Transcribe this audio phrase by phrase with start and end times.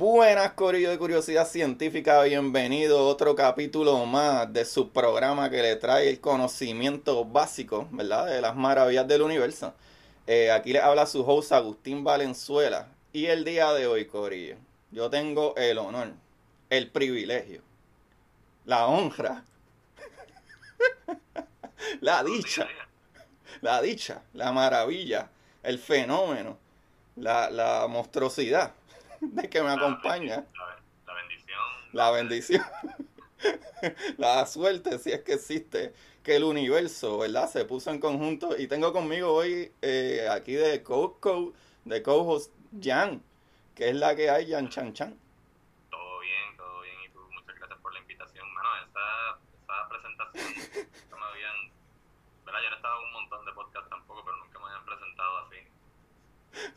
[0.00, 2.22] Buenas, Corillo de Curiosidad Científica.
[2.22, 8.24] Bienvenido a otro capítulo más de su programa que le trae el conocimiento básico, ¿verdad?
[8.24, 9.74] De las maravillas del universo.
[10.26, 12.88] Eh, aquí le habla su host Agustín Valenzuela.
[13.12, 14.56] Y el día de hoy, Corillo,
[14.90, 16.14] yo tengo el honor,
[16.70, 17.60] el privilegio,
[18.64, 19.44] la honra,
[22.00, 22.66] la dicha,
[23.60, 25.28] la dicha, la maravilla,
[25.62, 26.56] el fenómeno,
[27.16, 28.72] la, la monstruosidad
[29.32, 30.46] de que me acompaña.
[31.04, 31.58] La, bendición.
[31.92, 32.64] La bendición.
[34.16, 35.92] la suerte, si es que existe,
[36.22, 37.48] que el universo, ¿verdad?
[37.48, 38.56] Se puso en conjunto.
[38.58, 41.18] Y tengo conmigo hoy eh, aquí de co
[41.84, 43.22] de co-host Jan,
[43.74, 45.18] que es la que hay, Jan Chan Chan.
[45.90, 46.96] Todo bien, todo bien.
[47.04, 48.54] Y tú, muchas gracias por la invitación.
[48.54, 51.72] Mano, esa, esa presentación no me habían...
[52.46, 52.60] ¿verdad?
[52.62, 55.56] Yo no en un montón de podcasts tampoco, pero nunca me habían presentado así.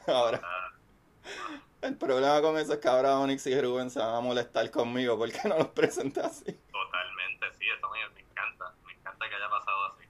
[0.08, 0.74] Ahora...
[1.84, 5.18] El problema con eso es que ahora Onyx y Rubén se van a molestar conmigo
[5.18, 6.46] porque no los presenta así.
[6.46, 8.74] Totalmente, sí, eso me, me encanta.
[8.86, 10.04] Me encanta que haya pasado así.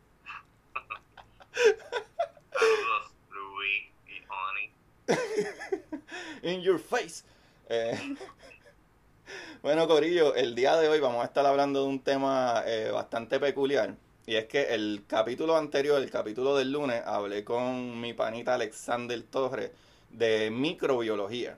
[2.52, 4.22] Saludos, Rubí y
[5.10, 6.04] Onyx.
[6.44, 7.24] In your face.
[7.70, 8.16] Eh,
[9.64, 13.40] bueno, Corillo, el día de hoy vamos a estar hablando de un tema eh, bastante
[13.40, 13.96] peculiar.
[14.28, 19.24] Y es que el capítulo anterior, el capítulo del lunes, hablé con mi panita Alexander
[19.24, 19.72] Torres
[20.12, 21.58] de microbiología.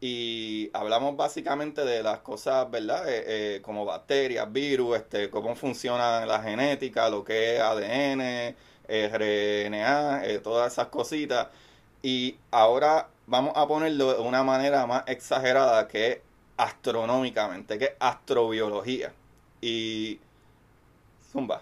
[0.00, 3.08] Y hablamos básicamente de las cosas, ¿verdad?
[3.08, 8.54] Eh, eh, como bacterias, virus, este, cómo funciona la genética, lo que es ADN,
[8.88, 11.48] RNA, eh, todas esas cositas.
[12.02, 16.18] Y ahora vamos a ponerlo de una manera más exagerada que es
[16.58, 19.12] astronómicamente, que es astrobiología.
[19.60, 20.20] Y...
[21.36, 21.60] Zumba.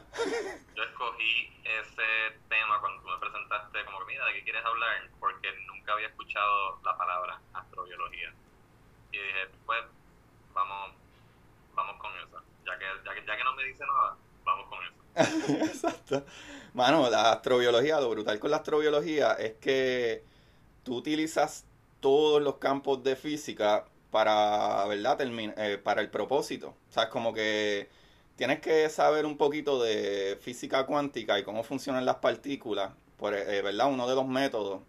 [0.76, 5.10] Yo escogí ese tema cuando tú me presentaste como mira, ¿de qué quieres hablar?
[5.18, 8.32] Porque nunca había escuchado la palabra astrobiología.
[9.10, 9.80] Y dije, pues
[10.54, 10.92] vamos,
[11.74, 12.40] vamos con eso.
[12.64, 15.64] Ya que, ya que, ya que no me dice nada, vamos con eso.
[15.64, 16.24] Exacto.
[16.72, 20.22] Mano, la astrobiología, lo brutal con la astrobiología es que
[20.84, 21.66] tú utilizas
[21.98, 25.18] todos los campos de física para, ¿verdad?
[25.20, 26.76] Eh, para el propósito.
[26.88, 27.88] O sea, es como que
[28.36, 32.92] tienes que saber un poquito de física cuántica y cómo funcionan las partículas.
[33.16, 33.90] Por, eh, ¿verdad?
[33.90, 34.82] Uno de los métodos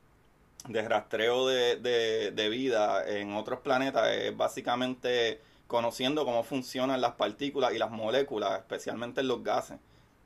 [0.68, 7.74] de rastreo de, de, vida en otros planetas es básicamente conociendo cómo funcionan las partículas
[7.74, 9.78] y las moléculas, especialmente en los gases.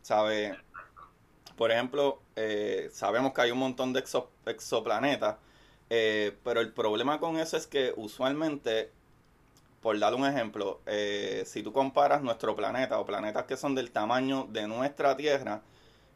[0.02, 0.58] ¿Sabe?
[1.58, 5.36] Por ejemplo, eh, sabemos que hay un montón de exo, exoplanetas,
[5.90, 8.92] eh, pero el problema con eso es que usualmente
[9.82, 13.92] por dar un ejemplo, eh, si tú comparas nuestro planeta o planetas que son del
[13.92, 15.62] tamaño de nuestra Tierra,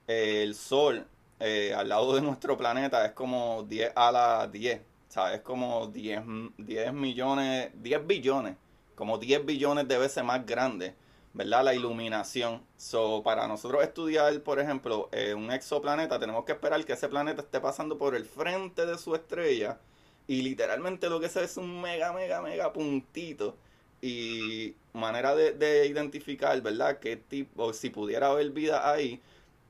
[0.07, 1.07] eh, el Sol
[1.39, 5.37] eh, al lado de nuestro planeta es como 10 a la 10, ¿sabes?
[5.37, 6.21] Es como 10,
[6.57, 8.55] 10 millones, 10 billones,
[8.95, 10.95] como 10 billones de veces más grande.
[11.35, 11.63] ¿verdad?
[11.63, 12.61] La iluminación.
[12.77, 17.59] So, para nosotros estudiar, por ejemplo, un exoplaneta, tenemos que esperar que ese planeta esté
[17.59, 19.79] pasando por el frente de su estrella
[20.27, 23.55] y literalmente lo que se es un mega, mega, mega puntito.
[24.01, 26.99] Y manera de, identificar, ¿verdad?
[26.99, 29.21] Qué tipo, si pudiera haber vida ahí,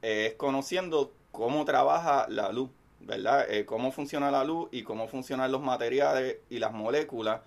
[0.01, 2.69] eh, es conociendo cómo trabaja la luz,
[2.99, 3.49] ¿verdad?
[3.49, 7.41] Eh, cómo funciona la luz y cómo funcionan los materiales y las moléculas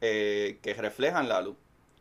[0.00, 1.56] que reflejan la luz.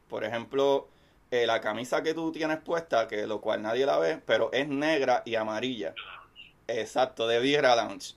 [0.09, 0.87] Por ejemplo,
[1.31, 4.67] eh, la camisa que tú tienes puesta, que lo cual nadie la ve, pero es
[4.67, 5.93] negra y amarilla.
[6.67, 8.15] Exacto, de Vieira Lounge.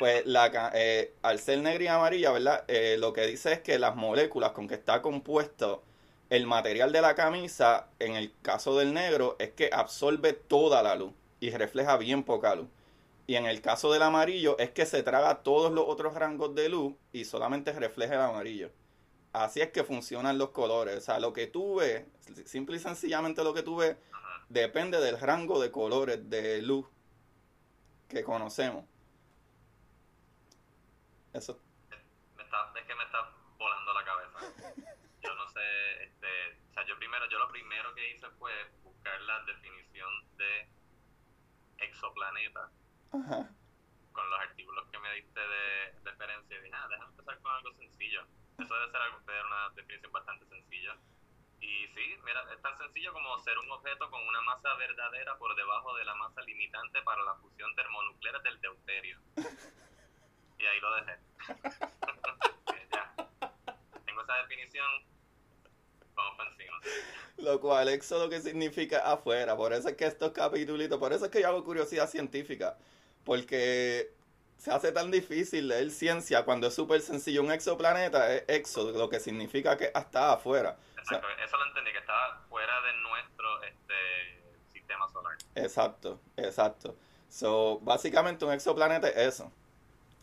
[0.00, 2.64] Pues la, eh, al ser negra y amarilla, ¿verdad?
[2.66, 5.84] Eh, lo que dice es que las moléculas con que está compuesto
[6.28, 10.96] el material de la camisa, en el caso del negro, es que absorbe toda la
[10.96, 12.66] luz y refleja bien poca luz.
[13.28, 16.68] Y en el caso del amarillo es que se traga todos los otros rangos de
[16.68, 18.70] luz y solamente refleja el amarillo
[19.32, 20.98] así es que funcionan los colores.
[20.98, 22.04] O sea, lo que tú ves,
[22.46, 23.96] simple y sencillamente lo que tú ves,
[24.48, 26.86] depende del rango de colores de luz
[28.08, 28.84] que conocemos.
[31.32, 31.60] Eso.
[32.36, 34.38] Me está, es que me está volando la cabeza.
[35.22, 39.20] Yo no sé, este, o sea, yo primero, yo lo primero que hice fue buscar
[39.20, 40.66] la definición de
[41.76, 42.70] exoplaneta.
[43.10, 47.72] Con los artículos que me diste de referencia y dije, ah, déjame empezar con algo
[47.74, 48.26] sencillo
[48.62, 48.92] eso debe
[49.24, 50.96] ser, una definición bastante sencilla.
[51.60, 55.54] Y sí, mira, es tan sencillo como ser un objeto con una masa verdadera por
[55.54, 59.18] debajo de la masa limitante para la fusión termonuclear del deuterio.
[60.60, 61.18] Y ahí lo dejé.
[62.92, 63.14] ya.
[64.04, 64.86] Tengo esa definición.
[66.14, 66.76] Vamos para encima.
[67.38, 69.56] Lo cual, eso lo que significa afuera.
[69.56, 72.76] Por eso es que estos capítulos, por eso es que yo hago curiosidad científica.
[73.24, 74.12] Porque
[74.58, 77.42] se hace tan difícil leer ciencia cuando es súper sencillo.
[77.42, 80.76] Un exoplaneta es exo, lo que significa que está afuera.
[80.98, 85.38] Exacto, eso lo entendí, que está fuera de nuestro este, sistema solar.
[85.54, 86.94] Exacto, exacto.
[87.30, 89.50] So, básicamente un exoplaneta es eso.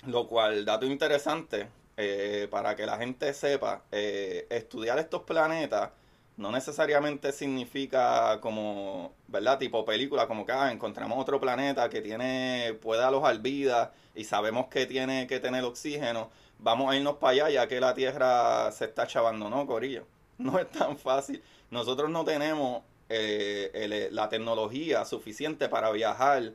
[0.08, 1.68] Lo cual, dato interesante,
[1.98, 5.90] eh, para que la gente sepa, eh, estudiar estos planetas
[6.38, 9.58] no necesariamente significa como, ¿verdad?
[9.60, 14.68] Tipo película, como que ah, encontramos otro planeta que tiene, puede alojar vida y sabemos
[14.68, 18.86] que tiene que tener oxígeno, vamos a irnos para allá ya que la Tierra se
[18.86, 20.06] está chavando, ¿no, Corillo?
[20.38, 21.44] No es tan fácil.
[21.72, 26.54] Nosotros no tenemos eh, la tecnología suficiente para viajar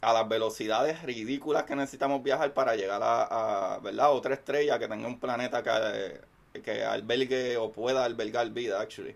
[0.00, 4.12] a las velocidades ridículas que necesitamos viajar para llegar a, ¿verdad?
[4.12, 6.20] otra estrella que tenga un planeta que
[6.62, 9.14] que albergue o pueda albergar vida, actually.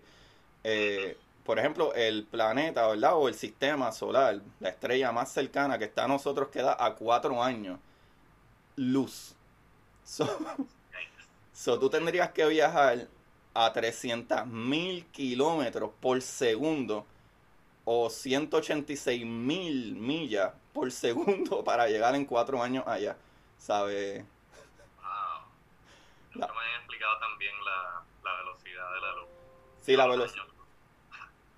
[0.63, 3.15] Eh, por ejemplo, el planeta, ¿verdad?
[3.15, 7.43] O el sistema solar, la estrella más cercana que está a nosotros queda a cuatro
[7.43, 7.79] años.
[8.75, 9.35] Luz.
[10.03, 10.27] So,
[11.79, 13.07] tú tendrías que viajar
[13.53, 17.05] a 300 mil kilómetros por segundo
[17.85, 23.15] o 186 mil millas por segundo para llegar en cuatro años allá.
[23.57, 24.25] ¿Sabes?
[26.33, 26.47] No.
[26.47, 29.27] me han explicado también la, la velocidad de la luz.
[29.81, 30.43] Sí, la velocidad.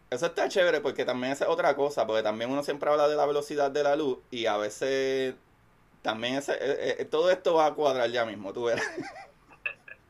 [0.09, 3.25] Eso está chévere porque también es otra cosa, porque también uno siempre habla de la
[3.25, 5.35] velocidad de la luz y a veces
[6.01, 8.85] también ese, eh, eh, todo esto va a cuadrar ya mismo, tú verás.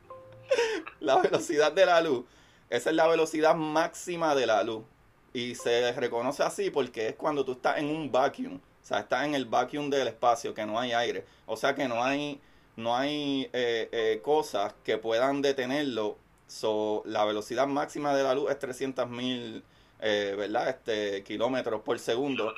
[1.00, 2.26] la velocidad de la luz,
[2.68, 4.84] esa es la velocidad máxima de la luz
[5.32, 9.24] y se reconoce así porque es cuando tú estás en un vacuum, o sea, estás
[9.24, 12.40] en el vacuum del espacio, que no hay aire, o sea que no hay
[12.76, 16.18] no hay eh, eh, cosas que puedan detenerlo.
[16.46, 19.64] So, la velocidad máxima de la luz es 300 mil
[19.98, 20.68] eh, ¿verdad?
[20.68, 22.54] Este, kilómetros por segundo.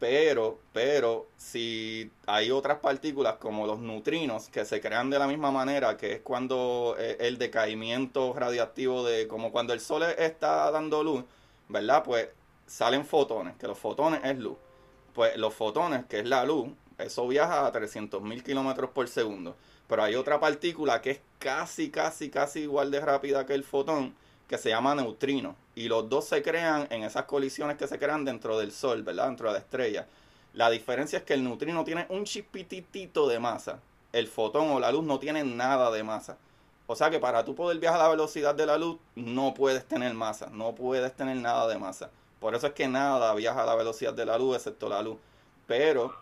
[0.00, 5.52] Pero, pero, si hay otras partículas como los neutrinos que se crean de la misma
[5.52, 11.24] manera, que es cuando el decaimiento radiactivo de, como cuando el sol está dando luz,
[11.68, 12.02] ¿verdad?
[12.02, 12.28] Pues
[12.66, 14.56] salen fotones, que los fotones es luz.
[15.18, 19.56] Pues los fotones, que es la luz, eso viaja a 300.000 kilómetros por segundo.
[19.88, 24.14] Pero hay otra partícula que es casi, casi, casi igual de rápida que el fotón,
[24.46, 25.56] que se llama neutrino.
[25.74, 29.26] Y los dos se crean en esas colisiones que se crean dentro del Sol, ¿verdad?
[29.26, 30.06] Dentro de la estrella.
[30.52, 33.80] La diferencia es que el neutrino tiene un chispititito de masa.
[34.12, 36.38] El fotón o la luz no tiene nada de masa.
[36.86, 39.84] O sea que para tú poder viajar a la velocidad de la luz, no puedes
[39.84, 42.08] tener masa, no puedes tener nada de masa.
[42.40, 45.18] Por eso es que nada viaja a la velocidad de la luz, excepto la luz.
[45.66, 46.14] Pero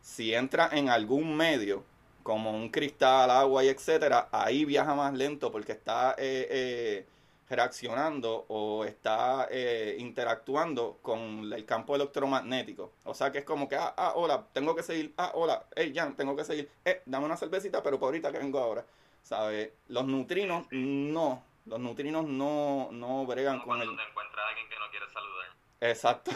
[0.00, 1.84] si entra en algún medio,
[2.22, 7.06] como un cristal, agua y etcétera, ahí viaja más lento porque está eh, eh,
[7.48, 12.92] reaccionando o está eh, interactuando con el campo electromagnético.
[13.04, 15.92] O sea que es como que, ah, ah, hola, tengo que seguir, ah, hola, hey,
[15.94, 18.84] Jan, tengo que seguir, eh, dame una cervecita, pero por ahorita que vengo ahora.
[19.22, 19.72] ¿Sabes?
[19.88, 23.96] Los neutrinos no, Los neutrinos no, no bregan con Como cuando el...
[23.96, 25.57] te encuentras a alguien que no quiere saludar.
[25.80, 26.30] Exacto,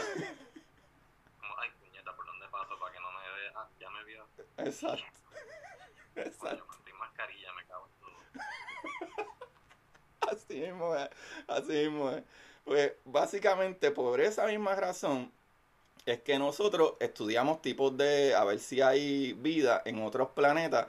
[1.39, 3.51] Como, ay, puñeta, ¿por dónde paso para que no me vea?
[3.55, 4.25] Ah, ya me vio.
[4.57, 5.03] exacto.
[6.15, 6.65] Exacto.
[6.85, 9.23] sin mascarilla me cago en todo.
[10.31, 11.09] Así mismo es,
[11.47, 12.23] así mismo es.
[12.63, 15.31] Pues básicamente por esa misma razón
[16.05, 20.87] es que nosotros estudiamos tipos de, a ver si hay vida en otros planetas.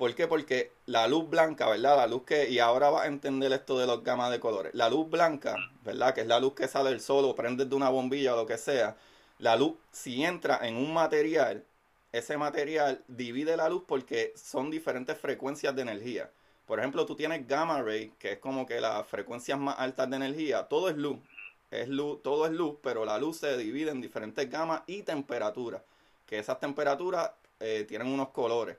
[0.00, 0.26] ¿Por qué?
[0.26, 1.98] Porque la luz blanca, ¿verdad?
[1.98, 4.72] La luz que, y ahora vas a entender esto de los gamas de colores.
[4.74, 6.14] La luz blanca, ¿verdad?
[6.14, 8.46] Que es la luz que sale del sol o prendes de una bombilla o lo
[8.46, 8.96] que sea.
[9.40, 11.66] La luz, si entra en un material,
[12.12, 16.30] ese material divide la luz porque son diferentes frecuencias de energía.
[16.64, 20.16] Por ejemplo, tú tienes gamma ray, que es como que las frecuencias más altas de
[20.16, 20.62] energía.
[20.62, 21.18] Todo es luz.
[21.70, 25.82] Es luz, todo es luz, pero la luz se divide en diferentes gamas y temperaturas.
[26.24, 28.78] Que esas temperaturas eh, tienen unos colores.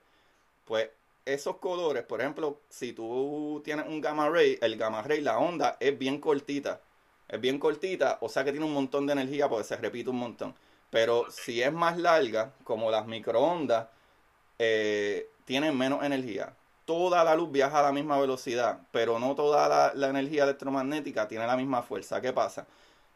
[0.65, 0.89] Pues
[1.25, 5.77] esos colores, por ejemplo, si tú tienes un gamma ray, el gamma ray, la onda
[5.79, 6.81] es bien cortita.
[7.27, 10.17] Es bien cortita, o sea que tiene un montón de energía porque se repite un
[10.17, 10.55] montón.
[10.89, 13.87] Pero si es más larga, como las microondas,
[14.59, 16.53] eh, tienen menos energía.
[16.85, 21.27] Toda la luz viaja a la misma velocidad, pero no toda la, la energía electromagnética
[21.27, 22.19] tiene la misma fuerza.
[22.21, 22.67] ¿Qué pasa?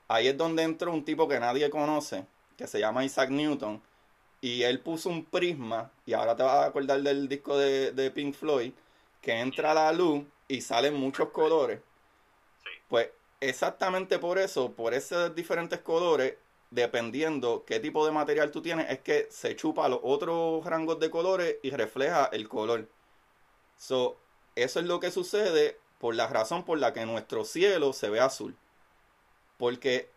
[0.07, 2.25] Ahí es donde entró un tipo que nadie conoce,
[2.57, 3.81] que se llama Isaac Newton,
[4.45, 8.11] y él puso un prisma, y ahora te vas a acordar del disco de, de
[8.11, 8.73] Pink Floyd,
[9.19, 11.79] que entra la luz y salen muchos colores.
[12.61, 12.69] Sí.
[12.87, 13.09] Pues
[13.41, 16.35] exactamente por eso, por esos diferentes colores,
[16.69, 21.09] dependiendo qué tipo de material tú tienes, es que se chupa los otros rangos de
[21.09, 22.87] colores y refleja el color.
[23.79, 24.15] So,
[24.53, 28.19] eso es lo que sucede por la razón por la que nuestro cielo se ve
[28.19, 28.55] azul.
[29.57, 30.07] Porque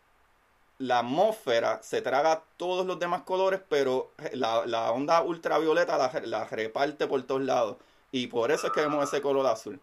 [0.78, 6.44] la atmósfera se traga todos los demás colores, pero la, la onda ultravioleta la, la
[6.46, 7.76] reparte por todos lados.
[8.12, 9.80] Y por eso es que vemos ese color azul.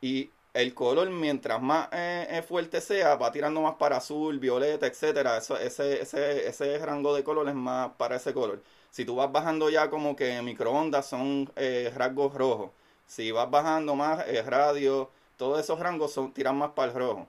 [0.00, 4.86] Y el color, mientras más eh, eh, fuerte sea, va tirando más para azul, violeta,
[4.86, 5.38] etcétera.
[5.38, 8.62] Eso, ese, ese, ese rango de color es más para ese color.
[8.90, 12.70] Si tú vas bajando ya como que microondas son eh, rasgos rojos.
[13.06, 17.28] Si vas bajando más eh, radio, todos esos rangos son, tiran más para el rojo.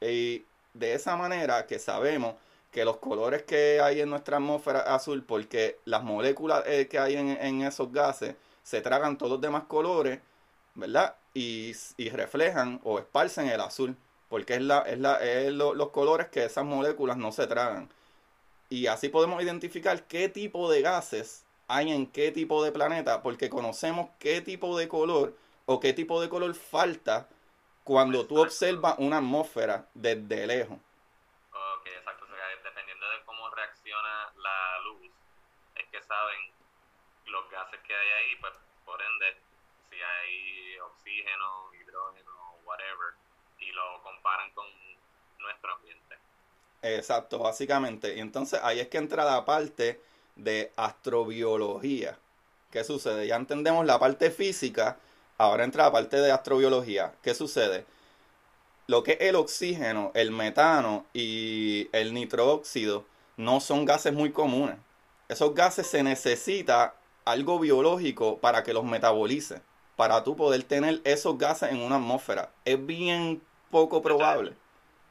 [0.00, 0.44] Y
[0.74, 2.34] de esa manera que sabemos
[2.72, 7.16] que los colores que hay en nuestra atmósfera azul, porque las moléculas eh, que hay
[7.16, 10.20] en, esos gases se tragan todos los demás colores,
[10.74, 11.16] ¿verdad?
[11.34, 13.96] Y, y reflejan o esparcen el azul,
[14.28, 17.90] porque es, la, es, la, es lo- los colores que esas moléculas no se tragan.
[18.70, 23.50] Y así podemos identificar qué tipo de gases hay en qué tipo de planeta, porque
[23.50, 25.36] conocemos qué tipo de color
[25.66, 27.28] o qué tipo de color falta
[27.84, 30.78] cuando tú observas una atmósfera desde lejos.
[31.50, 32.24] Ok, exacto.
[32.24, 35.10] O sea, dependiendo de cómo reacciona la luz,
[35.74, 36.40] es que saben
[37.26, 38.52] los gases que hay ahí, pues
[38.84, 39.36] por ende,
[39.88, 43.14] si hay oxígeno, hidrógeno, whatever,
[43.58, 44.66] y lo comparan con
[45.38, 46.16] nuestro ambiente.
[46.82, 48.16] Exacto, básicamente.
[48.16, 50.00] Y entonces ahí es que entra la parte
[50.36, 52.18] de astrobiología.
[52.70, 53.26] ¿Qué sucede?
[53.26, 54.98] Ya entendemos la parte física,
[55.38, 57.14] ahora entra la parte de astrobiología.
[57.22, 57.86] ¿Qué sucede?
[58.86, 64.76] Lo que es el oxígeno, el metano y el nitróxido no son gases muy comunes.
[65.32, 69.62] Esos gases se necesita algo biológico para que los metabolice,
[69.96, 72.50] para tú poder tener esos gases en una atmósfera.
[72.64, 74.50] Es bien poco probable.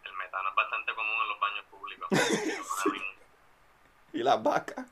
[0.04, 2.10] El metano es bastante común en los baños públicos.
[4.14, 4.86] Y las vacas.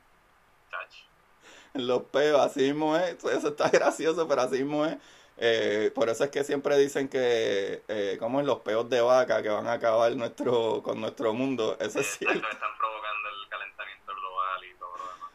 [1.74, 3.24] Los peos, así mismo es.
[3.24, 4.98] Eso está gracioso, pero así mismo es.
[5.38, 9.42] Eh, por eso es que siempre dicen que, eh, como en los peos de vaca,
[9.42, 11.78] que van a acabar nuestro, con nuestro mundo.
[11.80, 12.38] Eso es cierto.
[12.38, 15.30] Exacto, están provocando el calentamiento global y todo lo demás.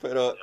[0.00, 0.34] Pero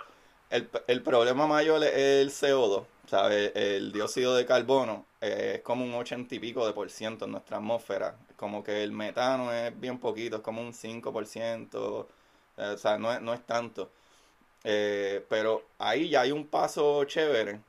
[0.49, 3.51] el, el problema mayor es el CO2, ¿sabes?
[3.55, 7.31] El dióxido de carbono eh, es como un ochenta y pico de por ciento en
[7.31, 8.17] nuestra atmósfera.
[8.35, 12.07] Como que el metano es bien poquito, es como un 5%,
[12.57, 13.91] eh, o sea, no es, no es tanto.
[14.63, 17.61] Eh, pero ahí ya hay un paso chévere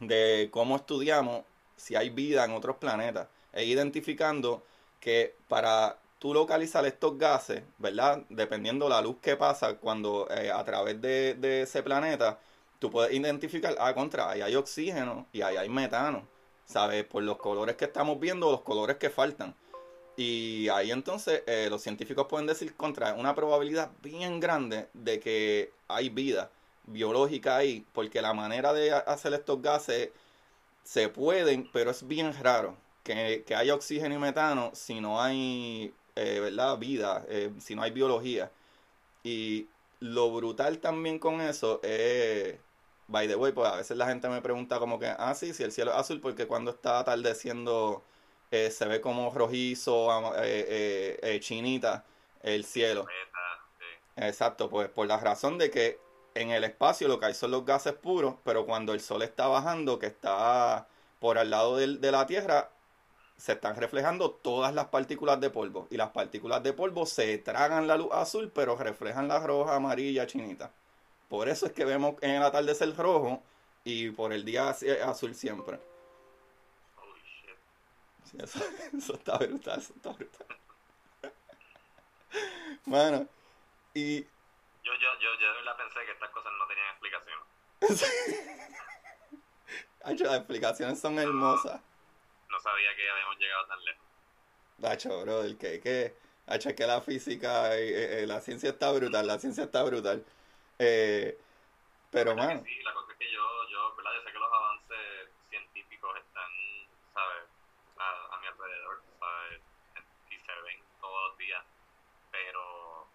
[0.00, 1.44] de cómo estudiamos
[1.76, 3.28] si hay vida en otros planetas.
[3.52, 4.62] E identificando
[5.00, 8.22] que para tú localizar estos gases, ¿verdad?
[8.28, 12.38] Dependiendo la luz que pasa cuando eh, a través de, ese planeta,
[12.78, 16.22] tú puedes identificar, ah, contra, ahí hay oxígeno y ahí hay metano,
[16.64, 17.04] ¿sabes?
[17.06, 19.52] Por los colores que estamos viendo, los colores que faltan.
[20.16, 25.72] Y ahí entonces eh, los científicos pueden decir contra una probabilidad bien grande de que
[25.88, 26.52] hay vida
[26.86, 30.10] biológica ahí, porque la manera de ha- hacer estos gases
[30.84, 35.92] se pueden, pero es bien raro que, que haya oxígeno y metano si no hay,
[36.16, 36.78] eh, ¿verdad?
[36.78, 38.50] Vida, eh, si no hay biología.
[39.22, 39.68] Y
[40.00, 42.56] lo brutal también con eso es,
[43.08, 45.62] by the way, pues a veces la gente me pregunta como que, ah, sí, si
[45.62, 48.02] el cielo es azul, porque cuando está atardeciendo
[48.50, 52.04] eh, se ve como rojizo, eh, chinita
[52.42, 53.06] el cielo.
[54.16, 55.98] Exacto, pues por la razón de que
[56.34, 59.46] en el espacio lo que hay son los gases puros, pero cuando el sol está
[59.48, 60.86] bajando, que está
[61.20, 62.70] por al lado de la Tierra,
[63.42, 65.88] se están reflejando todas las partículas de polvo.
[65.90, 70.28] Y las partículas de polvo se tragan la luz azul, pero reflejan la roja, amarilla,
[70.28, 70.70] chinita.
[71.28, 73.42] Por eso es que vemos en el atardecer rojo
[73.82, 75.80] y por el día azul siempre.
[78.30, 78.60] Sí, eso,
[78.96, 80.46] eso está brutal, eso está brutal.
[82.84, 83.26] Bueno,
[83.92, 84.26] y Yo,
[84.84, 87.40] yo, yo, yo de verdad pensé que estas cosas no tenían explicación.
[90.28, 91.80] Las explicaciones son hermosas.
[92.62, 94.06] Sabía que habíamos llegado tan lejos.
[94.84, 96.14] Hacho, brother, que, que,
[96.46, 100.24] hacho, es que la física, eh, eh, la ciencia está brutal, la ciencia está brutal.
[100.78, 101.38] Eh,
[102.10, 104.12] pero, ¿Verdad que mano, Sí, la cosa es que yo, yo, ¿verdad?
[104.14, 106.50] Yo sé que los avances científicos están,
[107.14, 107.44] ¿sabes?
[107.98, 109.60] A, a mi alrededor, ¿sabes?
[110.30, 111.64] Y se ven todos los días.
[112.30, 113.08] Pero,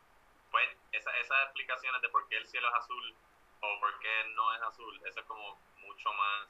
[0.51, 3.15] pues, esa, esas explicaciones de por qué el cielo es azul
[3.61, 6.47] o por qué no es azul, eso es como mucho más,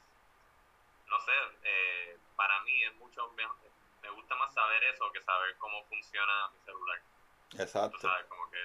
[1.08, 1.32] no sé,
[1.64, 3.72] eh, para mí es mucho mejor,
[4.02, 7.00] me gusta más saber eso que saber cómo funciona mi celular.
[7.90, 8.00] Tú exacto.
[8.00, 8.60] sabes, como que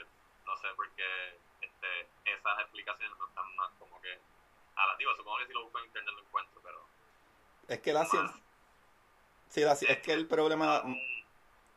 [0.46, 4.25] no sé por qué este, esas explicaciones no están más como que
[4.76, 6.90] a la digo, supongo que si lo busco en internet lo encuentro, pero
[7.68, 8.40] Es que la ciencia,
[9.49, 10.26] sí, la ci- es que el
[10.61, 10.99] no problema, es un,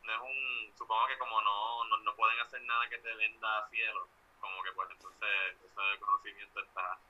[0.02, 3.58] no es un supongo que como no, no, no pueden hacer nada que te venda
[3.58, 5.28] a cielo, como que pues entonces
[5.62, 7.02] ese conocimiento está,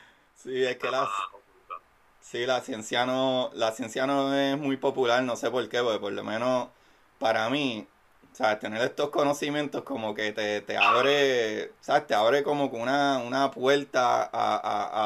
[0.34, 1.08] sí, es que la.
[2.22, 6.00] Sí, la ciencia no, la ciencia no es muy popular, no sé por qué, porque
[6.00, 6.68] por lo menos
[7.18, 7.88] para mí,
[8.32, 8.60] ¿sabes?
[8.60, 12.06] Tener estos conocimientos como que te, te abre, ¿sabes?
[12.06, 14.28] Te abre como que una, una puerta a,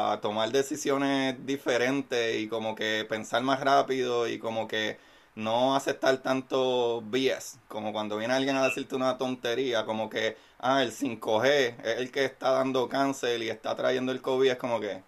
[0.07, 4.99] a, a tomar decisiones diferentes y como que pensar más rápido y como que
[5.35, 10.81] no aceptar tanto BS, como cuando viene alguien a decirte una tontería, como que, ah,
[10.83, 14.79] el 5G es el que está dando cáncer y está trayendo el COVID, es como
[14.79, 15.03] que,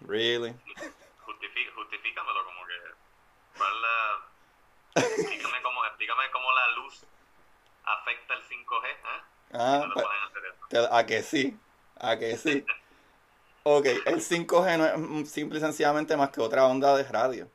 [0.00, 0.54] really?
[1.46, 2.74] Justifi- justifícamelo como que
[3.56, 7.04] ¿cuál es la explícame cómo, explícame cómo la luz
[7.84, 9.22] afecta el 5G, ¿eh?
[9.52, 10.06] Ah, No pues.
[10.68, 11.56] Te- A que sí,
[12.00, 12.64] a que sí.
[13.62, 17.48] Ok, el 5G no es mm, simple y sencillamente más que otra onda de radio.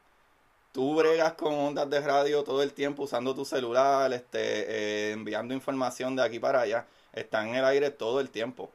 [0.72, 5.54] Tú bregas con ondas de radio todo el tiempo usando tu celular, este, eh, enviando
[5.54, 6.88] información de aquí para allá.
[7.12, 8.72] Están en el aire todo el tiempo.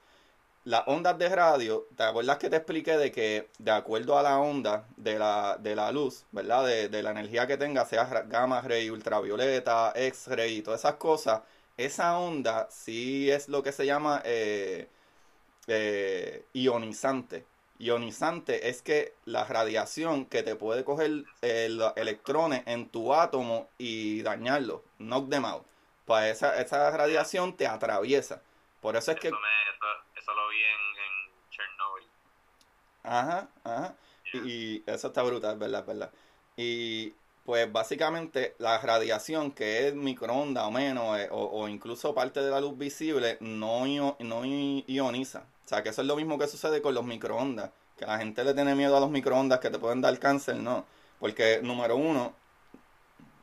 [0.66, 4.40] Las ondas de radio, ¿te acuerdas que te expliqué de que de acuerdo a la
[4.40, 6.66] onda de la, de la luz, ¿verdad?
[6.66, 11.42] De, de la energía que tenga, sea gamma ray, ultravioleta, X-ray y todas esas cosas,
[11.76, 14.88] esa onda sí es lo que se llama eh,
[15.68, 17.46] eh, ionizante.
[17.78, 23.68] Ionizante es que la radiación que te puede coger eh, los electrones en tu átomo
[23.78, 25.64] y dañarlo, knock them out.
[26.06, 28.42] Pues esa, esa radiación te atraviesa.
[28.80, 29.28] Por eso es que...
[29.28, 32.04] Eso, me, eso, eso lo vi en, en Chernobyl.
[33.04, 33.94] Ajá, ajá.
[34.32, 34.42] Yeah.
[34.44, 35.84] Y, eso está brutal, ¿verdad?
[35.86, 36.10] ¿verdad?
[36.56, 42.40] Y pues básicamente la radiación que es microondas o menos, eh, o, o incluso parte
[42.40, 45.44] de la luz visible, no, io- no ioniza.
[45.64, 47.70] O sea, que eso es lo mismo que sucede con los microondas.
[47.96, 50.84] Que la gente le tiene miedo a los microondas que te pueden dar cáncer, no.
[51.20, 52.34] Porque, número uno,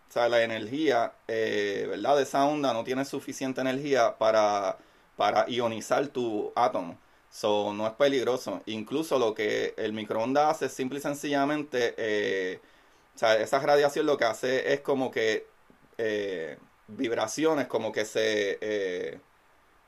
[0.10, 2.18] o sea, la energía, eh, ¿verdad?
[2.18, 4.78] De esa onda no tiene suficiente energía para,
[5.24, 6.98] para ionizar tu átomo.
[7.30, 8.62] So, no es peligroso.
[8.66, 12.60] Incluso lo que el microondas hace simple y sencillamente, eh,
[13.16, 15.48] o sea, esa radiación lo que hace es como que
[15.98, 16.58] eh,
[16.88, 19.20] vibraciones, como que se eh,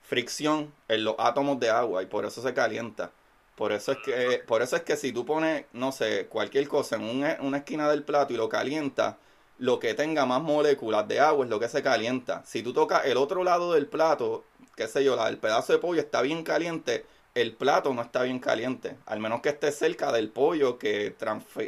[0.02, 3.12] fricción en los átomos de agua y por eso se calienta.
[3.56, 6.98] Por eso es que, por eso es que si tú pones, no sé, cualquier cosa
[6.98, 9.16] en un- una esquina del plato y lo calientas,
[9.58, 12.44] lo que tenga más moléculas de agua es lo que se calienta.
[12.46, 14.44] Si tú tocas el otro lado del plato,
[14.76, 18.24] qué sé yo, la- el pedazo de pollo está bien caliente, el plato no está
[18.24, 18.98] bien caliente.
[19.06, 21.16] Al menos que esté cerca del pollo que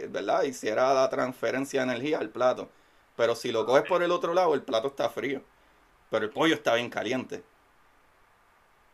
[0.09, 0.43] ¿verdad?
[0.43, 2.69] hiciera la transferencia de energía al plato.
[3.15, 5.41] Pero si lo coges por el otro lado, el plato está frío.
[6.11, 7.43] Pero el pollo está bien caliente.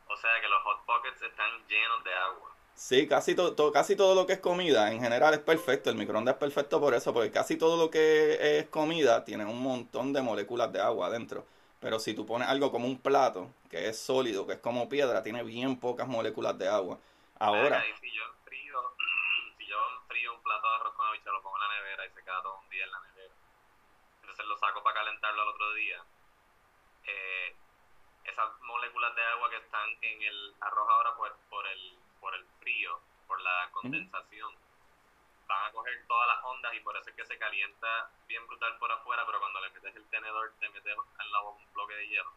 [0.08, 2.56] O sea que los hot pockets están llenos de agua.
[2.76, 5.90] Sí, casi, to- to- casi todo lo que es comida en general es perfecto.
[5.90, 9.62] El microondas es perfecto por eso, porque casi todo lo que es comida tiene un
[9.62, 11.46] montón de moléculas de agua adentro.
[11.84, 15.22] Pero si tú pones algo como un plato, que es sólido, que es como piedra,
[15.22, 16.98] tiene bien pocas moléculas de agua.
[17.38, 18.96] Ahora, Y si yo enfrío,
[19.58, 22.10] si yo enfrío un plato de arroz con habichuelas, lo pongo en la nevera y
[22.12, 23.34] se queda todo un día en la nevera.
[24.22, 26.02] Entonces lo saco para calentarlo al otro día.
[27.04, 27.56] Eh,
[28.24, 32.46] esas moléculas de agua que están en el arroz ahora por, por el por el
[32.62, 34.56] frío, por la condensación,
[35.54, 38.78] van a coger todas las ondas y por eso es que se calienta bien brutal
[38.80, 39.40] por afuera, pero
[39.84, 42.32] metes el tenedor, te metes al lado un bloque de hielo.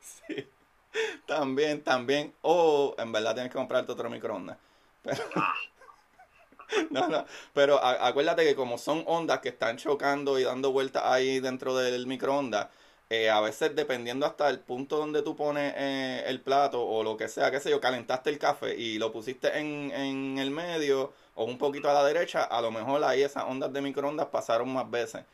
[0.00, 0.50] Sí,
[1.26, 2.34] También, también.
[2.42, 4.56] O en verdad tienes que comprarte otro microondas.
[5.02, 5.22] Pero,
[6.90, 7.26] no, no.
[7.52, 12.06] Pero acuérdate que como son ondas que están chocando y dando vueltas ahí dentro del
[12.06, 12.68] microondas,
[13.22, 17.16] eh, a veces dependiendo hasta el punto donde tú pones eh, el plato o lo
[17.16, 21.12] que sea, qué sé yo, calentaste el café y lo pusiste en, en el medio
[21.34, 24.72] o un poquito a la derecha, a lo mejor ahí esas ondas de microondas pasaron
[24.72, 25.24] más veces.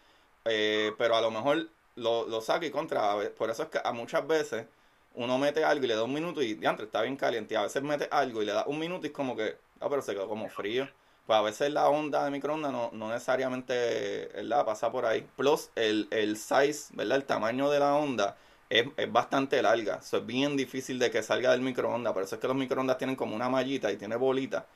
[0.45, 3.16] Eh, pero a lo mejor lo, lo saca y contra.
[3.37, 4.66] Por eso es que a muchas veces
[5.14, 7.57] uno mete algo y le da un minuto y diantre, está bien caliente.
[7.57, 10.03] A veces mete algo y le da un minuto y es como que, ah, pero
[10.03, 10.88] se quedó como frío.
[11.31, 14.64] Pues a veces la onda de microondas no, no necesariamente ¿verdad?
[14.64, 15.25] pasa por ahí.
[15.37, 17.19] Plus el, el size, ¿verdad?
[17.19, 18.37] El tamaño de la onda
[18.69, 19.99] es, es bastante larga.
[20.03, 22.12] Eso es bien difícil de que salga del microondas.
[22.14, 24.66] Por eso es que los microondas tienen como una mallita y tiene bolita.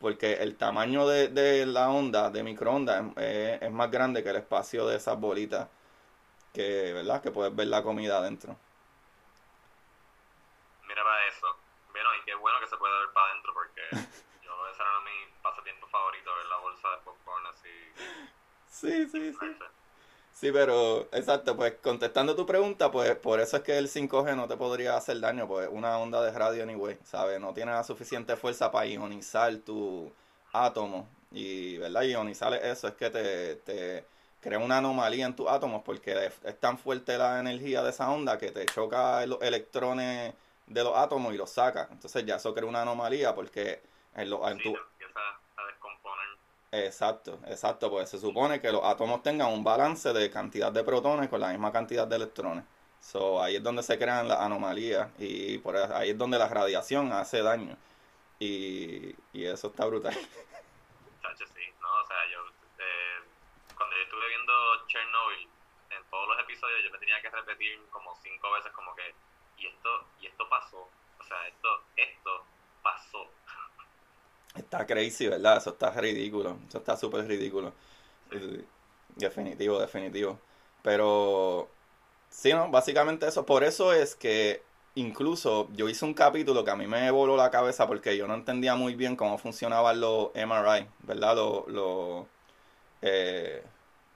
[0.00, 4.36] Porque el tamaño de, de la onda de microondas es, es más grande que el
[4.36, 5.68] espacio de esas bolitas.
[6.54, 7.20] Que, ¿verdad?
[7.22, 8.56] Que puedes ver la comida adentro.
[10.88, 11.46] Mira para eso.
[11.92, 13.82] Bueno, y qué bueno que se puede ver para adentro porque
[14.44, 17.92] yo ese era mi pasatiempo favorito, ver la bolsa de popcorn así.
[18.72, 19.46] Sí, sí, sí.
[20.32, 24.48] Sí, pero exacto, pues contestando tu pregunta, pues por eso es que el 5G no
[24.48, 27.38] te podría hacer daño, pues una onda de radio anyway, ¿sabes?
[27.40, 30.10] No tiene la suficiente fuerza para ionizar tu
[30.52, 32.02] átomo y, ¿verdad?
[32.02, 34.04] Ionizar eso es que te, te
[34.40, 38.38] crea una anomalía en tus átomos porque es tan fuerte la energía de esa onda
[38.38, 40.34] que te choca los electrones
[40.66, 41.88] de los átomos y los saca.
[41.92, 43.80] Entonces ya eso crea una anomalía porque
[44.16, 44.74] en, lo, en tu...
[46.74, 51.28] Exacto, exacto, pues se supone que los átomos tengan un balance de cantidad de protones
[51.28, 52.64] con la misma cantidad de electrones.
[52.98, 57.12] So, ahí es donde se crean las anomalías y por ahí es donde la radiación
[57.12, 57.76] hace daño.
[58.38, 60.14] Y, y eso está brutal.
[60.14, 62.40] Chacho, sí, no, o sea, yo
[62.78, 63.20] eh,
[63.76, 64.52] cuando yo estuve viendo
[64.86, 65.48] Chernobyl,
[65.90, 69.14] en todos los episodios yo me tenía que repetir como cinco veces como que
[69.58, 70.88] y esto, y esto pasó.
[71.20, 72.44] O sea, esto, esto
[72.82, 73.30] pasó.
[74.54, 75.56] Está crazy, ¿verdad?
[75.58, 76.58] Eso está ridículo.
[76.68, 77.72] Eso está súper ridículo.
[79.16, 80.38] Definitivo, definitivo.
[80.82, 81.68] Pero,
[82.30, 82.70] sí, ¿no?
[82.70, 83.46] Básicamente eso.
[83.46, 84.62] Por eso es que
[84.94, 88.34] incluso yo hice un capítulo que a mí me voló la cabeza porque yo no
[88.34, 91.36] entendía muy bien cómo funcionaban los MRI, ¿verdad?
[91.36, 92.26] Los, lo,
[93.00, 93.64] eh,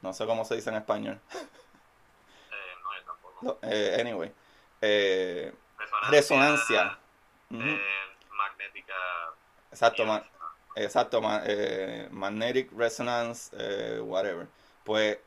[0.03, 1.21] no sé cómo se dice en español.
[1.33, 3.59] Eh, no, yo tampoco.
[3.63, 4.33] Eh, anyway
[6.11, 6.99] resonancia,
[7.51, 8.95] magnética.
[9.77, 10.05] Exacto,
[10.75, 14.49] exacto eh, magnetic resonance, eh, whatever.
[14.85, 15.19] Pues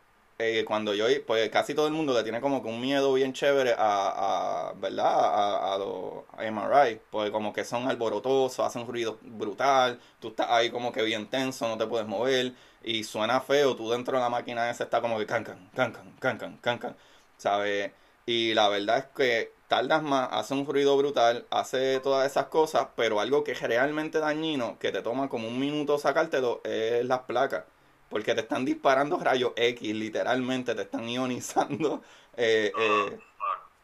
[0.65, 3.73] cuando yo, pues casi todo el mundo le tiene como que un miedo bien chévere
[3.77, 5.05] a, a ¿verdad?
[5.05, 10.71] A, a los MRI, pues como que son alborotosos, hacen ruido brutal, tú estás ahí
[10.71, 14.29] como que bien tenso, no te puedes mover y suena feo, tú dentro de la
[14.29, 16.95] máquina esa está como que cancan, cancan, cancan, cancan,
[17.38, 17.91] ¿sabes?
[18.25, 22.88] Y la verdad es que tardas más, hace un ruido brutal, hace todas esas cosas,
[22.95, 27.19] pero algo que es realmente dañino, que te toma como un minuto sacártelo, es las
[27.19, 27.63] placas.
[28.10, 32.01] Porque te están disparando rayos X, literalmente, te están ionizando
[32.36, 33.19] eh, eh,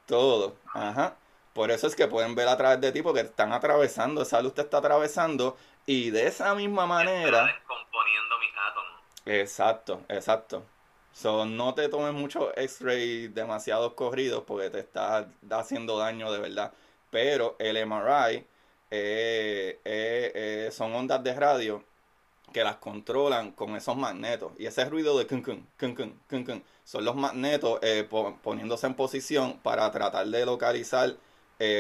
[0.08, 0.56] todo.
[0.74, 1.16] Ajá.
[1.54, 4.42] Por eso es que pueden ver a través de ti, porque te están atravesando, esa
[4.42, 7.46] luz te está atravesando, y de esa misma manera...
[7.46, 9.02] descomponiendo mis átomos.
[9.28, 10.64] Exacto, exacto.
[11.16, 16.74] So, no te tomes mucho x-ray demasiado corridos porque te está haciendo daño de verdad.
[17.10, 18.46] Pero el MRI
[18.92, 21.84] eh, eh, eh, son ondas de radio
[22.54, 24.52] que las controlan con esos magnetos.
[24.60, 27.80] Y ese ruido de kun kun, kun kun, kun kun, son los magnetos
[28.44, 31.16] poniéndose en posición para tratar de localizar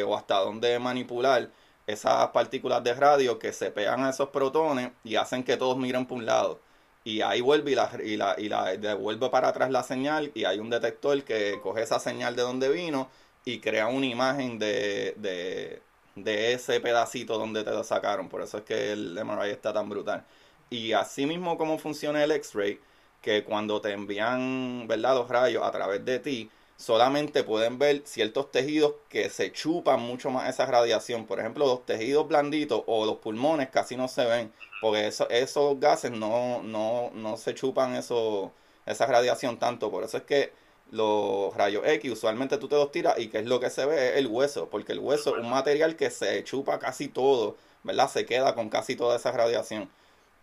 [0.08, 1.50] o hasta dónde manipular
[1.88, 6.06] esas partículas de radio que se pegan a esos protones y hacen que todos miren
[6.06, 6.60] por un lado
[7.06, 10.46] y ahí vuelve y la, y la, y la devuelve para atrás la señal y
[10.46, 13.10] hay un detector que coge esa señal de donde vino
[13.46, 15.84] y crea una imagen de, de,
[16.16, 18.28] de ese pedacito donde te lo sacaron.
[18.30, 20.26] Por eso es que el MRI está tan brutal.
[20.70, 22.80] Y así mismo como funciona el X-ray,
[23.22, 25.16] que cuando te envían ¿verdad?
[25.16, 30.30] los rayos a través de ti, solamente pueden ver ciertos tejidos que se chupan mucho
[30.30, 31.26] más esa radiación.
[31.26, 35.80] Por ejemplo, los tejidos blanditos o los pulmones casi no se ven, porque eso, esos
[35.80, 38.52] gases no, no, no se chupan eso,
[38.86, 39.90] esa radiación tanto.
[39.92, 40.52] Por eso es que
[40.92, 44.10] los rayos X usualmente tú te los tiras y que es lo que se ve
[44.10, 48.10] es el hueso, porque el hueso es un material que se chupa casi todo, ¿verdad?
[48.10, 49.90] Se queda con casi toda esa radiación.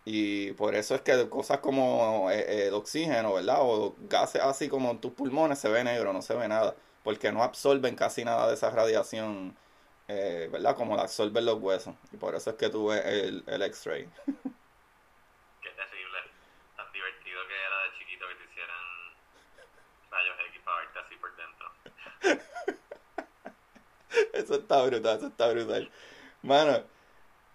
[0.05, 3.59] Y por eso es que cosas como eh, el oxígeno, ¿verdad?
[3.61, 6.75] O gases así como en tus pulmones se ve negro, no se ve nada.
[7.03, 9.55] Porque no absorben casi nada de esa radiación,
[10.07, 10.75] eh, ¿verdad?
[10.75, 11.95] Como la absorben los huesos.
[12.11, 14.03] Y por eso es que tuve el, el X-ray.
[15.61, 16.19] Qué terrible.
[16.75, 18.83] Tan divertido que era de chiquito que te hicieran
[20.11, 21.71] rayos X para verte así por dentro.
[24.33, 25.89] eso está brutal, eso está brutal.
[26.41, 26.83] Mano,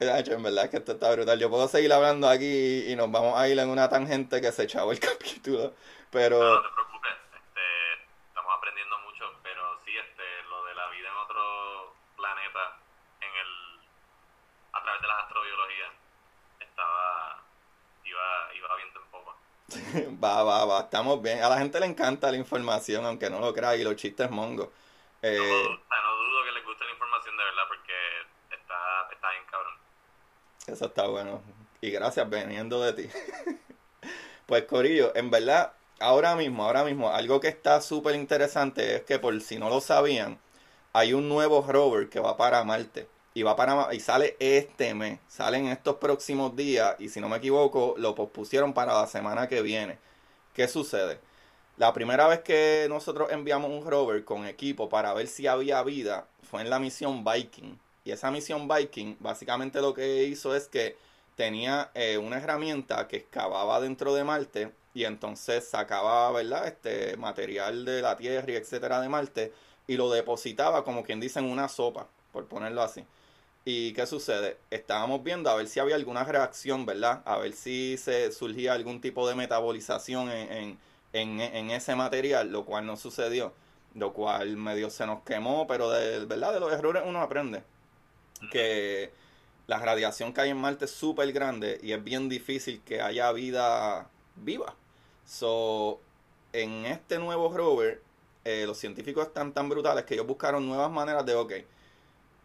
[0.00, 1.38] en verdad es que esto está brutal.
[1.38, 4.64] Yo puedo seguir hablando aquí y nos vamos a ir en una tangente que se
[4.64, 5.74] echaba el capítulo,
[6.10, 6.38] pero...
[6.38, 7.60] No, no te preocupes, este,
[8.28, 12.78] estamos aprendiendo mucho, pero sí, este, lo de la vida en otro planeta,
[13.20, 13.80] en el,
[14.72, 15.92] a través de la astrobiología,
[16.60, 17.42] estaba,
[18.04, 19.36] iba, iba viendo un poco.
[20.24, 21.42] va, va, va, estamos bien.
[21.42, 24.68] A la gente le encanta la información, aunque no lo crea, y los chistes mongos.
[25.22, 27.92] Eh, no, no, dudo que les guste la información de verdad, porque
[28.54, 29.74] está, está bien cabrón.
[30.68, 31.40] Eso está bueno.
[31.80, 33.08] Y gracias veniendo de ti.
[34.46, 39.18] pues Corillo, en verdad, ahora mismo, ahora mismo, algo que está súper interesante es que
[39.18, 40.38] por si no lo sabían,
[40.92, 43.08] hay un nuevo rover que va para Marte.
[43.34, 47.28] Y va para y sale este mes, sale en estos próximos días y si no
[47.28, 49.98] me equivoco lo pospusieron para la semana que viene.
[50.54, 51.20] ¿Qué sucede?
[51.76, 56.26] La primera vez que nosotros enviamos un rover con equipo para ver si había vida
[56.42, 57.78] fue en la misión Viking.
[58.08, 60.96] Y esa misión Viking básicamente lo que hizo es que
[61.36, 66.68] tenía eh, una herramienta que excavaba dentro de Marte y entonces sacaba, ¿verdad?
[66.68, 69.52] Este material de la Tierra y etcétera de Marte
[69.86, 73.04] y lo depositaba como quien dice en una sopa, por ponerlo así.
[73.66, 74.56] ¿Y qué sucede?
[74.70, 77.20] Estábamos viendo a ver si había alguna reacción, ¿verdad?
[77.26, 80.78] A ver si se surgía algún tipo de metabolización en,
[81.12, 83.52] en, en ese material, lo cual no sucedió.
[83.94, 87.62] Lo cual medio se nos quemó, pero de verdad de los errores uno aprende.
[88.50, 89.10] Que
[89.66, 93.30] la radiación que hay en Marte es súper grande y es bien difícil que haya
[93.32, 94.74] vida viva.
[95.26, 96.00] So,
[96.52, 98.00] en este nuevo rover,
[98.44, 101.52] eh, los científicos están tan brutales que ellos buscaron nuevas maneras de, ok,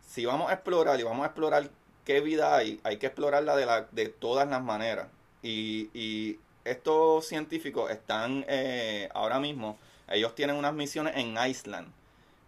[0.06, 1.70] si vamos a explorar y vamos a explorar
[2.04, 5.08] qué vida hay, hay que explorarla de, la, de todas las maneras.
[5.42, 9.78] Y, y estos científicos están eh, ahora mismo,
[10.10, 11.88] ellos tienen unas misiones en Iceland.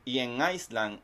[0.04, 1.00] Y en Iceland,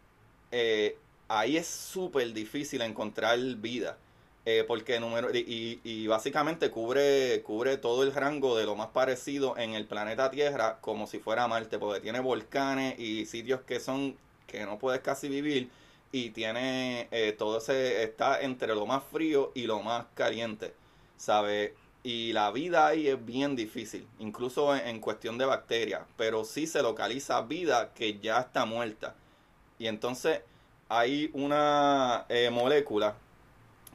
[0.51, 0.97] eh,
[1.39, 3.98] ahí es súper difícil encontrar vida.
[4.44, 9.76] Eh, porque número y, básicamente cubre cubre todo el rango de lo más parecido en
[9.76, 14.17] el planeta Tierra como si fuera Marte porque tiene volcanes y sitios que son
[14.48, 15.70] que no puedes casi vivir
[16.12, 20.74] y tiene todo ese está entre lo más frío y lo más caliente
[21.17, 26.65] sabe y la vida ahí es bien difícil, incluso en, cuestión de bacterias, pero sí
[26.65, 29.15] se localiza vida que ya está muerta.
[29.78, 30.41] Y entonces
[30.91, 33.15] hay una eh, molécula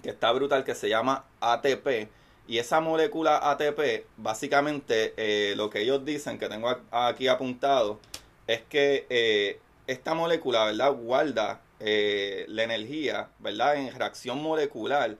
[0.02, 2.08] que está brutal que se llama ATP.
[2.48, 7.98] Y esa molécula ATP, básicamente eh, lo que ellos dicen, que tengo aquí apuntado,
[8.46, 10.92] es que eh, esta molécula, ¿verdad?
[10.92, 13.76] Guarda la energía, ¿verdad?
[13.76, 15.18] En reacción molecular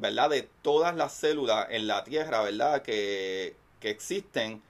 [0.00, 0.30] ¿verdad?
[0.30, 2.82] De todas las células en la Tierra, ¿verdad?
[2.82, 4.62] Que, existen,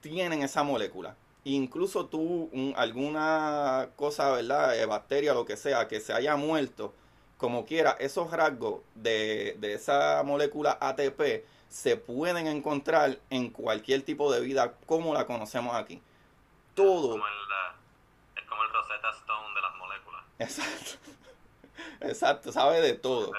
[0.00, 1.16] tienen esa molécula.
[1.44, 4.78] Incluso tú, alguna cosa, ¿verdad?
[4.78, 6.92] Eh, bacteria, lo que sea, que se haya muerto,
[7.36, 14.32] como quiera, esos rasgos de, de esa molécula ATP se pueden encontrar en cualquier tipo
[14.32, 16.02] de vida como la conocemos aquí.
[16.74, 17.12] Todo.
[17.12, 17.32] Como el,
[18.36, 20.24] es como el Rosetta Stone de las moléculas.
[20.38, 21.10] Exacto.
[22.00, 23.32] Exacto, sabe de todo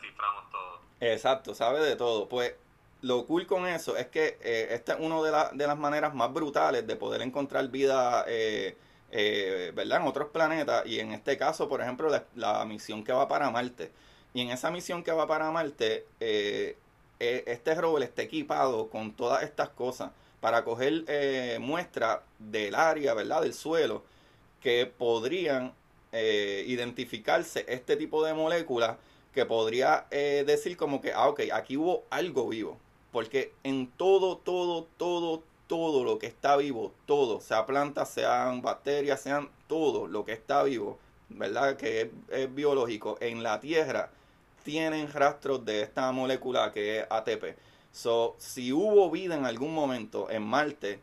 [0.00, 0.80] desciframos todo.
[1.00, 2.28] Exacto, sabe de todo.
[2.28, 2.54] Pues
[3.02, 6.32] lo cool con eso es que eh, esta es una de, de, las maneras más
[6.32, 8.76] brutales de poder encontrar vida, eh,
[9.10, 10.00] eh, ¿verdad?
[10.00, 10.86] En otros planetas.
[10.86, 13.92] Y en este caso, por ejemplo, la, misión que va para Marte.
[14.34, 16.06] Y en esa misión que va para Marte,
[17.18, 21.04] este rover está equipado con todas estas cosas para coger
[21.60, 23.42] muestras del área, ¿verdad?
[23.42, 24.04] Del suelo,
[24.60, 25.72] que podrían
[26.12, 28.96] identificarse este tipo de moléculas
[29.36, 32.78] que podría eh, decir como que, ah, ok, aquí hubo algo vivo.
[33.16, 39.22] Porque en todo, todo, todo, todo lo que está vivo, todo, sea plantas, sean bacterias,
[39.22, 40.98] sean todo lo que está vivo,
[41.30, 41.78] ¿verdad?
[41.78, 44.10] Que es, biológico, en la Tierra
[44.64, 47.56] tienen rastros de esta molécula que es ATP.
[47.90, 51.00] So, si hubo vida en algún momento en Marte,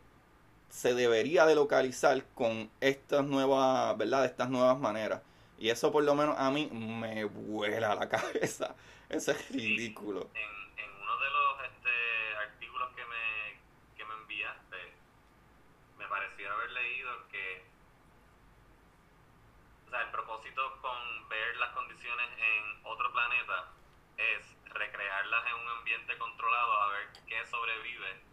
[0.69, 4.25] se debería de localizar con estas nuevas, ¿verdad?
[4.25, 5.23] Estas nuevas maneras.
[5.57, 8.75] Y eso por lo menos a mí me vuela la cabeza.
[9.09, 10.29] Eso es ridículo.
[10.35, 14.77] En, en uno de los este, artículos que me, que me enviaste,
[15.97, 17.63] me pareció haber leído que
[19.82, 23.69] o sea, el propósito con ver las condiciones en otro planeta
[24.17, 28.23] es recrearlas en un ambiente controlado a ver qué sobrevive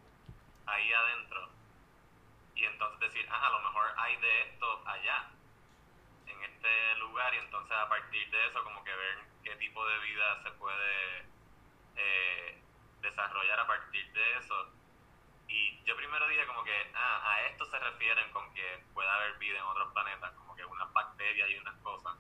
[0.65, 1.51] ahí adentro.
[2.55, 5.29] Y entonces decir, ah, a lo mejor hay de esto allá
[6.29, 9.99] en este lugar y entonces a partir de eso como que ver qué tipo de
[9.99, 11.27] vida se puede
[11.97, 12.63] eh,
[13.03, 14.73] desarrollar a partir de eso
[15.51, 19.37] Y yo primero dije como que, ah, a esto se refieren con que puede haber
[19.39, 22.15] vida en otros planetas, como que unas bacterias y unas cosas.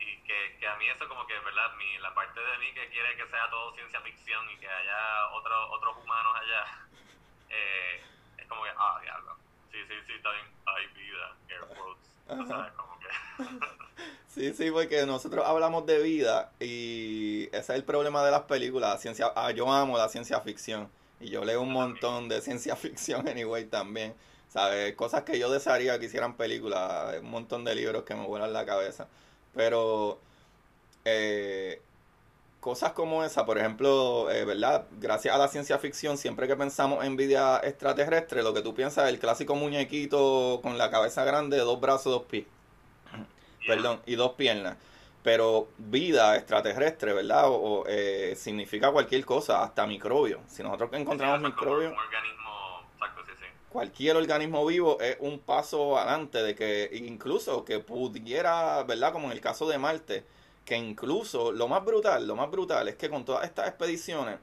[0.00, 1.74] Y que, que, a mí eso como que, ¿verdad?
[1.76, 5.28] Mi, la parte de mí que quiere que sea todo ciencia ficción y que haya
[5.32, 6.88] otros otros humanos allá,
[7.50, 8.02] eh,
[8.38, 9.36] es como que, ah, diablo.
[9.70, 12.16] Sí, sí, sí, está bien, hay vida, air quotes.
[12.48, 12.72] ¿sabes?
[12.72, 13.08] Como que...
[14.28, 19.02] sí, sí, porque nosotros hablamos de vida y ese es el problema de las películas.
[19.02, 23.28] ciencia, ah, yo amo la ciencia ficción y yo leo un montón de ciencia ficción
[23.28, 24.14] anyway también.
[24.48, 24.94] ¿Sabes?
[24.96, 27.16] Cosas que yo desearía que hicieran películas.
[27.20, 29.06] Un montón de libros que me vuelan la cabeza.
[29.54, 30.20] Pero
[31.04, 31.82] eh,
[32.60, 34.86] cosas como esa, por ejemplo, eh, ¿verdad?
[35.00, 39.04] Gracias a la ciencia ficción, siempre que pensamos en vida extraterrestre, lo que tú piensas
[39.04, 42.46] es el clásico muñequito con la cabeza grande, dos brazos, dos pies.
[43.66, 44.76] Perdón, y dos piernas
[45.28, 47.48] pero vida extraterrestre, ¿verdad?
[47.48, 50.40] O, eh, significa cualquier cosa, hasta microbio.
[50.48, 51.92] Si nosotros encontramos microbios,
[53.68, 59.12] cualquier organismo vivo es un paso adelante de que incluso que pudiera, ¿verdad?
[59.12, 60.24] Como en el caso de Marte,
[60.64, 64.38] que incluso lo más brutal, lo más brutal es que con todas estas expediciones,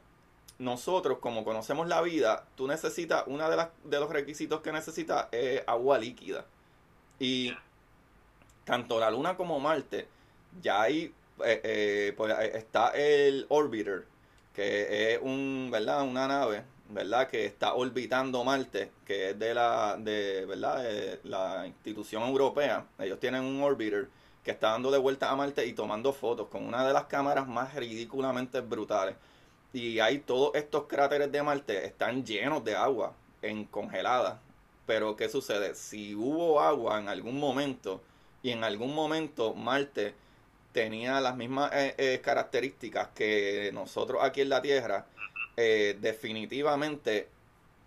[0.60, 5.30] nosotros como conocemos la vida, tú necesitas, una de, las, de los requisitos que necesitas
[5.32, 6.46] es agua líquida.
[7.18, 7.58] Y
[8.66, 10.14] tanto la Luna como Marte,
[10.62, 11.14] ya hay,
[11.44, 14.06] eh, eh, pues, eh, está el Orbiter,
[14.54, 16.04] que es un, ¿verdad?
[16.04, 17.28] una nave, ¿verdad?
[17.28, 21.20] que está orbitando Marte, que es de la, de, ¿verdad?
[21.24, 22.86] la institución europea.
[23.00, 24.08] Ellos tienen un Orbiter
[24.44, 27.48] que está dando de vuelta a Marte y tomando fotos con una de las cámaras
[27.48, 29.16] más ridículamente brutales.
[29.74, 34.40] Y hay todos estos cráteres de Marte, están llenos de agua, en congelada.
[34.86, 35.76] Pero ¿qué sucede?
[35.76, 38.02] Si hubo agua en algún momento
[38.44, 40.14] y en algún momento Marte
[40.76, 45.06] tenía las mismas eh, eh, características que nosotros aquí en la Tierra,
[45.56, 47.30] eh, definitivamente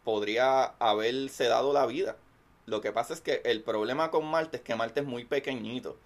[0.04, 2.16] podría haberse dado la vida.
[2.64, 5.98] Lo que pasa es que el problema con Marte es que Marte es muy pequeñito.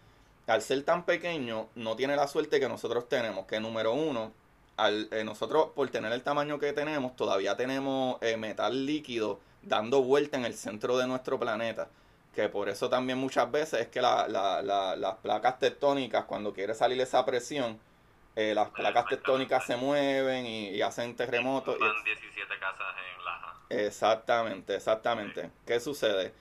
[0.49, 4.33] Al ser tan pequeño, no tiene la suerte que nosotros tenemos, que número uno,
[4.77, 10.47] al, nosotros por tener el tamaño que tenemos, todavía tenemos metal líquido dando vuelta en
[10.47, 11.89] el centro de nuestro planeta
[12.35, 14.63] que por eso también muchas veces es que la, la,
[14.97, 17.79] las placas tectónicas, cuando quiere salir esa presión,
[18.35, 21.79] eh, las placas tectónicas se mueven y, hacen terremotos.
[21.79, 23.55] Van 17 casas en Laja.
[23.69, 25.51] Exactamente, exactamente.
[25.67, 26.33] ¿Qué sucede?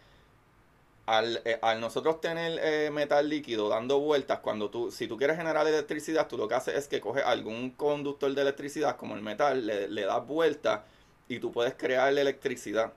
[1.08, 5.36] Al, eh, al nosotros tener eh, metal líquido dando vueltas, cuando tú, si tú quieres
[5.36, 9.21] generar electricidad, tú lo que haces es que coges algún conductor de electricidad, como el
[9.21, 10.82] metal, le, le das vueltas
[11.27, 12.93] y tú puedes crear la electricidad.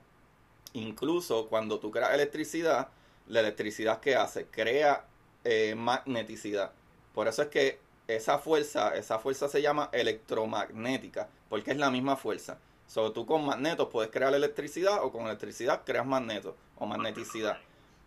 [0.75, 2.89] Incluso cuando tú creas electricidad,
[3.27, 5.05] la electricidad que hace crea
[5.43, 6.71] eh, magneticidad.
[7.13, 12.17] Por eso es que esa fuerza, esa fuerza se llama electromagnética, porque es la misma
[12.17, 12.57] fuerza.
[12.87, 17.57] So, tú con magnetos puedes crear electricidad o con electricidad creas magnetos o magneticidad.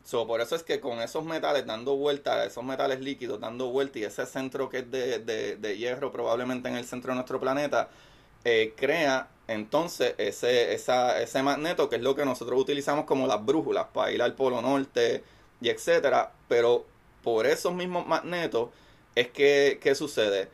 [0.05, 3.99] So, por eso es que con esos metales dando vuelta, esos metales líquidos dando vuelta
[3.99, 5.19] y ese centro que es de,
[5.57, 7.89] de, hierro probablemente en el centro de nuestro planeta,
[8.45, 13.45] eh, crea entonces ese, esa, ese magneto que es lo que nosotros utilizamos como las
[13.45, 15.25] brújulas para ir al polo norte
[15.61, 16.87] y etcétera, pero
[17.23, 18.71] por esos mismos magnetos
[19.15, 20.49] es que, ¿qué sucede?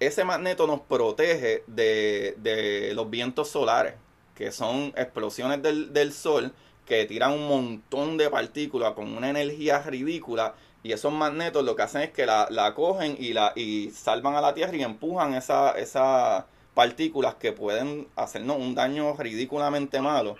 [0.00, 3.94] Ese magneto nos protege de, de los vientos solares,
[4.34, 6.52] que son explosiones del, del sol
[6.86, 11.82] que tiran un montón de partículas con una energía ridícula y esos magnetos lo que
[11.82, 15.34] hacen es que la, la cogen y la y salvan a la Tierra y empujan
[15.34, 20.36] esa, esa, partículas que pueden hacernos un daño ridículamente malo.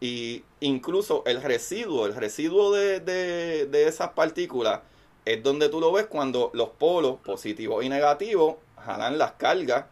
[0.00, 4.80] Y incluso el residuo, el residuo de, de, esas partículas
[5.24, 9.86] es donde tú lo ves cuando los polos positivos y negativos jalan las cargas,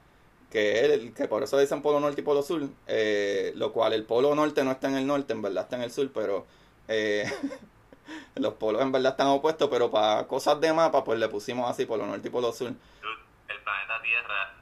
[0.51, 4.05] que, el, que por eso dicen polo norte y polo sur, eh, lo cual el
[4.05, 6.47] polo norte no está en el norte, en verdad está en el sur, pero
[6.89, 7.25] eh,
[8.35, 11.87] los polos en verdad están opuestos, pero para cosas de mapa pues le pusimos así
[11.87, 12.69] polo norte y polo sur.
[12.69, 14.53] El planeta Tierra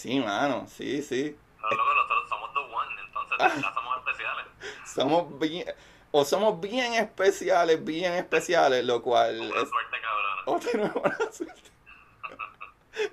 [0.00, 1.36] Sí, mano, sí, sí.
[1.60, 4.46] nosotros somos the one, entonces ya somos especiales.
[4.86, 5.66] somos bien,
[6.10, 9.38] o somos bien especiales, bien especiales, lo cual...
[9.38, 10.38] Una suerte, cabrón.
[10.46, 11.70] O tenemos buena suerte.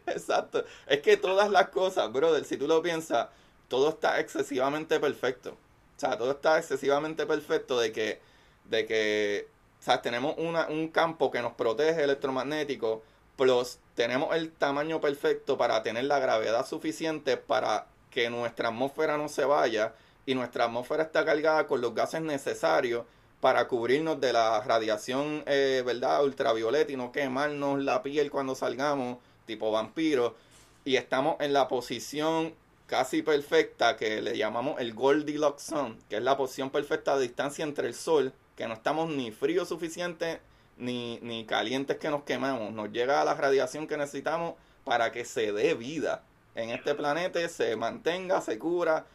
[0.05, 0.63] Exacto.
[0.85, 3.27] Es que todas las cosas, brother, si tú lo piensas,
[3.67, 5.57] todo está excesivamente perfecto.
[5.97, 8.21] O sea, todo está excesivamente perfecto de que,
[8.63, 9.49] de que,
[9.81, 13.03] o sea, tenemos una, un campo que nos protege electromagnético,
[13.37, 19.29] plus tenemos el tamaño perfecto para tener la gravedad suficiente para que nuestra atmósfera no
[19.29, 19.93] se vaya
[20.25, 23.05] y nuestra atmósfera está cargada con los gases necesarios
[23.39, 26.23] para cubrirnos de la radiación, eh, ¿verdad?
[26.23, 30.35] Ultravioleta y no quemarnos la piel cuando salgamos, tipo vampiro.
[30.83, 32.53] Y estamos en la posición
[32.87, 37.63] casi perfecta que le llamamos el Goldilocks Zone, que es la posición perfecta de distancia
[37.63, 40.39] entre el Sol, que no estamos ni frío suficiente
[40.77, 42.71] ni, ni calientes que nos quemamos.
[42.73, 46.23] Nos llega la radiación que necesitamos para que se dé vida
[46.55, 49.05] en este planeta, se mantenga, se cura.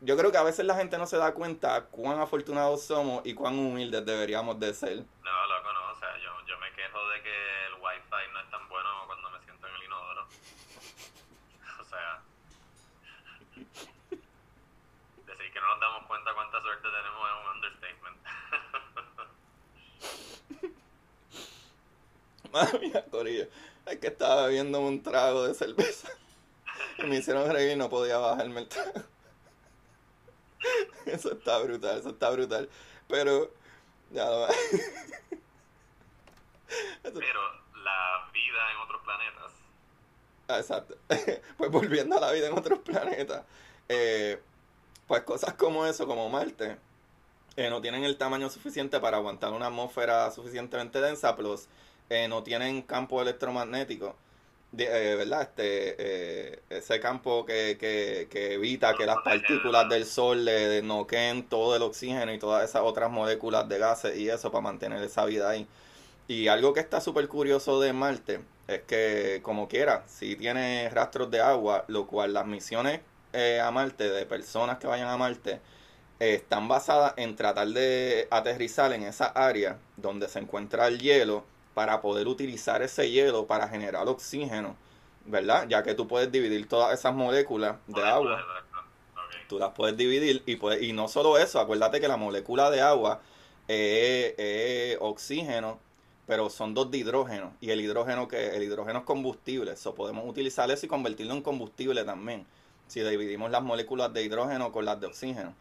[0.00, 3.34] Yo creo que a veces la gente no se da cuenta cuán afortunados somos y
[3.34, 5.04] cuán humildes deberíamos de ser
[5.48, 5.92] loco, no.
[5.92, 9.30] O sea, yo, yo me quejo de que el wifi no es tan bueno cuando
[9.30, 10.28] me siento en el inodoro.
[11.80, 12.22] o sea...
[15.26, 18.16] Decir que no nos damos cuenta cuánta suerte tenemos es un understatement.
[22.58, 23.46] Madre mía, Corillo.
[23.86, 26.08] Es que estaba bebiendo un trago de cerveza.
[26.98, 29.02] Y me hicieron reír y no podía bajarme el trago.
[31.06, 32.68] Eso está brutal, eso está brutal.
[33.06, 33.52] Pero,
[34.10, 34.48] ya lo
[37.02, 37.40] Pero
[37.82, 39.52] la vida en otros planetas.
[40.48, 40.96] Ah, exacto.
[41.56, 43.44] Pues volviendo a la vida en otros planetas.
[43.88, 44.42] Eh,
[45.06, 46.76] pues cosas como eso, como Marte,
[47.56, 51.68] eh, no tienen el tamaño suficiente para aguantar una atmósfera suficientemente densa, plus
[52.10, 54.16] eh, no tienen campo electromagnético.
[54.70, 54.86] De,
[55.16, 55.42] ¿verdad?
[55.42, 61.74] Este, ese campo que, que, que evita que las partículas del sol le noqueen todo
[61.74, 65.48] el oxígeno y todas esas otras moléculas de gases y eso para mantener esa vida
[65.48, 65.66] ahí.
[66.28, 71.30] Y algo que está súper curioso de Marte es que, como quiera, si tiene rastros
[71.30, 73.00] de agua, lo cual las misiones
[73.32, 75.60] eh, a Marte, de personas que vayan a Marte,
[76.20, 81.44] eh, están basadas en tratar de aterrizar en esa área donde se encuentra el hielo
[81.74, 84.76] para poder utilizar ese hielo para generar oxígeno,
[85.26, 85.66] ¿verdad?
[85.68, 88.44] Ya que tú puedes dividir todas esas moléculas de agua.
[89.48, 92.80] Tú las puedes dividir y, puedes, y no solo eso, acuérdate que la molécula de
[92.80, 93.20] agua
[93.66, 95.78] es, oxígeno,
[96.26, 100.28] pero son dos de hidrógeno y el hidrógeno que el hidrógeno es combustible, eso podemos
[100.28, 102.46] utilizar eso y convertirlo en combustible también.
[102.88, 105.54] Si dividimos las moléculas de hidrógeno con las de oxígeno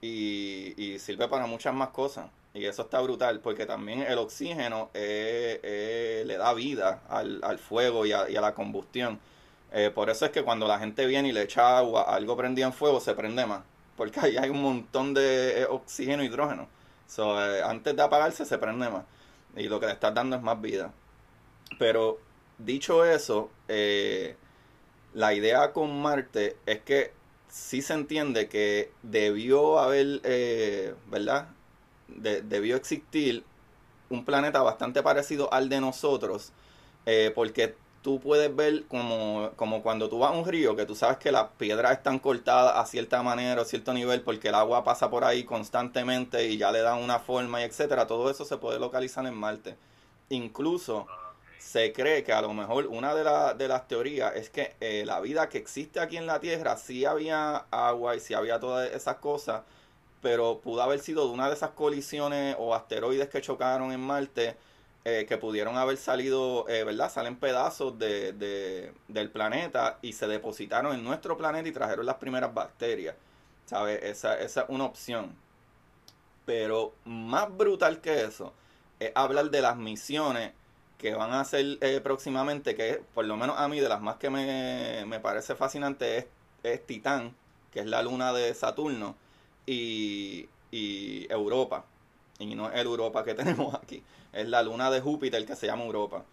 [0.00, 2.26] y, y sirve para muchas más cosas.
[2.54, 7.58] Y eso está brutal, porque también el oxígeno eh, eh, le da vida al, al
[7.58, 9.18] fuego y a, la combustión.
[9.72, 12.68] Eh, por eso es que cuando la gente viene y le echa agua, algo prendido
[12.68, 13.62] en fuego, se prende más.
[13.96, 16.68] Porque ahí hay un montón de oxígeno y hidrógeno.
[17.06, 19.04] So, antes de apagarse, se prende más.
[19.56, 20.92] Y lo que le estás dando es más vida.
[21.78, 22.18] Pero,
[22.58, 23.50] dicho eso,
[25.14, 27.12] la idea con Marte es que
[27.48, 30.20] sí se entiende que debió haber,
[31.10, 31.48] ¿verdad?
[32.18, 33.44] Debió existir
[34.10, 36.52] un planeta bastante parecido al de nosotros,
[37.06, 40.94] eh, porque tú puedes ver como, como cuando tú vas a un río, que tú
[40.94, 44.84] sabes que las piedras están cortadas a cierta manera, a cierto nivel, porque el agua
[44.84, 48.06] pasa por ahí constantemente y ya le dan una forma y etcétera.
[48.06, 49.76] Todo eso se puede localizar en Marte.
[50.28, 51.06] Incluso
[51.58, 55.20] se cree que a lo mejor una de, de las teorías es que eh, la
[55.20, 59.16] vida que existe aquí en la Tierra, sí había agua y sí había todas esas
[59.16, 59.62] cosas,
[60.22, 64.56] pero pudo haber sido de una de esas colisiones o asteroides que chocaron en Marte,
[65.04, 67.10] eh, que pudieron haber salido, eh, ¿verdad?
[67.12, 72.16] Salen pedazos de, de, del planeta y se depositaron en nuestro planeta y trajeron las
[72.16, 73.16] primeras bacterias.
[73.66, 74.00] ¿Sabes?
[74.02, 75.34] Esa, esa es una opción.
[76.46, 78.52] Pero más brutal que eso
[79.00, 80.52] es hablar de las misiones
[80.98, 84.16] que van a hacer eh, próximamente, que por lo menos a mí de las más
[84.16, 86.28] que me, me parece fascinante
[86.62, 87.34] es Titán,
[87.72, 89.16] que es la luna de Saturno
[89.66, 91.84] y, y Europa.
[92.38, 94.02] Y no es el Europa que tenemos aquí,
[94.32, 96.24] es la luna de Júpiter que se llama Europa.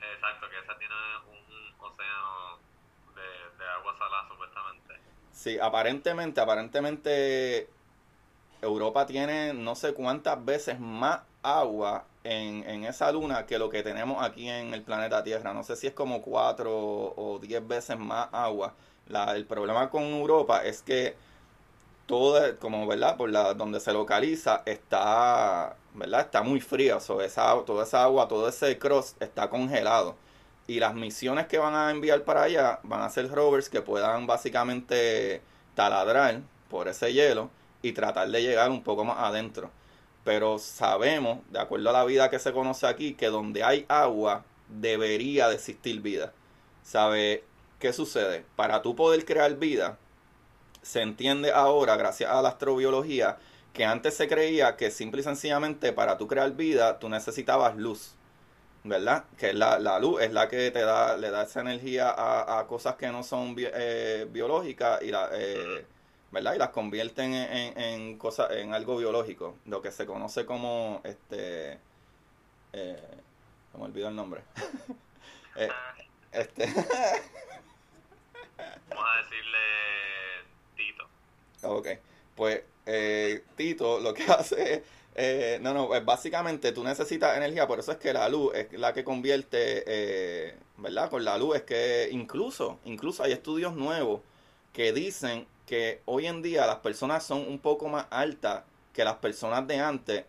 [0.00, 0.94] Exacto, que esa tiene
[1.30, 2.58] un océano
[3.14, 4.94] de, de agua salada supuestamente.
[5.32, 7.68] Sí, aparentemente, aparentemente
[8.60, 13.82] Europa tiene no sé cuántas veces más agua en, en, esa luna que lo que
[13.82, 15.54] tenemos aquí en el planeta Tierra.
[15.54, 16.72] No sé si es como cuatro
[17.16, 18.74] o diez veces más agua.
[19.06, 21.16] La, el problema con Europa es que
[22.08, 26.22] todo, como verdad, por la donde se localiza, está, ¿verdad?
[26.22, 30.16] Está muy fría, esa, toda esa agua, todo ese cross está congelado.
[30.66, 34.26] Y las misiones que van a enviar para allá van a ser rovers que puedan
[34.26, 35.42] básicamente
[35.74, 36.40] taladrar
[36.70, 37.50] por ese hielo
[37.82, 39.70] y tratar de llegar un poco más adentro.
[40.24, 44.44] Pero sabemos, de acuerdo a la vida que se conoce aquí, que donde hay agua
[44.68, 46.32] debería de existir vida.
[46.82, 47.44] ¿Sabe
[47.78, 48.46] qué sucede?
[48.56, 49.98] Para tú poder crear vida,
[50.82, 53.38] se entiende ahora, gracias a la astrobiología,
[53.72, 58.14] que antes se creía que simple y sencillamente para tú crear vida, tú necesitabas luz.
[58.84, 59.24] ¿Verdad?
[59.36, 62.94] Que la, la luz es la que te da, le da esa energía a, cosas
[62.94, 65.84] que no son eh, biológicas y la, eh,
[66.30, 66.54] ¿verdad?
[66.54, 71.78] Y las convierten en, en, cosas, en algo biológico, lo que se conoce como este
[72.72, 73.18] eh,
[73.76, 74.42] me olvidó el nombre.
[75.56, 75.68] eh,
[76.32, 76.66] este
[78.88, 79.58] Vamos a decir decirle.
[81.62, 81.88] Ok,
[82.34, 84.82] pues eh, Tito lo que hace
[85.20, 88.72] eh, no, no, pues básicamente tú necesitas energía, por eso es que la luz es
[88.78, 91.10] la que convierte, eh, ¿verdad?
[91.10, 94.20] Con la luz es que incluso, incluso hay estudios nuevos
[94.72, 99.16] que dicen que hoy en día las personas son un poco más altas que las
[99.16, 100.24] personas de antes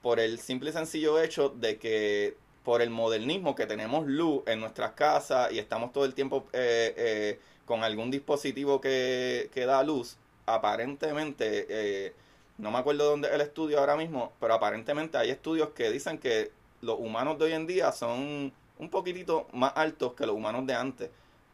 [0.00, 4.60] por el simple y sencillo hecho de que por el modernismo que tenemos luz en
[4.60, 9.82] nuestras casas y estamos todo el tiempo eh, eh, con algún dispositivo que, que da
[9.82, 10.18] luz,
[10.54, 12.14] aparentemente, eh,
[12.58, 16.18] no me acuerdo dónde es el estudio ahora mismo, pero aparentemente hay estudios que dicen
[16.18, 20.66] que los humanos de hoy en día son un poquitito más altos que los humanos
[20.66, 21.10] de antes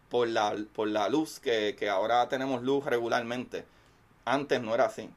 [0.09, 3.64] por la, por la luz que, que ahora tenemos luz regularmente.
[4.24, 5.09] Antes no era así.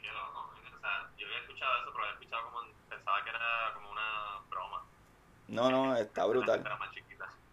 [0.00, 0.50] Qué loco.
[0.76, 2.58] O sea, yo había escuchado eso, pero había escuchado como,
[2.88, 4.84] pensaba que era como una broma.
[5.48, 6.64] No, no, está brutal.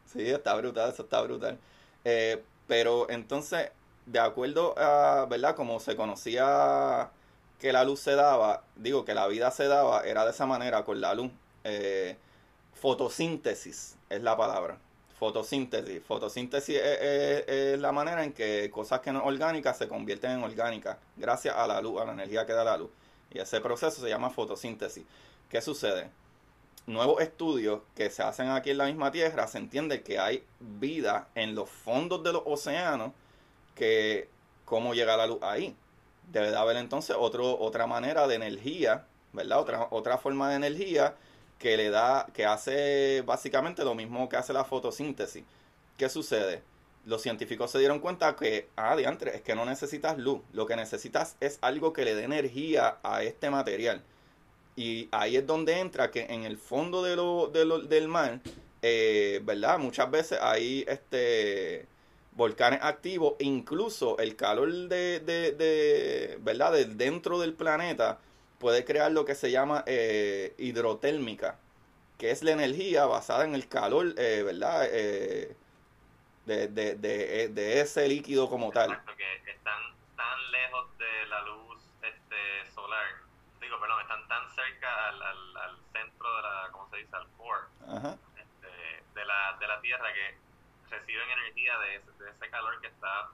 [0.06, 1.60] Sí, está brutal, eso está brutal.
[2.04, 3.72] Eh, pero entonces,
[4.12, 5.56] de acuerdo a, ¿verdad?
[5.56, 7.10] Como se conocía
[7.60, 10.84] que la luz se daba, digo que la vida se daba, era de esa manera,
[10.84, 11.32] con la luz.
[11.64, 12.18] Eh,
[12.74, 14.78] fotosíntesis es la palabra.
[15.20, 16.02] Fotosíntesis.
[16.04, 20.98] Fotosíntesis es, es- la manera en que cosas que no orgánicas se convierten en orgánicas,
[21.18, 22.90] gracias a la luz, a la energía que da la luz.
[23.32, 25.04] Y ese proceso se llama fotosíntesis.
[25.50, 26.10] ¿Qué sucede?
[26.88, 31.28] nuevos estudios que se hacen aquí en la misma Tierra, se entiende que hay vida
[31.36, 33.12] en los fondos de los océanos,
[33.80, 34.28] que
[34.66, 35.76] cómo llega la luz ahí.
[36.32, 39.60] Debe de haber entonces otro, otra manera de energía, ¿verdad?
[39.60, 41.16] Otra, otra forma de energía
[41.58, 45.44] que le da, que hace básicamente lo mismo que hace la fotosíntesis.
[45.98, 46.62] ¿Qué sucede?
[47.06, 50.42] Los científicos se dieron cuenta que, ah, diantre, es que no necesitas luz.
[50.54, 54.04] Lo que necesitas es algo que le dé energía a este material.
[54.76, 58.40] Y ahí es donde entra que en el fondo de lo, de lo- del mar,
[58.82, 59.80] eh, ¿verdad?
[59.80, 61.88] Muchas veces hay este
[62.40, 66.72] volcanes activos, incluso el calor de, de, de ¿verdad?
[66.72, 68.18] De dentro del planeta
[68.60, 71.60] puede crear lo que se llama eh, hidrotérmica,
[72.18, 74.88] que es la energía basada en el calor, eh, ¿verdad?
[74.90, 75.56] Eh,
[76.46, 78.90] de, de, de, de ese líquido como tal.
[78.92, 79.82] Exacto, que están
[80.16, 83.06] tan lejos de la luz este, solar.
[83.62, 87.16] Digo, perdón, están tan cerca al, al, al centro de la, ¿cómo se dice?
[87.16, 88.18] Al core Ajá.
[88.36, 90.49] este, de, la, de la Tierra que
[90.90, 93.30] reciben energía de ese, de ese calor que está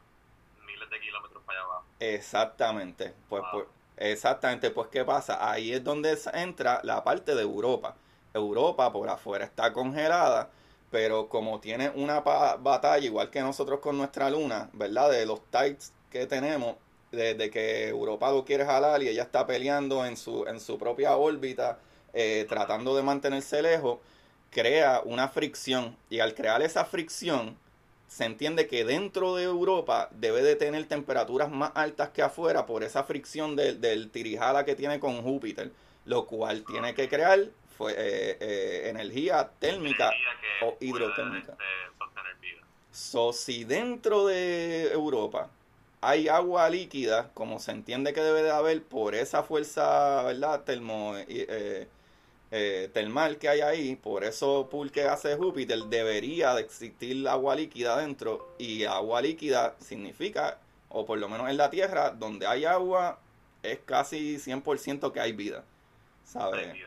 [0.65, 1.85] miles de kilómetros para allá abajo.
[1.99, 3.13] Exactamente.
[3.29, 3.65] Pues, pues,
[3.97, 5.49] exactamente, pues ¿qué pasa?
[5.49, 7.95] Ahí es donde entra la parte de Europa.
[8.33, 10.49] Europa por afuera está congelada,
[10.91, 15.11] pero como tiene una batalla igual que nosotros con nuestra luna, ¿verdad?
[15.11, 16.75] De los tides que tenemos,
[17.11, 21.15] desde que Europa lo quiere jalar y ella está peleando en su, en su propia
[21.15, 21.79] órbita,
[22.13, 23.99] eh, tratando de mantenerse lejos,
[24.55, 25.97] crea una fricción.
[26.09, 27.57] Y al crear esa fricción,
[28.07, 32.81] se entiende que dentro de Europa debe de tener temperaturas más altas que afuera por
[32.81, 35.71] esa fricción del, del tirijala que tiene con Júpiter,
[36.05, 37.39] lo cual tiene que crear
[37.77, 40.05] fue, eh, eh, energía térmica.
[40.05, 41.51] Energía o hidrotérmica.
[41.51, 42.61] este, sostener vida.
[42.91, 45.49] So, si dentro de Europa
[45.99, 50.63] hay agua líquida, como se entiende que debe de haber por esa fuerza, ¿verdad?
[50.63, 51.89] Termo, eh,
[52.57, 57.53] eh, termal que hay ahí, por eso pool que hace Júpiter, debería de existir agua
[57.53, 58.55] líquida dentro.
[58.57, 63.19] Y agua líquida significa, o por lo menos en la Tierra, donde hay agua,
[63.61, 65.57] es casi 100% que hay vida.
[65.57, 66.77] Hay ¿Sabes?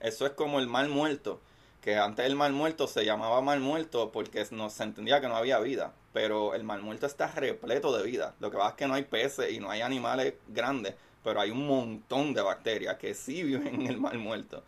[0.00, 1.42] Eso es como el mar muerto,
[1.82, 5.36] que antes el mar muerto se llamaba mar muerto porque no se entendía que no
[5.36, 8.34] había vida, pero el mar muerto está repleto de vida.
[8.40, 11.50] Lo que pasa es que no hay peces y no hay animales grandes, pero hay
[11.50, 14.62] un montón de bacterias que sí viven en el mar muerto.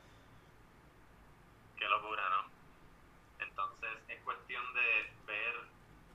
[1.78, 3.44] Qué locura, ¿no?
[3.44, 5.55] Entonces es cuestión de ver,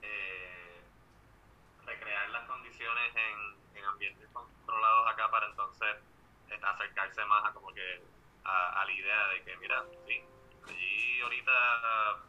[0.02, 0.80] eh,
[1.84, 5.96] recrear las condiciones en, en ambientes controlados acá para entonces
[6.62, 8.00] acercarse más a como que
[8.44, 10.20] a, a la idea de que, mira, sí,
[10.66, 11.52] allí ahorita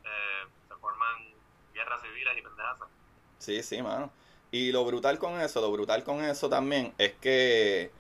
[0.04, 1.34] eh, se forman
[1.74, 2.78] guerras civiles y pendejas.
[3.38, 4.12] Sí, sí, mano.
[4.52, 7.92] Y lo brutal con eso, lo brutal con eso también es que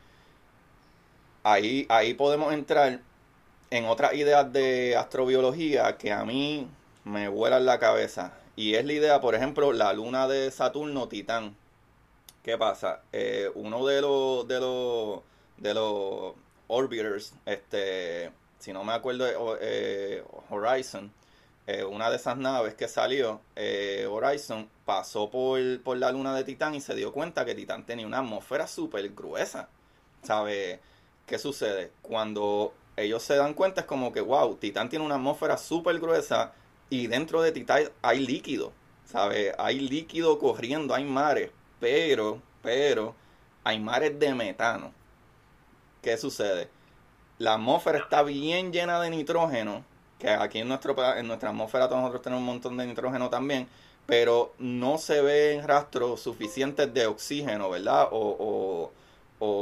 [1.43, 2.99] ahí, ahí podemos entrar
[3.71, 6.67] en otras ideas de astrobiología que a mí
[7.03, 8.33] me vuelan la cabeza.
[8.55, 11.55] Y es la idea, por ejemplo, la luna de Saturno, Titán.
[12.43, 13.01] ¿Qué pasa?
[13.11, 15.21] Eh, uno de los de los
[15.57, 16.33] de los
[16.67, 21.11] orbiters, este, si no me acuerdo, eh, Horizon,
[21.67, 23.41] eh, una de esas naves que salió,
[24.09, 28.07] Horizon, pasó por, por la luna de Titán y se dio cuenta que Titán tenía
[28.07, 29.69] una atmósfera súper gruesa.
[30.23, 30.79] ¿Sabe?
[31.29, 31.91] ¿Qué sucede?
[32.01, 36.53] Cuando ellos se dan cuenta es como que, wow, Titán tiene una atmósfera súper gruesa
[36.89, 38.73] y dentro de Titán hay líquido.
[39.05, 39.53] ¿Sabes?
[39.59, 43.13] Hay líquido corriendo, hay mares, pero, pero,
[43.63, 44.91] hay mares de metano.
[46.01, 46.67] ¿Qué sucede?
[47.37, 49.83] La atmósfera está bien llena de nitrógeno,
[50.17, 53.67] que aquí en, nuestro, en nuestra atmósfera nosotros tenemos un montón de nitrógeno también,
[54.07, 58.09] pero no se ven rastros suficientes de oxígeno, ¿verdad?
[58.11, 58.91] O, o,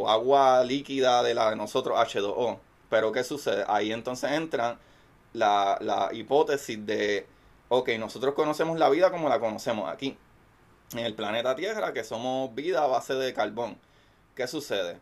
[0.07, 2.59] agua líquida de la de nosotros, H2O.
[2.89, 3.65] Pero ¿qué sucede?
[3.67, 4.79] Ahí entonces entra
[5.33, 7.27] la, la hipótesis de,
[7.69, 10.17] ok, nosotros conocemos la vida como la conocemos aquí,
[10.93, 13.77] en el planeta Tierra, que somos vida a base de carbón.
[14.35, 14.99] ¿Qué sucede?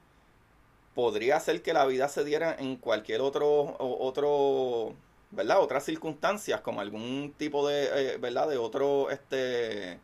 [0.95, 4.95] Podría ser que la vida se diera en cualquier otro, otro
[5.36, 5.59] ¿verdad?
[5.61, 8.47] Otras circunstancias, como algún tipo de, eh, ¿verdad?
[8.47, 9.99] De otro, este,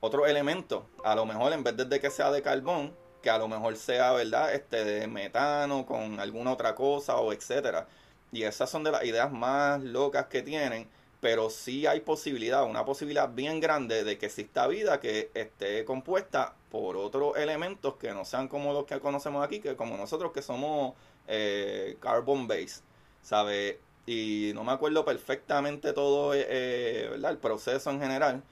[0.00, 0.86] otro elemento.
[1.04, 4.12] A lo mejor en vez de que sea de carbón, que a lo mejor sea,
[4.12, 4.54] ¿verdad?
[4.54, 7.86] Este, de metano con alguna otra cosa o etcétera.
[8.32, 10.88] Y esas son de las ideas más locas que tienen,
[11.20, 16.54] pero sí hay posibilidad, una posibilidad bien grande de que exista vida que esté compuesta
[16.70, 20.42] por otros elementos que no sean como los que conocemos aquí, que como nosotros que
[20.42, 20.94] somos
[21.28, 22.82] eh, carbon base,
[23.22, 23.80] ¿sabe?
[24.06, 27.30] y no me acuerdo perfectamente todo eh, eh, ¿verdad?
[27.30, 28.42] el proceso en general,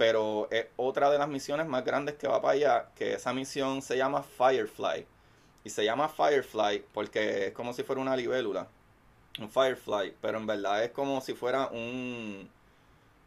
[0.00, 3.82] pero es otra de las misiones más grandes que va para allá, que esa misión
[3.82, 5.06] se llama Firefly.
[5.62, 8.66] Y se llama Firefly porque es como si fuera una libélula,
[9.38, 12.48] un Firefly, pero en verdad es como si fuera un...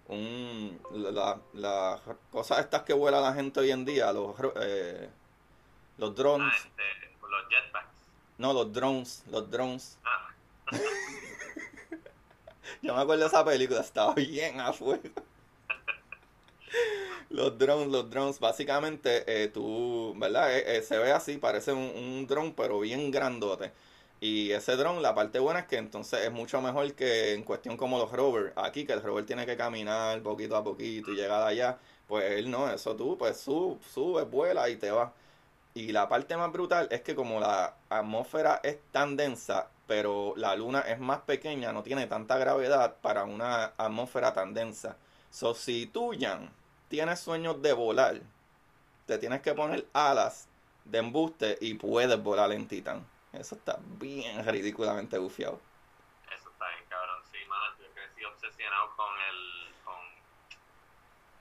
[0.07, 1.99] un las la
[2.31, 5.07] cosas estas que vuela la gente hoy en día, los, eh,
[5.99, 6.55] los drones.
[6.55, 7.97] Ah, este, los jetpacks.
[8.39, 9.99] No, los drones, los drones.
[10.03, 10.29] Ah.
[12.81, 15.22] Yo me acuerdo de esa película, estaba bien a fuego.
[17.33, 20.55] Los drones, los drones, básicamente eh, tú, ¿verdad?
[20.55, 23.71] Eh, eh, se ve así, parece un, un drone, pero bien grandote.
[24.21, 27.75] Y ese drone, la parte buena es que entonces es mucho mejor que en cuestión
[27.75, 28.53] como los rovers.
[28.55, 31.79] Aquí, que el rover tiene que caminar poquito a poquito y llegar allá.
[32.07, 35.11] Pues él no, eso tú, pues subes, sube, vuela y te va.
[35.73, 40.55] Y la parte más brutal es que como la atmósfera es tan densa, pero la
[40.55, 44.97] luna es más pequeña, no tiene tanta gravedad para una atmósfera tan densa.
[46.19, 46.49] Jan,
[46.93, 48.21] tienes sueños de volar,
[49.07, 50.47] te tienes que poner alas
[50.85, 53.03] de embuste y puedes volar en Titan.
[53.31, 55.59] Eso está bien ridículamente bufiado.
[56.31, 57.19] Eso está bien, cabrón.
[57.31, 59.73] Sí, mano, yo crecí obsesionado con el.
[59.83, 59.95] Con,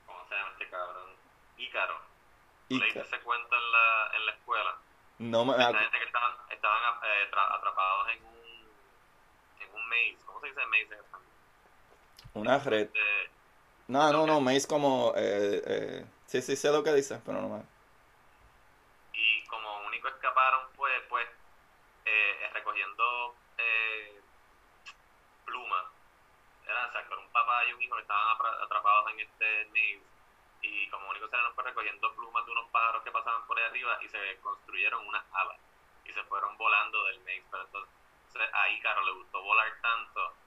[0.07, 1.11] ¿Cómo se llama este cabrón?
[1.59, 2.01] Ícaro.
[2.71, 4.79] ¿Leíste ese cuento en la, en la escuela?
[5.19, 5.59] No me.
[5.59, 8.23] La gente que estaban, estaban eh, atrapados en
[9.91, 10.25] maze.
[10.25, 10.99] ¿Cómo se dice maze
[12.33, 12.89] Una red.
[13.89, 15.13] No, no, no, maze como...
[15.17, 17.65] Eh, eh, sí, sí, sé lo que dices, pero no más.
[19.13, 21.29] Y como único escaparon, pues, pues
[22.05, 24.21] eh, recogiendo eh,
[25.45, 25.87] plumas.
[26.67, 30.03] Era, o sea, con un papá y un hijo estaban atrapados en este maze.
[30.63, 33.99] Y como único se fue recogiendo plumas de unos pájaros que pasaban por ahí arriba
[34.01, 35.59] y se construyeron unas alas.
[36.05, 37.45] Y se fueron volando del maze.
[37.51, 37.91] Pero entonces
[38.53, 40.42] ahí, claro, le gustó volar tanto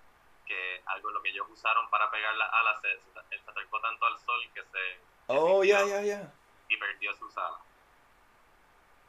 [0.45, 2.89] que algo lo que ellos usaron para pegar las alas se,
[3.37, 4.99] se, acercó tanto al sol que se...
[5.27, 6.33] Oh, ya, ya, ya.
[6.69, 7.59] Y perdió sus alas.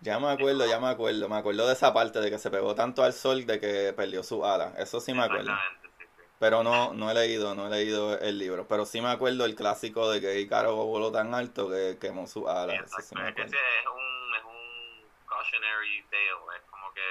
[0.00, 1.28] Ya me acuerdo, ya me acuerdo.
[1.28, 4.22] Me acuerdo de esa parte de que se pegó tanto al sol de que perdió
[4.22, 4.74] su ala.
[4.78, 5.52] Eso sí me acuerdo.
[5.82, 6.04] Sí, sí.
[6.38, 8.68] Pero no, no he leído, no he leído el libro.
[8.68, 12.48] Pero sí me acuerdo el clásico de que Icaro voló tan alto que quemó su
[12.48, 12.74] ala.
[12.74, 16.56] Eso sí me es, un, es un cautionary tale.
[16.58, 17.02] Es como que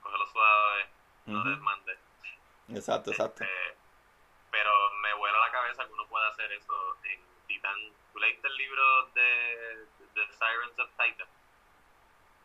[0.00, 0.88] cógelo suave,
[1.26, 1.98] no desmande.
[2.68, 3.44] Exacto, exacto.
[3.44, 3.76] Este,
[4.50, 4.70] pero
[5.02, 7.92] me vuela la cabeza que uno pueda hacer eso en Titan.
[8.12, 11.28] ¿Tú leíste el libro de The Sirens of Titan?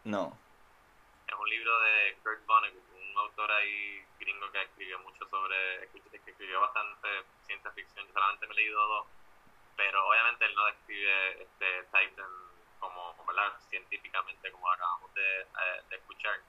[0.06, 0.38] No.
[1.28, 6.32] Es un libro de Kurt Vonnegut, un autor ahí gringo que escribió mucho sobre, que
[6.32, 8.08] escribió bastante ciencia ficción.
[8.08, 9.08] Yo solamente me he leído dos,
[9.76, 12.32] pero obviamente él no describe este Titan
[12.80, 13.60] como, ¿verdad?
[13.70, 16.40] científicamente como acabamos de, eh, de escuchar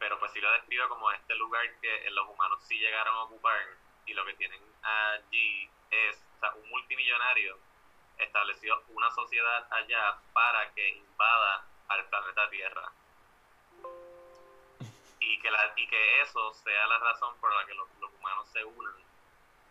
[0.00, 3.60] pero pues sí lo describe como este lugar que los humanos sí llegaron a ocupar
[4.06, 7.58] y lo que tienen allí es o sea, un multimillonario
[8.18, 12.92] estableció una sociedad allá para que invada al planeta Tierra.
[15.22, 17.86] Y que la, y que eso sea la razón por la que los,
[18.18, 18.94] humanos se unan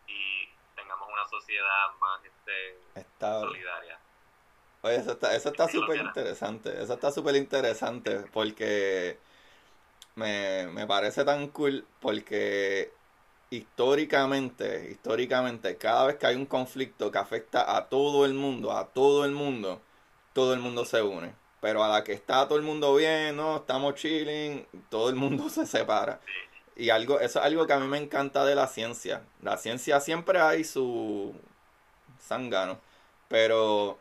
[0.05, 2.79] y tengamos una sociedad más este,
[3.19, 3.99] solidaria.
[4.83, 9.19] Oye, eso está eso está súper interesante, eso está súper interesante porque
[10.19, 12.91] me, me parece tan cool porque
[13.49, 18.87] históricamente, históricamente, cada vez que hay un conflicto que afecta a todo el mundo, a
[18.89, 19.81] todo el mundo,
[20.33, 21.33] todo el mundo se une.
[21.61, 23.57] Pero a la que está todo el mundo bien, ¿no?
[23.57, 26.21] Estamos chilling, todo el mundo se separa.
[26.75, 29.23] Y algo, eso es algo que a mí me encanta de la ciencia.
[29.41, 31.35] La ciencia siempre hay su
[32.19, 32.79] sangano.
[33.29, 33.99] pero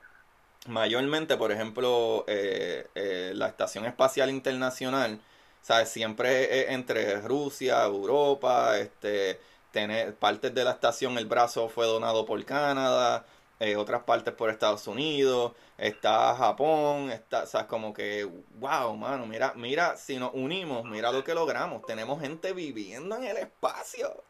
[0.66, 5.20] mayormente, por ejemplo, eh, eh, la Estación Espacial Internacional,
[5.60, 5.90] ¿sabes?
[5.90, 9.40] Siempre entre Rusia, Europa, este,
[9.72, 13.24] tener partes de la estación, el brazo fue donado por Canadá,
[13.60, 19.52] eh, otras partes por Estados Unidos, está Japón, está, o como que, wow, mano, mira,
[19.56, 24.24] mira, si nos unimos, mira lo que logramos, tenemos gente viviendo en el espacio.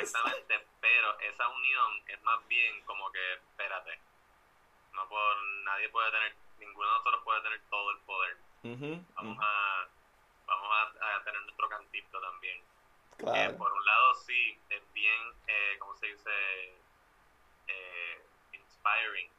[0.00, 3.98] Exactamente, pero esa unión es más bien como que, espérate,
[4.94, 5.34] no puedo,
[5.64, 8.36] nadie puede tener, ninguno de nosotros puede tener todo el poder.
[9.16, 9.88] vamos a
[10.50, 10.68] vamos
[11.00, 12.62] a, tener nuestro cantito también.
[13.16, 13.56] Claro.
[13.58, 16.30] por un lado sí, es bien, eh, ¿cómo se dice?
[17.68, 19.30] Eh, inspiring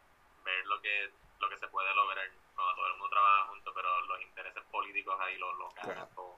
[0.43, 4.01] ver lo que lo que se puede lograr cuando todo el mundo trabaja junto, pero
[4.01, 6.38] los intereses políticos ahí los, los claro.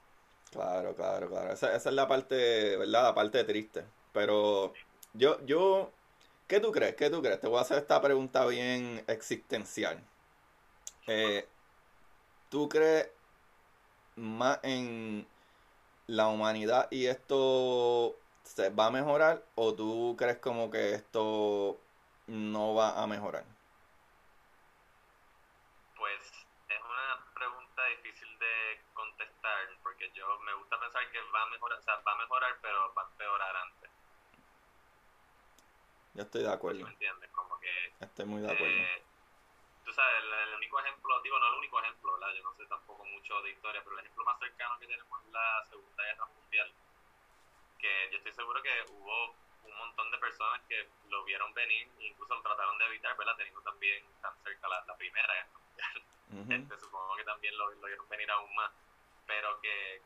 [0.52, 1.52] Claro, claro, claro.
[1.52, 3.04] Esa, esa es la parte, ¿verdad?
[3.04, 3.86] La parte triste.
[4.14, 4.72] Pero
[5.14, 5.92] yo, yo,
[6.48, 6.96] ¿qué tú crees?
[6.96, 7.42] ¿Qué tú crees?
[7.42, 10.00] Te voy a hacer esta pregunta bien existencial.
[11.08, 11.48] Eh,
[12.50, 13.10] ¿Tú crees
[14.16, 15.28] más en
[16.08, 21.78] la humanidad y esto se va a mejorar o tú crees como que esto
[22.28, 23.44] no va a mejorar?
[25.98, 26.22] Pues
[26.70, 31.80] es una pregunta difícil de contestar porque yo me gusta pensar que va a mejorar,
[31.80, 33.90] o sea, va a mejorar pero va a empeorar antes.
[36.14, 36.84] Yo estoy de acuerdo.
[36.84, 37.30] ¿Me entiendes?
[37.32, 37.94] Como que...
[38.00, 38.76] Estoy muy de acuerdo.
[38.76, 39.04] Eh,
[39.84, 42.34] tú sabes, el, único ejemplo, digo, no el único ejemplo, ¿verdad?
[42.36, 45.32] Yo no sé tampoco mucho de historia, pero el ejemplo más cercano que tenemos es
[45.32, 46.74] la Segunda Guerra Mundial.
[47.80, 52.08] Que yo estoy seguro que hubo un montón de personas que lo vieron venir e
[52.08, 53.36] incluso lo trataron de evitar, ¿verdad?
[53.36, 56.04] Teniendo también tan cerca la, la Primera Guerra Mundial.
[56.34, 58.72] Este, supongo que también lo, lo, vieron venir aún más.
[59.28, 60.02] Pero que,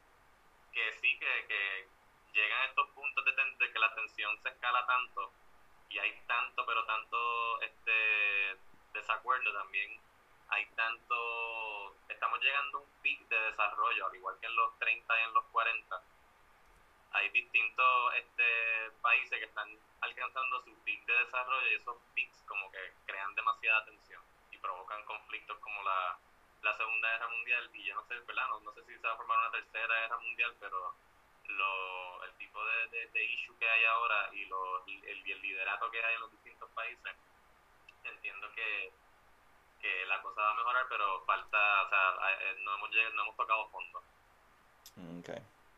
[0.73, 1.87] que sí, que, que
[2.33, 5.31] llegan a estos puntos de, de que la tensión se escala tanto
[5.89, 8.26] y hay tanto, pero tanto este
[8.97, 9.99] desacuerdo también
[10.49, 15.19] hay tanto, estamos llegando a un pic de desarrollo, al igual que en los 30
[15.19, 16.03] y en los 40.
[17.11, 19.69] Hay distintos este, países que están
[20.01, 24.21] alcanzando su pic de desarrollo y esos pics como que crean demasiada tensión
[24.51, 26.17] y provocan conflictos como la,
[26.63, 28.47] la Segunda Guerra Mundial y yo no sé, ¿verdad?
[28.61, 30.95] No, sé si se va a formar una Tercera Guerra Mundial, pero
[31.45, 36.15] lo, el tipo de, issue que hay ahora y lo, el, el liderato que hay
[36.15, 37.15] en los distintos países
[38.13, 38.91] entiendo que,
[39.81, 41.99] que la cosa va a mejorar, pero falta, o sea,
[42.31, 44.01] eh, no hemos, no hemos tocado fondo.
[45.19, 45.29] Ok,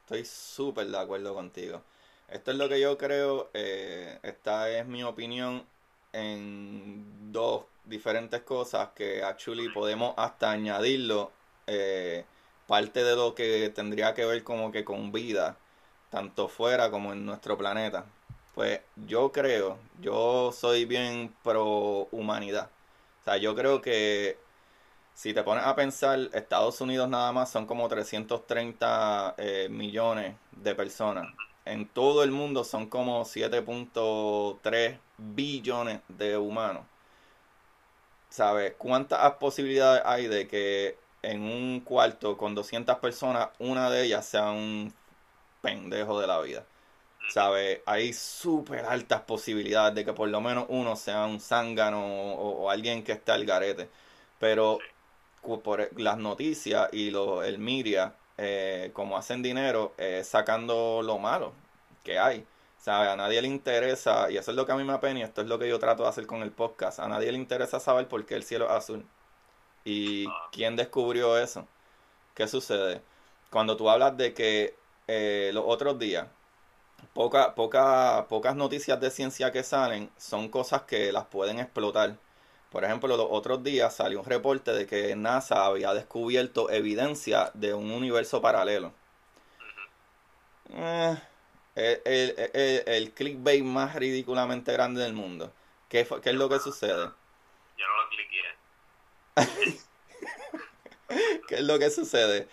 [0.01, 1.81] estoy súper de acuerdo contigo.
[2.29, 5.65] Esto es lo que yo creo, eh, esta es mi opinión
[6.13, 11.31] en dos diferentes cosas que actually podemos hasta añadirlo,
[11.67, 12.25] eh,
[12.67, 15.57] parte de lo que tendría que ver como que con vida,
[16.11, 18.05] tanto fuera como en nuestro planeta.
[18.55, 22.69] Pues yo creo, yo soy bien pro humanidad.
[23.21, 24.37] O sea, yo creo que
[25.13, 30.75] si te pones a pensar, Estados Unidos nada más son como 330 eh, millones de
[30.75, 31.27] personas.
[31.65, 36.83] En todo el mundo son como 7.3 billones de humanos.
[38.29, 38.73] ¿Sabes?
[38.77, 44.51] ¿Cuántas posibilidades hay de que en un cuarto con 200 personas, una de ellas sea
[44.51, 44.93] un
[45.61, 46.65] pendejo de la vida?
[47.29, 47.81] ¿Sabes?
[47.85, 52.03] Hay súper altas posibilidades de que por lo menos uno sea un zángano
[52.33, 53.89] o, alguien que esté al garete.
[54.39, 54.79] Pero
[55.63, 61.53] por las noticias y lo, el media, eh, como hacen dinero, eh, sacando lo malo
[62.03, 62.45] que hay.
[62.79, 63.09] ¿Sabes?
[63.09, 65.41] A nadie le interesa, y eso es lo que a mí me apena, y esto
[65.41, 66.99] es lo que yo trato de hacer con el podcast.
[66.99, 69.05] A nadie le interesa saber por qué el cielo es azul.
[69.85, 70.49] ¿Y ah.
[70.51, 71.67] quién descubrió eso?
[72.35, 73.01] ¿Qué sucede?
[73.51, 74.75] Cuando tú hablas de que
[75.07, 76.27] eh, los otros días
[77.13, 82.17] poca, poca, pocas noticias de ciencia que salen son cosas que las pueden explotar.
[82.71, 87.73] Por ejemplo, los otros días salió un reporte de que NASA había descubierto evidencia de
[87.73, 88.93] un universo paralelo.
[90.71, 91.17] Eh,
[91.75, 95.51] el, el, el, clickbait más ridículamente grande del mundo.
[95.87, 97.09] ¿Qué, qué es lo que sucede?
[97.77, 99.79] Yo no lo cliqué.
[101.47, 102.47] ¿Qué es lo que sucede?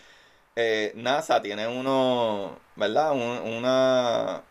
[0.55, 3.13] Eh, NASA tiene uno, ¿verdad?
[3.13, 4.43] una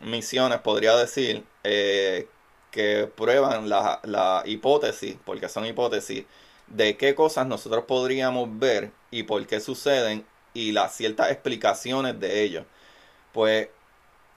[0.00, 2.28] misiones, podría decir, eh,
[2.70, 6.24] que prueban la, la hipótesis, porque son hipótesis,
[6.66, 12.42] de qué cosas nosotros podríamos ver y por qué suceden y las ciertas explicaciones de
[12.42, 12.66] ello.
[13.32, 13.68] Pues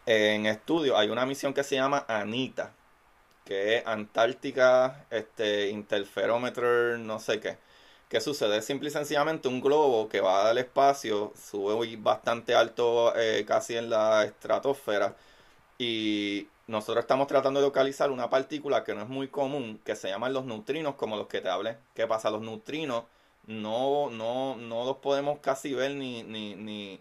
[0.06, 2.74] en estudio hay una misión que se llama ANITA,
[3.46, 7.58] que es Antártica este, Interferometer, no sé qué
[8.10, 8.62] ¿Qué sucede?
[8.62, 13.90] simple y sencillamente un globo que va al espacio, sube bastante alto, eh, casi en
[13.90, 15.16] la estratosfera,
[15.80, 20.10] y nosotros estamos tratando de localizar una partícula que no es muy común, que se
[20.10, 21.78] llaman los neutrinos, como los que te hablé.
[21.96, 22.30] ¿Qué pasa?
[22.32, 23.06] Los neutrinos
[23.48, 27.00] no, no, no los podemos casi ver ni, ni, ni,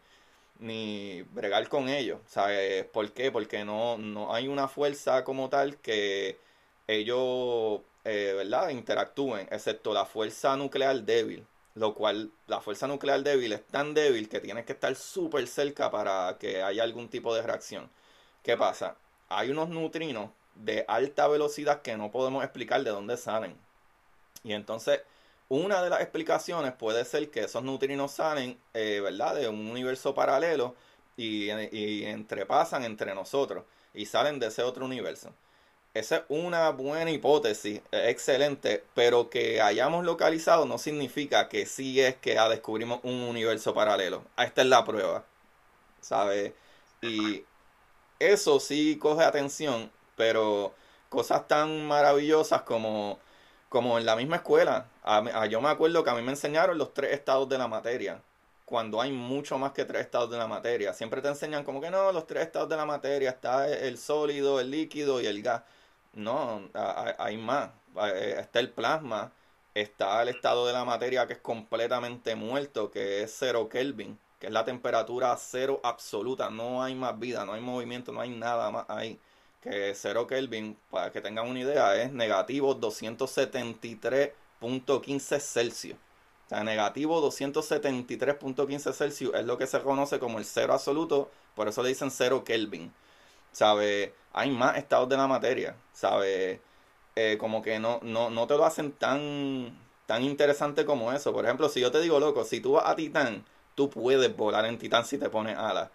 [0.60, 2.20] ni bregar con ellos.
[2.26, 3.30] ¿Sabes por qué?
[3.32, 6.38] Porque no, no hay una fuerza como tal que
[6.86, 11.46] ellos, eh, interactúen, excepto la fuerza nuclear débil.
[11.74, 15.90] Lo cual, la fuerza nuclear débil es tan débil que tienes que estar súper cerca
[15.90, 17.88] para que haya algún tipo de reacción.
[18.42, 18.96] ¿Qué pasa?
[19.28, 23.56] Hay unos neutrinos de alta velocidad que no podemos explicar de dónde salen.
[24.42, 25.02] Y entonces,
[25.48, 30.14] una de las explicaciones puede ser que esos neutrinos salen, eh, ¿verdad?, de un universo
[30.14, 30.74] paralelo
[31.16, 35.32] y, y entrepasan entre nosotros y salen de ese otro universo.
[35.98, 42.16] Esa es una buena hipótesis, excelente, pero que hayamos localizado no significa que sí es
[42.16, 44.24] que ah, descubrimos un universo paralelo.
[44.36, 45.24] Esta es la prueba,
[46.00, 46.52] ¿sabes?
[47.02, 47.44] Y
[48.18, 50.74] eso sí coge atención, pero
[51.08, 53.18] cosas tan maravillosas como,
[53.68, 54.88] como en la misma escuela.
[55.50, 58.22] yo me acuerdo que a mí me enseñaron los tres estados de la materia
[58.68, 60.92] cuando hay mucho más que tres estados de la materia.
[60.92, 64.60] Siempre te enseñan como que no, los tres estados de la materia, está el sólido,
[64.60, 65.62] el líquido y el gas.
[66.18, 66.68] No,
[67.18, 67.70] hay más.
[68.12, 69.32] Eh, está el plasma,
[69.74, 74.46] está el estado de la materia que es completamente muerto, que es cero Kelvin, que
[74.48, 76.50] es la temperatura cero absoluta.
[76.50, 79.18] No hay más vida, no hay movimiento, no hay nada más ahí.
[79.62, 85.96] Que cero Kelvin, para que tengan una idea, es negativo 273.15 Celsius.
[86.46, 91.68] O sea, negativo 273.15 Celsius es lo que se conoce como el cero absoluto, por
[91.68, 92.92] eso le dicen cero Kelvin.
[93.52, 94.14] ¿Sabe?
[94.38, 96.60] Hay más estados de la materia, ¿sabe?
[97.16, 99.76] Eh, como que no, no, no te lo hacen tan,
[100.06, 101.32] tan interesante como eso.
[101.32, 104.64] Por ejemplo, si yo te digo, loco, si tú vas a Titán, tú puedes volar
[104.66, 105.90] en Titán si te pones alas.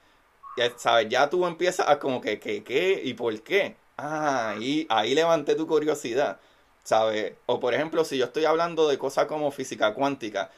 [0.75, 1.07] ¿Sabes?
[1.09, 3.77] Ya tú empiezas a como que, ¿qué, qué y por qué?
[3.97, 6.39] Ah, ahí, ahí levanté tu curiosidad,
[6.83, 7.35] ¿sabes?
[7.45, 10.51] O por ejemplo, si yo estoy hablando de cosas como física cuántica,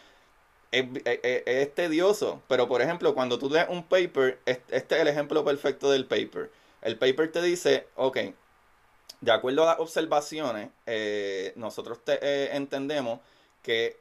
[0.71, 5.91] es, tedioso, pero por ejemplo, cuando tú lees un paper, este es el ejemplo perfecto
[5.91, 6.49] del paper
[6.85, 8.17] el paper te dice, ok,
[9.19, 13.21] de acuerdo a las observaciones, eh, nosotros eh, entendemos
[13.63, 13.99] que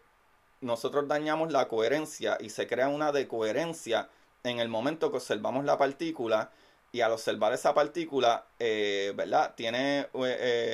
[0.61, 4.11] nosotros dañamos la coherencia y se crea una decoherencia
[4.43, 6.51] en el momento que observamos la partícula
[6.93, 9.55] y al observar esa partícula, eh, ¿verdad?
[9.57, 10.09] Tiene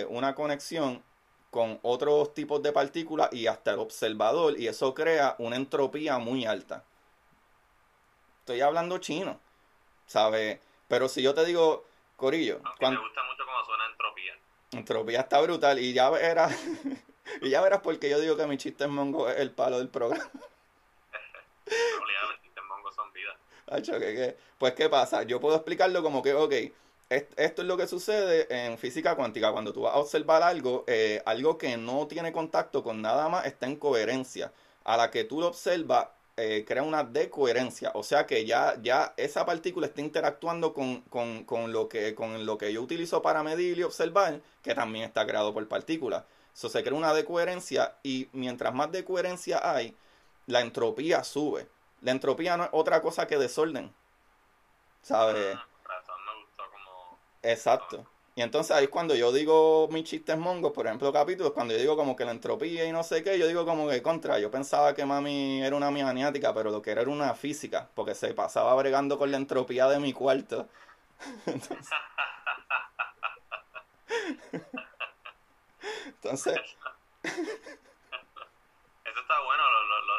[0.08, 1.04] una conexión
[1.52, 6.44] con otros tipos de partículas y hasta el observador y eso crea una entropía muy
[6.44, 6.82] alta.
[8.40, 9.38] Estoy hablando chino,
[10.06, 10.58] ¿sabes?
[10.88, 11.84] Pero si yo te digo,
[12.20, 12.58] Corillo.
[12.58, 14.38] me gusta mucho cómo suena entropía.
[14.72, 16.54] Entropía está brutal y ya verás,
[17.40, 19.88] y ya verás porque yo digo que mi chiste en mongo es el palo del
[19.88, 20.22] programa.
[21.66, 23.36] Obligado, chistes mongo son vida.
[24.58, 25.22] Pues, ¿qué pasa?
[25.22, 26.52] Yo puedo explicarlo como que, ok,
[27.08, 29.50] esto es lo que sucede en física cuántica.
[29.52, 33.46] Cuando tú vas a observar algo, eh, algo que no tiene contacto con nada más
[33.46, 34.52] está en coherencia.
[34.84, 39.14] A la que tú lo observas, eh, crea una decoherencia, o sea que ya, ya
[39.16, 41.04] esa partícula está interactuando con,
[41.72, 45.52] lo que, con lo que yo utilizo para medir y observar, que también está creado
[45.52, 46.24] por partículas.
[46.54, 49.96] Eso se crea una decoherencia y mientras más decoherencia hay,
[50.46, 51.68] la entropía sube.
[52.00, 53.92] La entropía no es otra cosa que desorden.
[55.02, 55.56] ¿Sabes?
[55.56, 55.66] Ah,
[57.42, 58.06] Exacto.
[58.40, 61.80] Y entonces ahí es cuando yo digo mis chistes mongos, por ejemplo, capítulos, cuando yo
[61.80, 64.50] digo como que la entropía y no sé qué, yo digo como que contra, yo
[64.50, 68.32] pensaba que mami era una maniática, pero lo que era era una física, porque se
[68.32, 70.66] pasaba bregando con la entropía de mi cuarto.
[76.06, 76.54] entonces...
[77.22, 77.34] Eso
[79.20, 80.09] está bueno, lo, lo,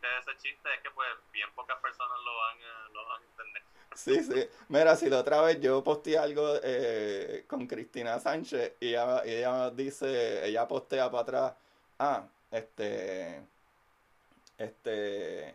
[0.00, 3.24] de ese chiste es que pues bien pocas personas lo van, a, lo van a
[3.24, 3.62] entender.
[3.94, 4.48] Sí, sí.
[4.68, 9.70] Mira, si la otra vez yo posteé algo eh, con Cristina Sánchez y ella, ella
[9.70, 11.54] dice, ella postea para atrás,
[11.98, 13.42] ah, este,
[14.56, 15.54] este,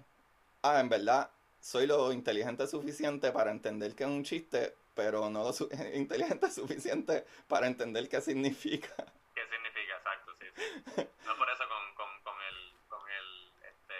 [0.61, 1.29] ah, en verdad,
[1.61, 6.51] soy lo inteligente suficiente para entender que es un chiste, pero no lo su inteligente
[6.51, 8.93] suficiente para entender qué significa.
[9.33, 9.95] ¿Qué significa?
[9.97, 11.07] Exacto, sí, sí.
[11.25, 13.93] No por eso con, con, con el, con el, este,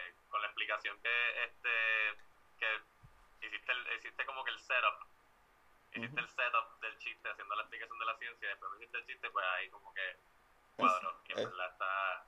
[0.64, 1.70] explicación que, este,
[2.58, 4.98] que hiciste, el, hiciste como que el setup.
[5.94, 9.06] Hiciste el setup del chiste haciendo la explicación de la ciencia y después hiciste el
[9.06, 10.16] chiste, pues ahí como que
[10.78, 11.22] cuadro.
[11.24, 12.26] que en verdad está,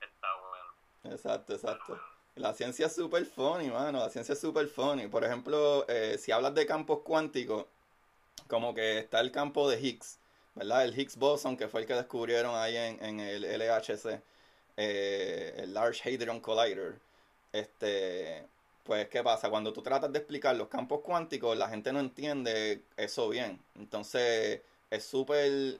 [0.00, 1.14] está bueno.
[1.14, 2.00] Exacto, exacto.
[2.34, 4.00] La ciencia es súper funny, mano.
[4.00, 5.06] La ciencia es súper funny.
[5.06, 7.66] Por ejemplo, eh, si hablas de campos cuánticos,
[8.48, 10.18] como que está el campo de Higgs,
[10.54, 10.84] ¿verdad?
[10.84, 14.20] El Higgs boson, que fue el que descubrieron ahí en, en el LHC,
[14.76, 17.05] eh, el Large Hadron Collider.
[17.52, 18.46] Este,
[18.84, 19.50] pues, ¿qué pasa?
[19.50, 23.60] Cuando tú tratas de explicar los campos cuánticos, la gente no entiende eso bien.
[23.74, 25.78] Entonces, es súper,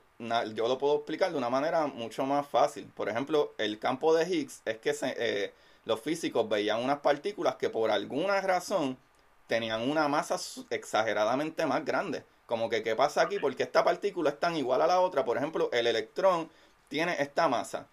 [0.55, 2.87] yo lo puedo explicar de una manera mucho más fácil.
[2.95, 5.53] Por ejemplo, el campo de Higgs es que eh,
[5.85, 8.99] los físicos veían unas partículas que por alguna razón
[9.47, 10.37] tenían una masa
[10.71, 12.25] exageradamente más grande.
[12.47, 13.39] Como que, ¿qué pasa aquí?
[13.39, 15.25] Porque esta partícula es tan igual a la otra.
[15.25, 16.49] Por ejemplo, el electrón
[16.89, 17.87] tiene esta masa.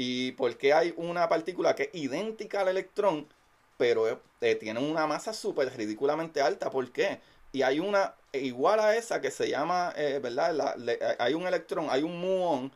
[0.00, 3.26] ¿Y por qué hay una partícula que es idéntica al electrón,
[3.76, 6.70] pero eh, tiene una masa súper ridículamente alta?
[6.70, 7.20] ¿Por qué?
[7.52, 10.76] Y hay una igual a esa que se llama, eh, ¿verdad?
[11.18, 12.70] hay un electrón, hay un muón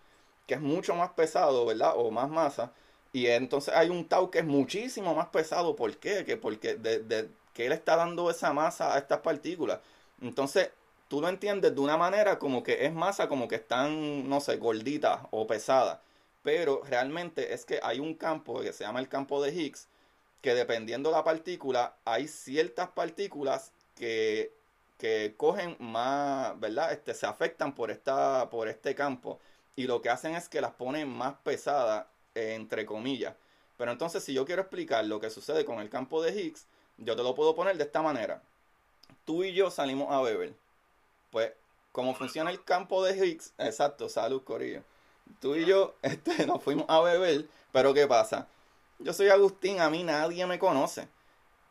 [0.48, 1.92] que es mucho más pesado, ¿verdad?
[1.96, 2.72] O más masa.
[3.12, 5.76] Y entonces hay un tau que es muchísimo más pesado.
[5.76, 6.24] ¿Por qué?
[6.24, 9.78] Que porque de, que él está dando esa masa a estas partículas.
[10.20, 10.70] Entonces,
[11.08, 14.56] tú lo entiendes de una manera como que es masa, como que están, no sé,
[14.56, 15.98] gorditas o pesadas.
[16.42, 19.88] Pero realmente es que hay un campo que se llama el campo de Higgs,
[20.40, 24.52] que dependiendo de la partícula, hay ciertas partículas que
[25.02, 26.92] que cogen más, ¿verdad?
[26.92, 29.40] Este, se afectan por, esta, por este campo
[29.74, 33.34] y lo que hacen es que las ponen más pesadas, entre comillas.
[33.76, 36.66] Pero entonces si yo quiero explicar lo que sucede con el campo de Higgs,
[36.98, 38.40] yo te lo puedo poner de esta manera.
[39.24, 40.54] Tú y yo salimos a beber.
[41.32, 41.50] Pues,
[41.90, 44.84] como funciona el campo de Higgs, exacto, salud, Corillo.
[45.40, 48.48] Tú y yo este, nos fuimos a beber, pero ¿qué pasa?
[48.98, 51.08] Yo soy Agustín, a mí nadie me conoce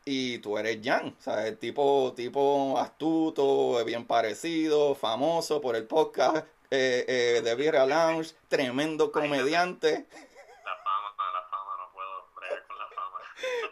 [0.05, 1.59] y tú eres Jan, ¿sabes?
[1.59, 9.11] Tipo, tipo astuto, bien parecido, famoso por el podcast eh, eh, de Birra Lounge, tremendo
[9.11, 10.07] comediante.
[10.65, 13.19] La fama, la fama, no puedo bregar con la fama.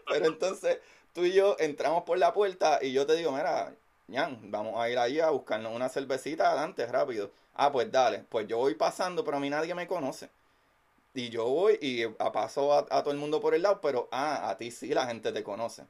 [0.10, 0.80] Pero entonces
[1.14, 3.74] tú y yo entramos por la puerta y yo te digo, mira,
[4.12, 7.32] Jan, vamos a ir ahí a buscarnos una cervecita adelante, rápido.
[7.62, 10.30] Ah, pues dale, pues yo voy pasando, pero a mí nadie me conoce.
[11.14, 14.58] Y yo voy y paso a, todo el mundo por el lado, pero ah, a
[14.58, 15.86] ti sí la gente te conoce.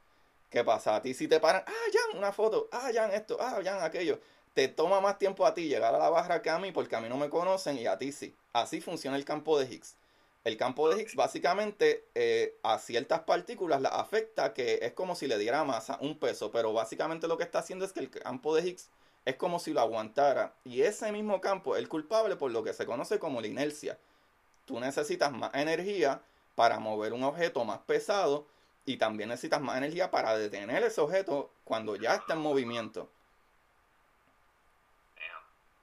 [0.49, 0.95] ¿Qué pasa?
[0.95, 4.19] A ti si te paran, ah, Jan, una foto, ah, Jan, esto, ah, Jan, aquello.
[4.55, 7.01] Te toma más tiempo a ti llegar a la barra que a mí porque a
[7.01, 8.33] mí no me conocen y a ti sí.
[8.51, 9.95] Así funciona el campo de Higgs.
[10.45, 15.27] El campo de Higgs básicamente eh, a ciertas partículas las afecta que es como si
[15.27, 18.55] le diera masa, un peso, pero básicamente lo que está haciendo es que el campo
[18.55, 18.89] de Higgs
[19.25, 20.53] es como si lo aguantara.
[20.63, 23.97] Y ese mismo campo es el culpable por lo que se conoce como la inercia.
[24.65, 26.21] Tú necesitas más energía
[26.55, 28.45] para mover un objeto más pesado
[28.85, 33.09] y también necesitas más energía para detener ese objeto cuando ya está en movimiento.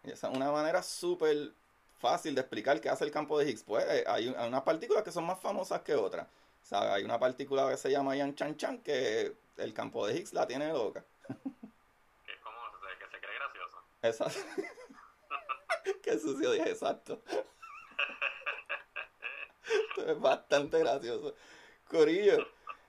[0.04, 1.52] Y esa es una manera súper
[1.98, 3.64] fácil de explicar qué hace el campo de Higgs.
[3.64, 6.26] Pues eh, hay, unas partículas que son más famosas que otras.
[6.62, 10.16] O sea, hay una partícula que se llama Yan Chan Chan que el campo de
[10.16, 11.04] Higgs la tiene loca.
[12.24, 12.56] Que es como
[12.98, 13.82] que se cree gracioso.
[14.08, 14.40] Exacto.
[16.02, 17.22] qué sucio dije, exacto.
[20.06, 21.34] es bastante gracioso.
[21.88, 22.46] Corillo.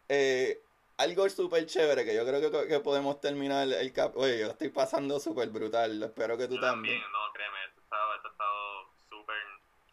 [0.09, 0.61] Eh,
[0.97, 4.15] algo súper chévere que yo creo que, podemos terminar el cap.
[4.17, 6.01] Oye, yo estoy pasando súper brutal.
[6.01, 6.99] Espero que tú también.
[7.11, 9.43] No, créeme, esto ha estado súper,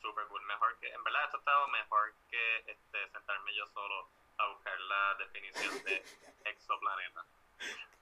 [0.00, 0.42] súper cool.
[0.46, 4.08] Mejor que, en verdad, esto ha estado mejor que este, sentarme yo solo
[4.38, 6.02] a buscar la definición de
[6.50, 7.26] exoplaneta.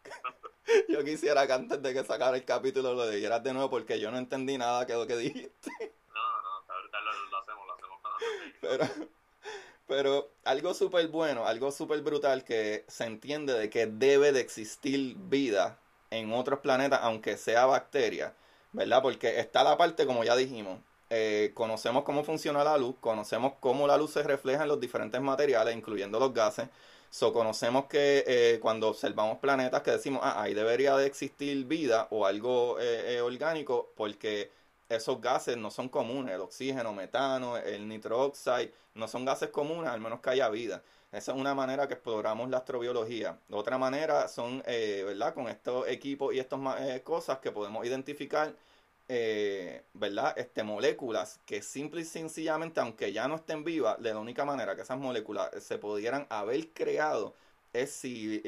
[0.89, 4.11] yo quisiera que antes de que sacara el capítulo lo dijeras de nuevo porque yo
[4.11, 5.71] no entendí nada que lo que dijiste.
[6.15, 8.19] No, no, ahorita lo, lo hacemos, lo hacemos cuando
[8.61, 9.13] Pero
[9.93, 15.17] pero algo súper bueno, algo súper brutal que se entiende de que debe de existir
[15.19, 15.79] vida
[16.11, 18.35] en otros planetas, aunque sea bacteria,
[18.73, 19.03] ¿verdad?
[19.03, 20.79] Porque está la parte, como ya dijimos,
[21.11, 25.21] eh, conocemos cómo funciona la luz, conocemos cómo la luz se refleja en los diferentes
[25.21, 26.69] materiales, incluyendo los gases.
[27.15, 32.09] So, conocemos que eh, cuando observamos planetas que decimos, ah, ahí debería de existir vida
[32.11, 34.51] o algo eh, orgánico, porque
[34.89, 38.57] esos gases no son comunes, el oxígeno, metano, el nitróxido,
[38.95, 40.83] no son gases comunes, al menos que haya vida.
[41.13, 43.39] Esa es una manera que exploramos la astrobiología.
[43.51, 45.35] Otra manera son, eh, ¿verdad?
[45.35, 48.55] Con estos equipos y estas eh, cosas que podemos identificar,
[49.09, 50.35] eh, ¿verdad?
[50.37, 54.75] Este, moléculas que simple y sencillamente, aunque ya no estén vivas, de la única manera
[54.75, 57.35] que esas moléculas se pudieran haber creado
[57.73, 58.43] es si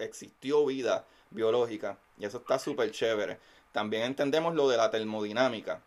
[0.00, 1.98] existió vida biológica.
[2.18, 3.38] Y eso está súper chévere.
[3.72, 5.80] También entendemos lo de la termodinámica,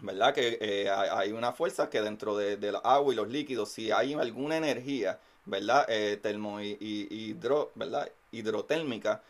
[0.00, 0.34] ¿verdad?
[0.34, 4.14] Que eh, hay una fuerza que dentro de, la agua y los líquidos, si hay
[4.14, 5.84] alguna energía, ¿verdad?
[5.88, 8.10] Eh, termo hidro, ¿verdad?
[8.32, 9.22] Hidrotérmica,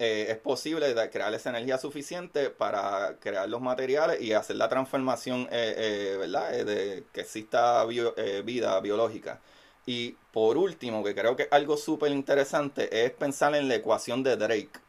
[0.00, 5.46] eh, es posible crear esa energía suficiente para crear los materiales y hacer la transformación,
[5.50, 6.64] ¿verdad?
[6.64, 9.40] de que exista vida biológica.
[9.86, 14.22] Y por último, que creo que es algo súper interesante, es pensar en la ecuación
[14.22, 14.80] de Drake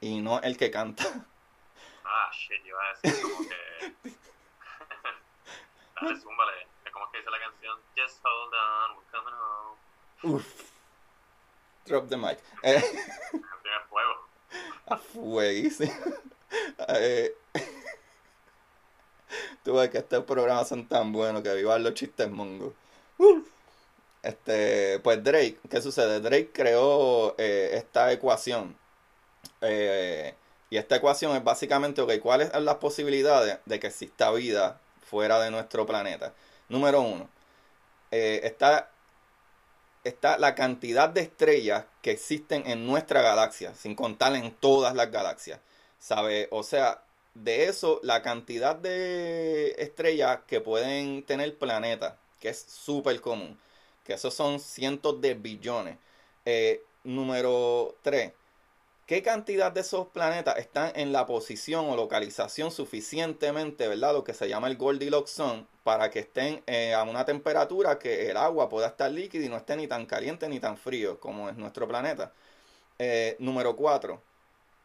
[0.00, 1.04] y no el que canta.
[2.04, 4.10] Ah, shit, yo iba a decir como que.
[6.00, 6.66] Dale, zúmbale.
[6.92, 7.78] ¿Cómo es que dice la canción?
[7.96, 10.34] Just hold on, we're coming home.
[10.34, 10.72] Uff.
[11.86, 12.38] Drop the mic.
[12.62, 12.80] Eh.
[13.30, 14.29] Canción fuego.
[14.86, 15.92] A fueguísimo.
[16.88, 17.34] Eh.
[19.62, 22.72] Tú ves que estos programas son tan buenos que vivan los chistes mongos.
[24.22, 26.20] Este, pues Drake, ¿qué sucede?
[26.20, 28.76] Drake creó eh, esta ecuación.
[29.60, 30.34] Eh,
[30.70, 35.40] y esta ecuación es básicamente, ok, ¿cuáles son las posibilidades de que exista vida fuera
[35.40, 36.34] de nuestro planeta?
[36.68, 37.28] Número uno,
[38.10, 38.40] eh,
[40.04, 45.10] está la cantidad de estrellas que existen en nuestra galaxia, sin contar en todas las
[45.10, 45.60] galaxias.
[45.98, 46.48] ¿Sabe?
[46.50, 47.02] O sea,
[47.34, 53.58] de eso, la cantidad de estrellas que pueden tener planetas, que es súper común,
[54.04, 55.96] que esos son cientos de billones.
[56.44, 58.32] Eh, número 3.
[59.10, 64.12] ¿Qué cantidad de esos planetas están en la posición o localización suficientemente, ¿verdad?
[64.12, 68.30] Lo que se llama el Goldilocks zone, para que estén eh, a una temperatura que
[68.30, 71.48] el agua pueda estar líquida y no esté ni tan caliente ni tan frío como
[71.48, 72.32] es nuestro planeta.
[73.00, 74.29] Eh, número 4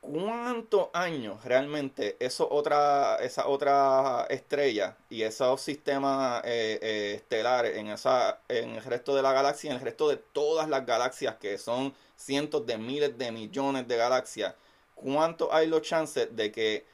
[0.05, 7.87] cuántos años realmente eso otra, esa otra estrella y esos sistemas eh, eh, estelares en,
[7.87, 11.57] esa, en el resto de la galaxia, en el resto de todas las galaxias, que
[11.57, 14.55] son cientos de miles de millones de galaxias,
[14.93, 16.85] cuánto hay los chances de que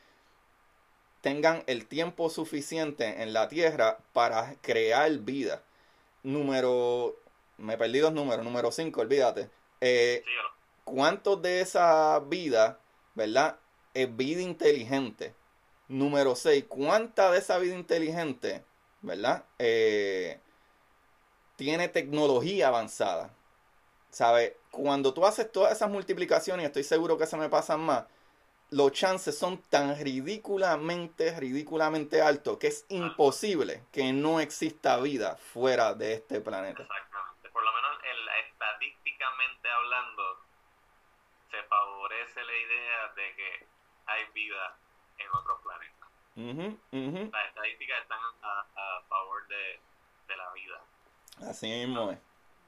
[1.21, 5.61] tengan el tiempo suficiente en la Tierra para crear vida.
[6.23, 7.15] Número,
[7.57, 9.49] me perdí dos números, número 5, olvídate.
[9.81, 10.23] Eh,
[10.83, 12.80] ¿Cuántos de esa vida
[13.13, 13.59] ¿verdad?
[13.93, 15.35] Es vida inteligente.
[15.87, 18.63] Número 6, ¿cuánta de esa vida inteligente,
[19.01, 19.45] ¿verdad?
[19.59, 20.39] Eh,
[21.57, 23.33] tiene tecnología avanzada.
[24.09, 24.57] ¿Sabe?
[24.71, 28.05] Cuando tú haces todas esas multiplicaciones, estoy seguro que se me pasan más,
[28.71, 35.93] los chances son tan ridículamente, ridículamente altos que es imposible que no exista vida fuera
[35.93, 36.81] de este planeta.
[36.81, 37.49] Exactamente.
[37.49, 37.91] Por lo menos
[38.47, 40.40] estadísticamente hablando,
[42.21, 43.67] favorece la idea de que
[44.05, 44.77] hay vida
[45.17, 46.09] en otros planetas.
[47.31, 49.79] Las estadísticas están a, favor de,
[50.35, 50.81] la vida.
[51.49, 52.19] Así mismo es.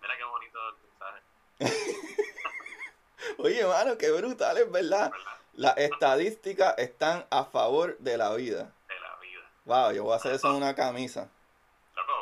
[0.01, 1.21] Mira qué bonito el mensaje.
[3.37, 5.11] Oye, mano, qué brutal, es verdad.
[5.53, 8.73] Las estadísticas están a favor de la vida.
[8.87, 9.49] De la vida.
[9.65, 11.29] Wow, yo voy a hacer eso en una camisa.
[11.95, 12.13] Loco,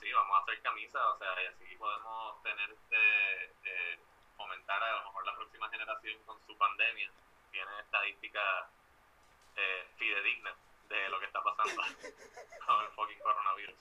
[0.00, 3.98] sí, vamos a hacer camisa, o sea, y así podemos tener este, eh,
[4.64, 7.10] fomentar a lo mejor la próxima generación con su pandemia
[7.50, 8.42] tiene estadísticas
[9.56, 10.54] eh, fidedignas
[10.88, 11.82] de lo que está pasando
[12.66, 13.74] con el fucking coronavirus.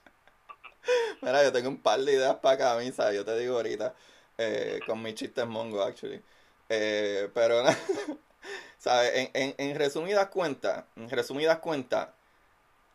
[1.22, 3.96] Mira, yo tengo un par de ideas para camisa, yo te digo ahorita,
[4.38, 6.22] eh, con mis chistes mongo, actually.
[6.70, 7.64] Eh, pero,
[8.78, 9.12] ¿sabes?
[9.16, 12.10] En, en, en, resumidas cuentas, en resumidas cuentas,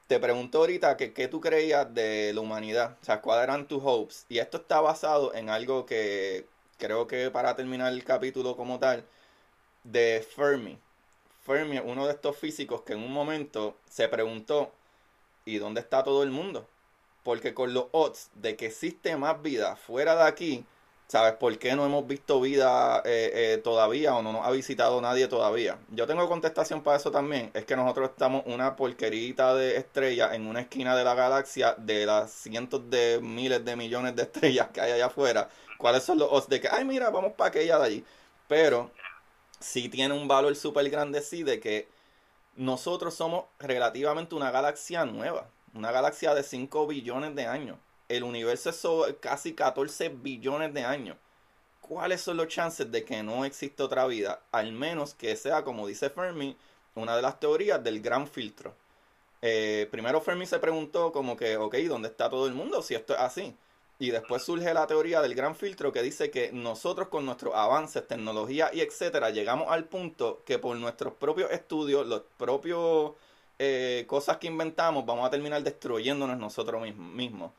[0.07, 3.83] te pregunto ahorita que qué tú creías de la humanidad, o sea, cuáles eran tus
[3.83, 4.27] hopes.
[4.29, 6.47] Y esto está basado en algo que
[6.79, 9.05] creo que para terminar el capítulo como tal,
[9.85, 10.79] de Fermi.
[11.45, 14.73] Fermi uno de estos físicos que en un momento se preguntó,
[15.45, 16.67] ¿y dónde está todo el mundo?
[17.25, 20.65] Porque con los odds de que existe más vida fuera de aquí,
[21.09, 25.01] ¿sabes por qué no hemos visto vida eh, eh, todavía o no nos ha visitado
[25.01, 25.79] nadie todavía?
[25.91, 27.51] Yo tengo contestación para eso también.
[27.55, 32.07] Es que nosotros estamos una porquerita de estrellas en una esquina de la galaxia de
[32.07, 35.49] las cientos de miles de millones de estrellas que hay allá afuera
[35.79, 38.05] cuáles son los de que, ay, mira, vamos para aquella de allí.
[38.49, 38.91] Pero
[39.61, 41.89] sí tiene un valor súper grande, sí, de que
[42.57, 47.79] nosotros somos relativamente una galaxia nueva, una galaxia de 5 billones de años.
[48.09, 51.17] El universo es casi 14 billones de años.
[51.81, 54.41] ¿Cuáles son los chances de que no exista otra vida?
[54.53, 56.57] Al menos que sea, como dice Fermi,
[56.95, 58.75] una de las teorías del gran filtro.
[59.43, 63.15] Eh, primero Fermi se preguntó como que, ok, ¿dónde está todo el mundo si esto
[63.15, 63.57] es así?
[63.99, 68.07] Y después surge la teoría del gran filtro que dice que nosotros con nuestros avances,
[68.07, 73.13] tecnología y etcétera, llegamos al punto que por nuestros propios estudios, los propios
[73.59, 77.53] eh, cosas que inventamos, vamos a terminar destruyéndonos nosotros mismos.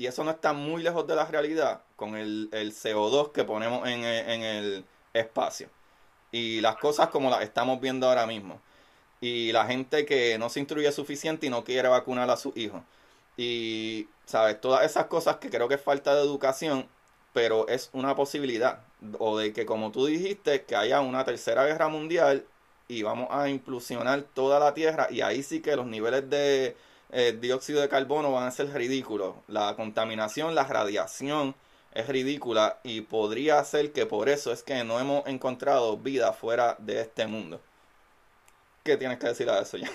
[0.00, 3.86] Y eso no está muy lejos de la realidad con el, el CO2 que ponemos
[3.86, 5.68] en, en el espacio.
[6.32, 8.62] Y las cosas como las estamos viendo ahora mismo.
[9.20, 12.80] Y la gente que no se instruye suficiente y no quiere vacunar a sus hijos.
[13.36, 14.58] Y, ¿sabes?
[14.58, 16.88] Todas esas cosas que creo que es falta de educación,
[17.34, 18.80] pero es una posibilidad.
[19.18, 22.46] O de que, como tú dijiste, que haya una tercera guerra mundial
[22.88, 26.74] y vamos a implosionar toda la Tierra y ahí sí que los niveles de
[27.12, 29.36] eh, dióxido de carbono van a ser ridículos.
[29.48, 31.54] La contaminación, la radiación
[31.92, 36.76] es ridícula y podría ser que por eso es que no hemos encontrado vida fuera
[36.78, 37.60] de este mundo.
[38.84, 39.90] ¿Qué tienes que decir a eso ya?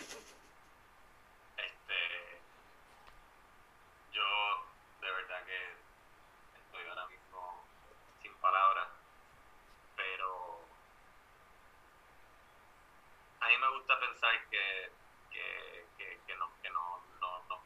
[13.45, 14.89] a mí me gusta pensar que,
[15.31, 15.85] que,
[16.25, 17.65] que, nos, que nos, nos,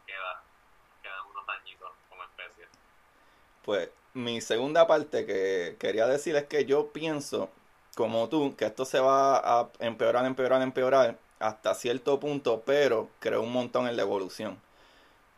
[3.70, 7.52] Pues mi segunda parte que quería decir es que yo pienso,
[7.96, 13.44] como tú, que esto se va a empeorar, empeorar, empeorar hasta cierto punto, pero creo
[13.44, 14.60] un montón en la evolución.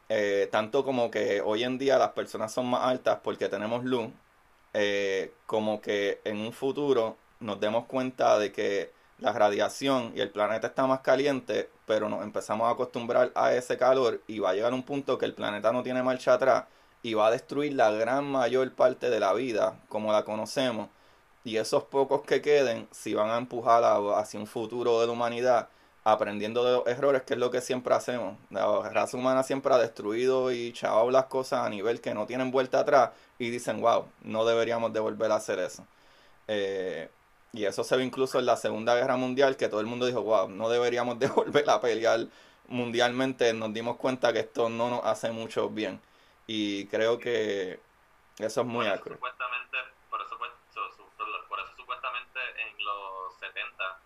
[0.08, 4.10] Eh, tanto como que hoy en día las personas son más altas porque tenemos luz,
[4.74, 10.30] eh, como que en un futuro nos demos cuenta de que la radiación y el
[10.30, 14.54] planeta está más caliente, pero nos empezamos a acostumbrar a ese calor y va a
[14.54, 16.64] llegar un punto que el planeta no tiene marcha atrás
[17.04, 20.90] y va a destruir la gran mayor parte de la vida como la conocemos.
[21.44, 23.84] Y esos pocos que queden, si van a empujar
[24.16, 25.70] hacia un futuro de la humanidad,
[26.04, 28.38] aprendiendo de los errores, que es lo que siempre hacemos.
[28.50, 32.52] La raza humana siempre ha destruido y chavado las cosas a nivel que no tienen
[32.52, 35.86] vuelta atrás y dicen, wow, no deberíamos de volver a hacer eso.
[36.48, 37.10] Eh,
[37.54, 40.22] y eso se ve incluso en la Segunda Guerra Mundial, que todo el mundo dijo,
[40.24, 42.28] wow, no deberíamos de volver a pelear
[42.68, 43.54] mundialmente.
[43.54, 46.00] Nos dimos cuenta que esto no nos hace mucho bien.
[46.48, 47.80] Y creo que
[48.40, 49.78] eso es muy por Supuestamente,
[50.10, 54.00] por eso, por eso supuestamente en los 70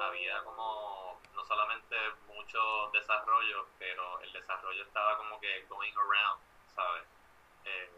[0.00, 1.96] había como no solamente
[2.26, 6.42] mucho desarrollo, pero el desarrollo estaba como que going around,
[6.74, 7.04] ¿sabes?
[7.64, 7.90] Eh,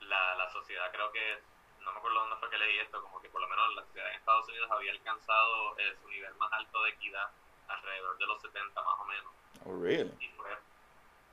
[0.00, 1.42] la, la sociedad creo que,
[1.80, 4.10] no me acuerdo dónde fue que leí esto, como que por lo menos la sociedad
[4.10, 7.30] en Estados Unidos había alcanzado eh, su nivel más alto de equidad
[7.68, 9.32] alrededor de los 70 más o menos.
[9.64, 10.12] Oh, really?
[10.20, 10.50] Y fue,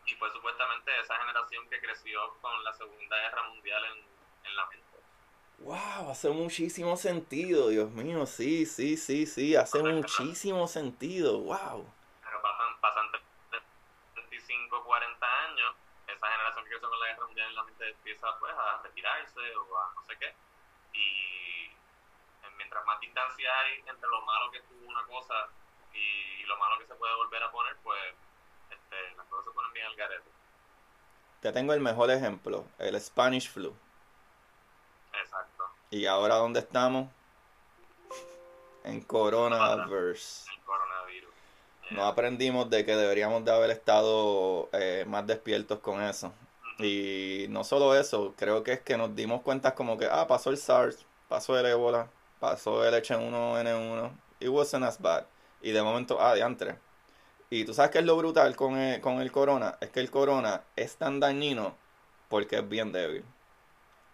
[0.09, 4.03] y fue supuestamente esa generación que creció con la Segunda Guerra Mundial en,
[4.45, 4.85] en la mente.
[5.59, 11.85] Wow, hace muchísimo sentido, Dios mío, sí, sí, sí, sí, hace muchísimo sentido, wow.
[12.23, 13.05] Pero pasan, pasan
[14.13, 15.75] 35, 40 años,
[16.07, 19.55] esa generación que creció con la guerra mundial en la mente empieza pues a retirarse
[19.57, 20.33] o a no sé qué,
[20.93, 21.71] y
[22.57, 25.49] mientras más distancia hay entre lo malo que tuvo una cosa
[25.93, 28.15] y lo malo que se puede volver a poner, pues
[28.89, 30.29] este, las cosas se ponen bien al garete.
[31.41, 33.73] Te tengo el mejor ejemplo, el Spanish flu.
[35.21, 35.65] Exacto.
[35.89, 37.09] ¿Y ahora dónde estamos?
[38.83, 40.45] En coronavirus.
[40.53, 41.33] El coronavirus.
[41.91, 46.33] No aprendimos de que deberíamos de haber estado eh, más despiertos con eso.
[46.77, 50.49] Y no solo eso, creo que es que nos dimos cuenta como que, ah, pasó
[50.49, 52.09] el SARS, pasó el ébola,
[52.39, 55.25] pasó el H1N1, it wasn't as bad.
[55.61, 56.75] Y de momento, ah, de antes.
[57.49, 60.11] Y tú sabes que es lo brutal con el, con el corona, es que el
[60.11, 61.75] corona es tan dañino
[62.29, 63.23] porque es bien débil.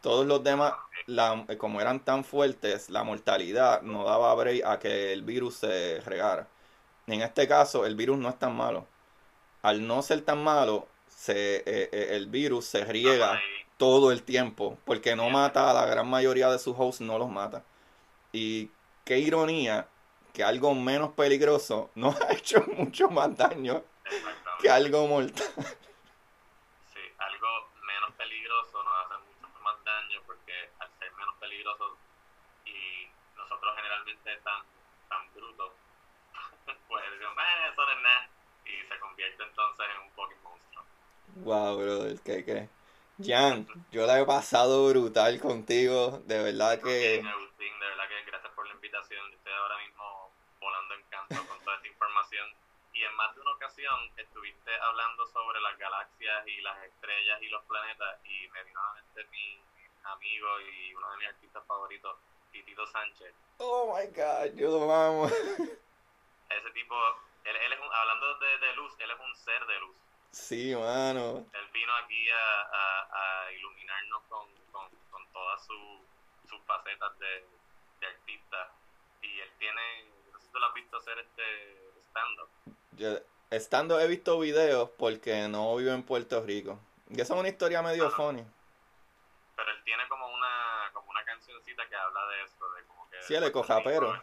[0.02, 0.74] Todos los demás,
[1.08, 6.00] la, como eran tan fuertes, la mortalidad no daba break a que el virus se
[6.02, 6.48] regara.
[7.08, 8.88] En este caso, el virus no es tan malo.
[9.64, 13.42] Al no ser tan malo, se, eh, eh, el virus se riega
[13.78, 17.30] todo el tiempo, porque no mata a la gran mayoría de sus hosts, no los
[17.30, 17.64] mata.
[18.32, 18.70] Y
[19.04, 19.88] qué ironía
[20.36, 23.84] que algo menos peligroso nos ha hecho mucho más daño
[24.60, 25.48] que algo mortal.
[26.94, 27.48] Sí, algo
[27.88, 31.98] menos peligroso nos hace mucho más daño porque al ser menos peligroso
[32.66, 33.08] y
[33.38, 34.62] nosotros generalmente tan,
[35.08, 35.72] tan brutos,
[36.88, 38.30] pues decimos, eh, eso no es nada,
[38.66, 40.84] y se convierte entonces en un fucking monstruo.
[41.46, 42.70] Wow, brother, ¿qué, qué?
[43.24, 47.24] Jan, yo la he pasado brutal contigo, de verdad que...
[47.26, 49.95] Agustín, de verdad que gracias por la invitación, estoy ahora mismo
[52.96, 57.50] y en más de una ocasión estuviste hablando sobre las galaxias y las estrellas y
[57.50, 59.62] los planetas y me vino a la mente mi
[60.04, 62.18] amigo y uno de mis artistas favoritos,
[62.52, 63.34] Titito Sánchez.
[63.58, 65.28] Oh my god, yo lo amo.
[66.50, 66.96] Ese tipo,
[67.44, 69.96] él, él es un, hablando de, de luz, él es un ser de luz.
[70.32, 71.46] Sí, mano.
[71.52, 77.46] Él vino aquí a, a, a iluminarnos con, con, con todas sus facetas de,
[78.00, 78.72] de artista.
[79.22, 82.50] Y él tiene, no sé si tú lo has visto hacer este stand-up.
[82.98, 83.20] Yo,
[83.50, 86.80] estando he visto videos porque no vivo en Puerto Rico.
[87.10, 88.46] Y esa es una historia medio funny.
[89.56, 93.22] Pero él tiene como una, como una cancioncita que habla de eso, de como que...
[93.22, 94.14] Sí, el eco-rapero.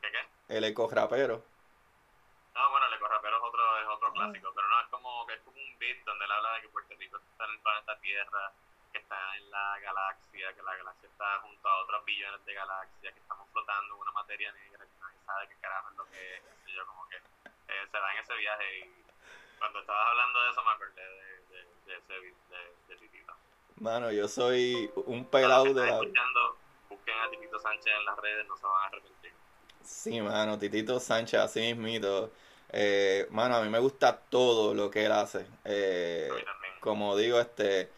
[0.00, 0.56] ¿Qué qué?
[0.56, 1.44] El eco-rapero.
[2.54, 5.40] No, bueno, el eco-rapero es otro, es otro clásico, pero no, es como, que es
[5.42, 8.52] como un beat donde él habla de que Puerto Rico está en el planeta Tierra,
[8.92, 13.14] que está en la galaxia, que la galaxia está junto a otros billones de galaxias,
[13.14, 16.36] que estamos flotando en una materia negra, que nadie sabe qué carajo es lo que
[16.36, 16.42] es,
[16.74, 17.20] yo, como que
[17.68, 19.04] eh, se da en ese viaje y
[19.58, 23.34] cuando estabas hablando de eso me acordé de, de, de ese beat de, de Titito.
[23.76, 26.00] Mano, yo soy un pelado de la...
[26.00, 26.56] escuchando,
[26.88, 29.32] busquen a Titito Sánchez en las redes, no se van a arrepentir.
[29.82, 32.32] Sí, mano, Titito Sánchez, así mismito.
[32.70, 35.46] Eh, mano, a mí me gusta todo lo que él hace.
[35.64, 36.46] Eh,
[36.80, 37.90] como digo, este...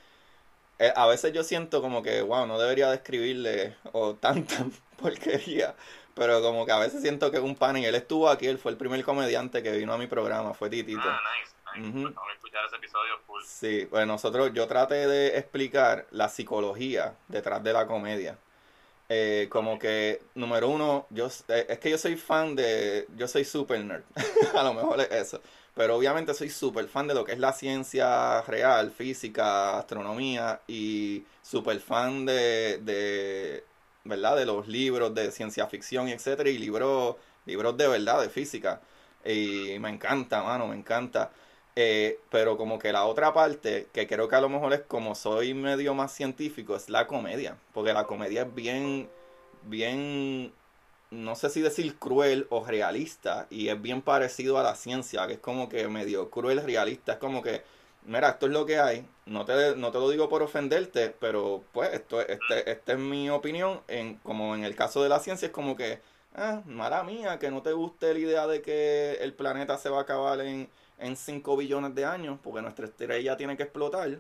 [0.78, 4.64] eh, a veces yo siento como que, wow, no debería describirle o tanta
[5.00, 5.74] porquería,
[6.20, 8.58] pero como que a veces siento que es un pan y él estuvo aquí, él
[8.58, 11.00] fue el primer comediante que vino a mi programa, fue Titito.
[11.02, 11.18] Ah,
[11.74, 11.94] nice.
[11.94, 13.42] Vamos a escuchar ese episodio full.
[13.42, 18.36] Sí, pues nosotros, yo traté de explicar la psicología detrás de la comedia.
[19.08, 23.46] Eh, como que, número uno, yo eh, es que yo soy fan de, yo soy
[23.46, 24.02] super nerd,
[24.54, 25.40] a lo mejor es eso,
[25.74, 31.24] pero obviamente soy super fan de lo que es la ciencia real, física, astronomía y
[31.40, 33.64] super fan de, de
[34.04, 34.36] ¿verdad?
[34.36, 37.16] De los libros de ciencia ficción y etcétera, y libros,
[37.46, 38.80] libros de verdad, de física.
[39.24, 41.30] Y me encanta, mano, me encanta.
[41.76, 45.14] Eh, pero como que la otra parte, que creo que a lo mejor es como
[45.14, 47.56] soy medio más científico, es la comedia.
[47.72, 49.08] Porque la comedia es bien,
[49.62, 50.52] bien,
[51.10, 53.46] no sé si decir cruel o realista.
[53.50, 57.12] Y es bien parecido a la ciencia, que es como que medio cruel, realista.
[57.14, 57.62] Es como que,
[58.04, 59.06] mira, esto es lo que hay.
[59.26, 63.30] No te, no te lo digo por ofenderte, pero pues esto, este, esta es mi
[63.30, 63.80] opinión.
[63.88, 66.00] En, como en el caso de la ciencia, es como que,
[66.34, 69.98] ah, mala mía, que no te guste la idea de que el planeta se va
[69.98, 70.68] a acabar en
[71.00, 74.18] en 5 billones de años, porque nuestra estrella tiene que explotar,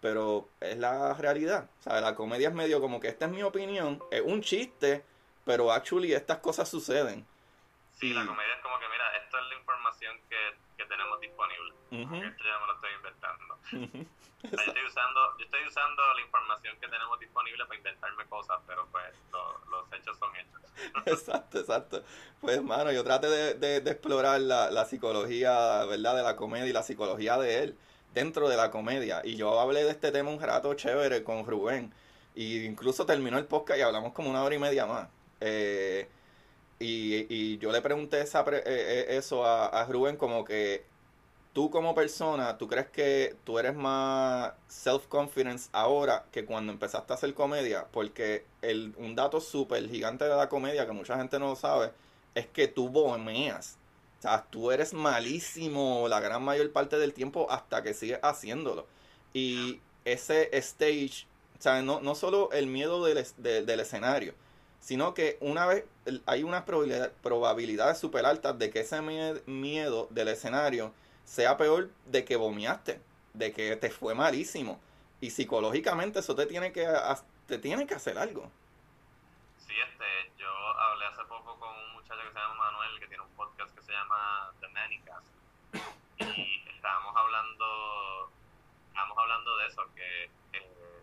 [0.00, 1.68] pero es la realidad.
[1.80, 5.04] O sea, la comedia es medio como que esta es mi opinión, es un chiste,
[5.44, 7.26] pero actually estas cosas suceden.
[7.92, 10.36] Sí, la comedia es como que, mira, esto es la información que,
[10.76, 11.75] que tenemos disponible.
[11.90, 13.58] Esto ya me lo estoy inventando.
[14.42, 18.86] yo, estoy usando, yo estoy usando la información que tenemos disponible para inventarme cosas, pero
[18.90, 19.04] pues
[19.70, 20.60] los hechos son hechos.
[21.06, 22.02] exacto, exacto.
[22.40, 26.16] Pues, mano, yo traté de, de, explorar la, la, psicología, ¿verdad?
[26.16, 27.78] De la comedia y la psicología de él
[28.14, 29.22] dentro de la comedia.
[29.24, 31.92] Y yo hablé de este tema un rato chévere con Rubén.
[32.34, 35.08] Y incluso terminó el podcast y hablamos como una hora y media más.
[35.40, 36.08] Eh,
[36.78, 40.84] y, y yo le pregunté esa eh, eh, eso a, a Rubén como que
[41.56, 47.16] tú como persona, ¿tú crees que tú eres más self-confidence ahora que cuando empezaste a
[47.16, 47.86] hacer comedia?
[47.92, 51.92] Porque el, un dato súper gigante de la comedia que mucha gente no lo sabe
[52.34, 53.78] es que tú bomeas.
[54.18, 58.86] O sea, tú eres malísimo la gran mayor parte del tiempo hasta que sigues haciéndolo.
[59.32, 61.26] Y ese stage,
[61.58, 64.34] o sea, no, no solo el miedo del, del escenario,
[64.80, 65.84] sino que una vez
[66.26, 69.00] hay unas probabilidades súper altas de que ese
[69.46, 70.92] miedo del escenario
[71.26, 73.02] sea peor de que vomiaste,
[73.34, 74.80] de que te fue malísimo.
[75.20, 76.86] Y psicológicamente eso te tiene que,
[77.46, 78.50] te tiene que hacer algo.
[79.58, 83.24] Sí, este, yo hablé hace poco con un muchacho que se llama Manuel, que tiene
[83.24, 85.26] un podcast que se llama The Manicast.
[86.18, 88.30] Y estábamos hablando,
[88.88, 91.02] estábamos hablando de eso, que eh,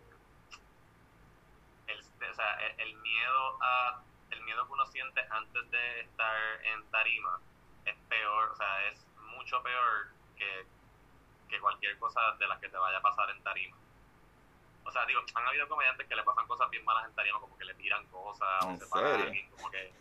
[1.88, 2.02] el,
[2.34, 7.38] sea, el, miedo a el miedo que uno siente antes de estar en tarima
[7.84, 9.06] es peor, o sea, es
[9.36, 10.66] mucho peor que,
[11.48, 13.76] que cualquier cosa de las que te vaya a pasar en tarima.
[14.84, 17.56] O sea, digo, han habido comediantes que le pasan cosas bien malas en tarima, como
[17.56, 19.92] que le tiran cosas, o se paran a alguien, como que...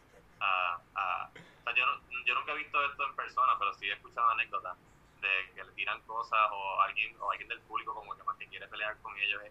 [0.42, 1.30] a
[1.64, 1.86] o sea, yo,
[2.26, 4.78] yo nunca he visto esto en persona, pero sí he escuchado anécdotas
[5.22, 8.48] de que le tiran cosas o alguien o alguien del público como que más que
[8.50, 9.42] quiere pelear con ellos.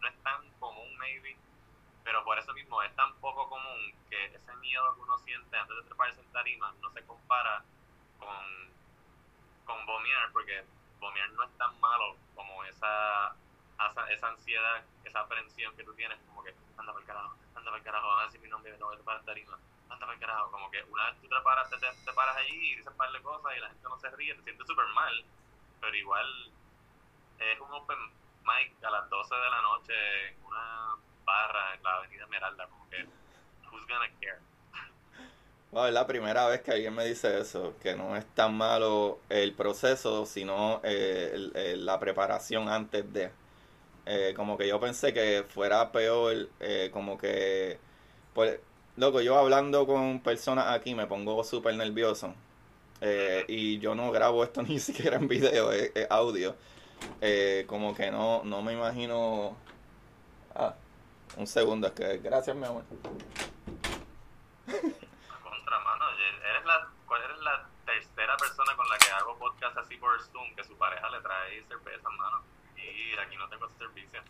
[0.00, 1.36] no es tan común, maybe,
[2.04, 5.76] pero por eso mismo es tan poco común que ese miedo que uno siente antes
[5.76, 7.64] de treparse en tarima no se compara
[8.20, 8.73] con
[9.64, 10.64] con vomiar, porque
[10.98, 13.34] vomiar no es tan malo como esa,
[14.10, 17.76] esa, ansiedad, esa aprensión que tú tienes, como que anda para el carajo, anda para
[17.76, 19.58] el carajo, a ver si mi nombre no voy a tarima,
[19.88, 22.72] anda para el carajo, como que una vez tú te paras, te, te, paras allí
[22.72, 25.24] y dices par de cosas y la gente no se ríe, te sientes súper mal,
[25.80, 26.52] pero igual
[27.38, 27.98] es un open
[28.44, 32.88] mic a las 12 de la noche en una barra en la avenida Esmeralda, como
[32.90, 33.06] que,
[33.70, 34.53] who's gonna care?
[35.82, 39.54] Es la primera vez que alguien me dice eso, que no es tan malo el
[39.54, 43.30] proceso, sino eh, la preparación antes de.
[44.06, 47.78] Eh, como que yo pensé que fuera peor, eh, como que,
[48.34, 48.60] pues,
[48.96, 52.34] loco, yo hablando con personas aquí me pongo súper nervioso.
[53.48, 56.54] y yo no grabo esto ni siquiera en video, es, audio.
[57.66, 59.56] como que no, no me imagino...
[60.54, 60.74] Ah,
[61.36, 62.84] un segundo, es que gracias mi amor.
[67.84, 71.62] tercera persona con la que hago podcast así por Zoom que su pareja le trae
[71.68, 72.42] cerveza, mano.
[72.76, 74.20] Y aquí no tengo servicio.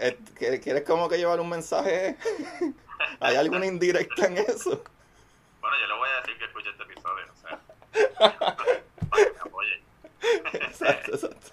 [0.00, 0.18] Eh,
[0.62, 2.16] ¿Quieres como que llevar un mensaje?
[3.20, 4.82] ¿Hay alguna indirecta en eso?
[5.60, 7.60] Bueno, yo le voy a decir que escuche este episodio, o sea,
[9.10, 9.82] para que me apoye.
[10.54, 11.52] exacto, exacto.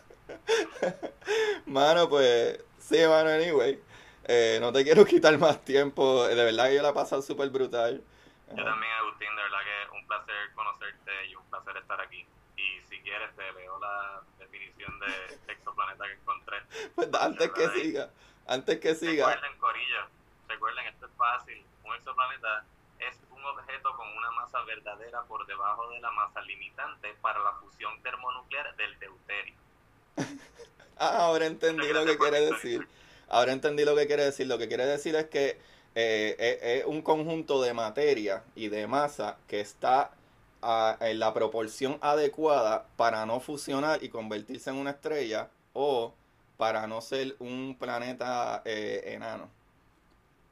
[1.66, 3.82] Mano, pues, sí, mano, anyway.
[4.26, 6.28] Eh, no te quiero quitar más tiempo.
[6.28, 8.04] De verdad que yo la he pasado súper brutal.
[8.56, 12.26] Yo también, Agustín, de verdad que es un placer conocerte y un placer estar aquí.
[13.20, 16.58] Leo la definición de exoplaneta que encontré.
[16.96, 18.10] Pues antes que siga,
[18.48, 19.28] antes que siga.
[19.28, 20.00] Recuerden, Corillo,
[20.48, 21.66] recuerden, esto es fácil.
[21.84, 22.66] Un exoplaneta
[23.00, 27.54] es un objeto con una masa verdadera por debajo de la masa limitante para la
[27.54, 29.56] fusión termonuclear del deuterio.
[30.98, 32.88] ah, ahora entendí lo que quiere decir.
[33.30, 34.48] Ahora entendí lo que quiere decir.
[34.48, 35.60] Lo que quiere decir es que
[35.96, 40.12] eh, es, un conjunto de materia y de masa que está
[41.00, 46.14] en la proporción adecuada para no fusionar y convertirse en una estrella o
[46.58, 49.50] para no ser un planeta eh, enano.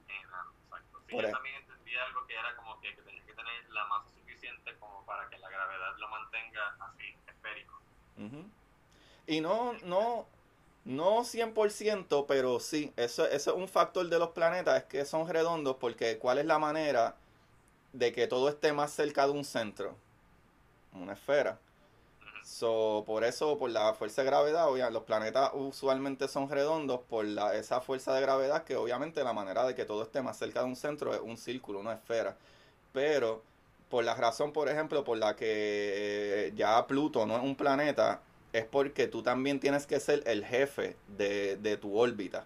[0.07, 0.99] Enano, exacto.
[1.07, 4.09] Sí, yo también entendí algo que era como que, que tenía que tener la masa
[4.09, 7.79] suficiente como para que la gravedad lo mantenga así, esférico.
[9.27, 10.25] Y no, no,
[10.85, 15.29] no 100%, pero sí, eso, eso es un factor de los planetas, es que son
[15.29, 17.15] redondos porque ¿cuál es la manera
[17.93, 19.95] de que todo esté más cerca de un centro?
[20.93, 21.59] Una esfera.
[22.43, 27.55] So, por eso, por la fuerza de gravedad, los planetas usualmente son redondos por la,
[27.55, 30.65] esa fuerza de gravedad que obviamente la manera de que todo esté más cerca de
[30.65, 32.35] un centro es un círculo, una esfera.
[32.93, 33.43] Pero
[33.89, 38.21] por la razón, por ejemplo, por la que ya Pluto no es un planeta,
[38.53, 42.45] es porque tú también tienes que ser el jefe de, tu órbita.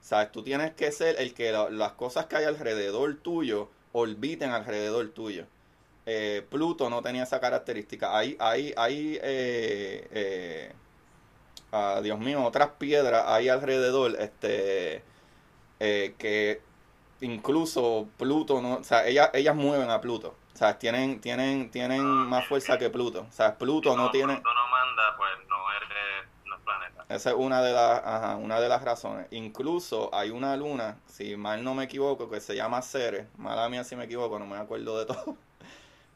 [0.00, 0.32] ¿Sabes?
[0.32, 5.46] Tú tienes que ser el que las cosas que hay alrededor tuyo orbiten alrededor tuyo.
[6.06, 8.16] Eh, Pluto no tenía esa característica.
[8.16, 10.72] Hay, hay, hay eh, eh,
[11.70, 15.02] ah, Dios mío, otras piedras hay alrededor este,
[15.78, 16.62] que
[17.20, 20.34] incluso Pluto, no, o sea, ellas, ellas mueven a Pluto.
[20.54, 23.26] O sea, tienen, tienen, tienen más fuerza que Pluto.
[23.28, 24.34] O sea, Pluto no, tiene...
[24.34, 26.17] Pluto no manda, pues no es, planeta.
[27.08, 29.26] Esa es una de, las, ajá, una de las razones.
[29.30, 33.26] Incluso hay una luna, si mal no me equivoco, que se llama Ceres.
[33.38, 35.36] Mala mía si me equivoco, no me acuerdo de todo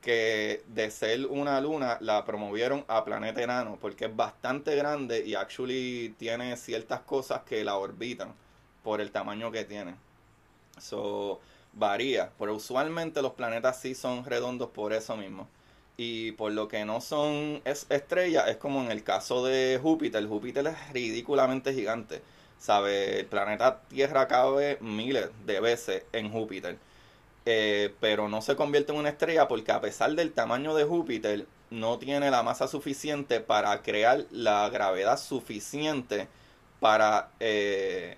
[0.02, 5.36] que de ser una luna la promovieron a planeta enano porque es bastante grande y
[5.36, 8.34] actually tiene ciertas cosas que la orbitan
[8.82, 9.94] por el tamaño que tiene.
[10.78, 11.40] So,
[11.72, 15.48] varía, pero usualmente los planetas sí son redondos por eso mismo.
[15.96, 20.26] Y por lo que no son es estrellas, es como en el caso de Júpiter.
[20.26, 22.22] Júpiter es ridículamente gigante.
[22.58, 23.20] ¿Sabe?
[23.20, 26.78] El planeta Tierra cabe miles de veces en Júpiter
[27.44, 31.46] eh, pero no se convierte en una estrella porque a pesar del tamaño de Júpiter,
[31.70, 36.28] no tiene la masa suficiente para crear la gravedad suficiente
[36.80, 38.16] para, eh,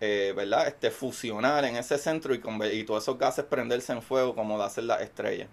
[0.00, 0.68] eh, ¿verdad?
[0.68, 2.42] Este, fusionar en ese centro y,
[2.72, 5.48] y todos esos gases prenderse en fuego como lo hacen las estrellas.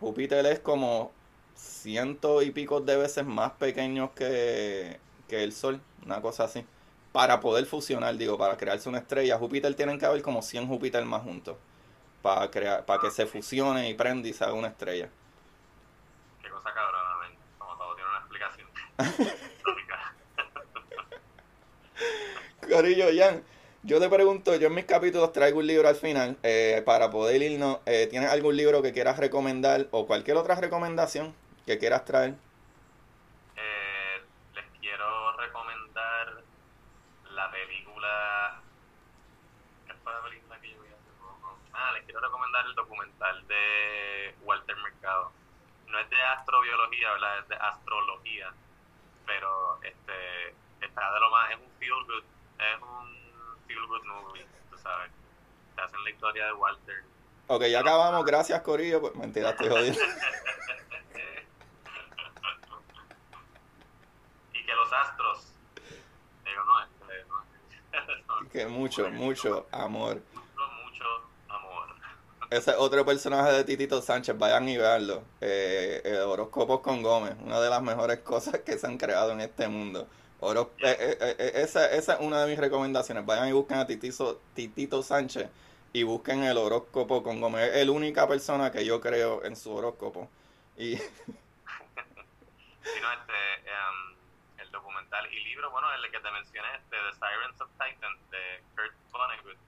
[0.00, 1.12] Júpiter es como
[1.54, 4.98] ciento y pico de veces más pequeño que,
[5.28, 6.64] que el Sol, una cosa así
[7.12, 11.04] para poder fusionar, digo, para crearse una estrella, Júpiter tienen que haber como 100 Júpiter
[11.04, 11.56] más juntos
[12.22, 15.08] para crear para que se fusione y prenda y se haga una estrella.
[16.42, 18.68] Qué cosa cabrona, como todo tiene una explicación.
[22.70, 23.42] Corillo, Jan,
[23.82, 27.42] yo te pregunto, yo en mis capítulos traigo un libro al final eh, para poder
[27.42, 27.78] irnos.
[27.86, 31.34] Eh, ¿Tienes algún libro que quieras recomendar o cualquier otra recomendación
[31.66, 32.34] que quieras traer?
[42.66, 45.32] el documental de Walter Mercado.
[45.86, 47.38] No es de astrobiología, ¿verdad?
[47.38, 48.52] Es de astrología.
[49.26, 52.24] Pero este está de lo más, es un feel good,
[52.58, 53.19] es un
[53.70, 55.10] feel good movie, tú sabes.
[55.76, 57.04] Te hacen la historia de Walter.
[57.46, 59.00] Ok, ya acabamos, gracias Corillo.
[59.00, 60.00] Pues, mentira, estoy jodiendo.
[64.52, 65.52] y que los astros,
[66.44, 70.20] digo, no, este, no, que mucho, mucho amor
[72.50, 75.22] ese otro personaje de Titito Sánchez, vayan y veanlo.
[75.40, 79.40] Eh, el horóscopos con Gómez, una de las mejores cosas que se han creado en
[79.40, 80.08] este mundo.
[80.40, 83.26] Oro, eh, eh, esa, esa, es una de mis recomendaciones.
[83.26, 85.48] Vayan y busquen a Titito, Titito Sánchez
[85.92, 87.70] y busquen el horóscopo con Gómez.
[87.74, 90.28] Es la única persona que yo creo en su horóscopo.
[90.76, 90.94] Y...
[90.94, 91.12] este,
[92.88, 94.16] um,
[94.58, 98.62] el documental y libro, bueno, el que te mencioné, este, The Sirens of Titan, de
[98.74, 99.58] Kurt Vonnegut,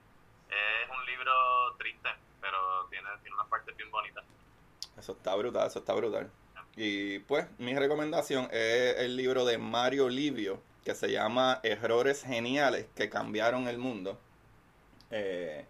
[0.49, 2.09] es un libro triste
[2.43, 4.23] pero tiene, tiene una parte bien bonita.
[4.99, 6.31] Eso está brutal, eso está brutal.
[6.77, 12.87] Y pues mi recomendación es el libro de Mario Livio, que se llama Errores Geniales
[12.95, 14.19] que cambiaron el mundo.
[15.11, 15.65] Eh,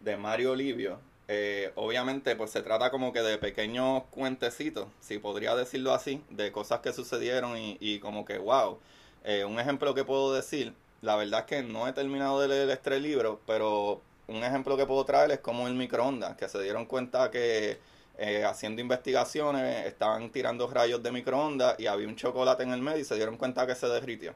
[0.00, 1.00] de Mario Livio.
[1.28, 6.50] Eh, obviamente, pues se trata como que de pequeños cuentecitos, si podría decirlo así, de
[6.52, 8.78] cosas que sucedieron y, y como que, wow.
[9.24, 12.70] Eh, un ejemplo que puedo decir, la verdad es que no he terminado de leer
[12.70, 16.86] este libro, pero un ejemplo que puedo traer es como el microondas, que se dieron
[16.86, 17.78] cuenta que
[18.20, 22.98] eh, haciendo investigaciones estaban tirando rayos de microondas y había un chocolate en el medio
[22.98, 24.34] y se dieron cuenta que se derritió.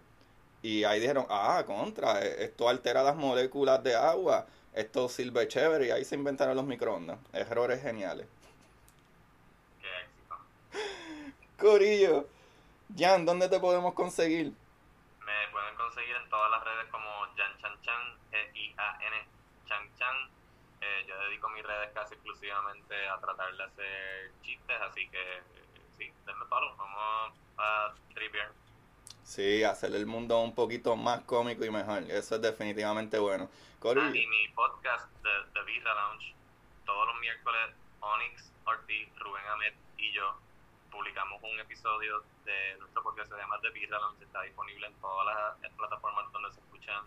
[0.62, 4.46] Y ahí dijeron, ah, contra, e-, esto altera las moléculas de agua.
[4.72, 7.18] esto sirve chévere y ahí se inventaron los microondas.
[7.32, 8.26] Errores geniales.
[9.80, 10.36] Qué éxito.
[11.58, 12.28] Corillo,
[12.96, 14.52] Jan, ¿dónde te podemos conseguir?
[15.26, 19.16] Me pueden conseguir en todas las redes como Jan Chan Chan, G-I-A-N
[19.66, 20.41] Chan Chan.
[20.82, 25.44] Eh, yo dedico mis redes casi exclusivamente a tratar de hacer chistes, así que eh,
[25.96, 28.50] sí, denme palo, vamos a tripear.
[29.22, 32.02] Sí, hacer el mundo un poquito más cómico y mejor.
[32.10, 33.48] Eso es definitivamente bueno.
[33.84, 36.34] Ah, y mi podcast, The, The Birra Lounge,
[36.84, 40.36] todos los miércoles, Onyx Ortiz, Rubén Ahmed y yo
[40.90, 44.24] publicamos un episodio de nuestro podcast se llama The Birra Lounge.
[44.24, 47.04] Está disponible en todas las plataformas donde se escuchan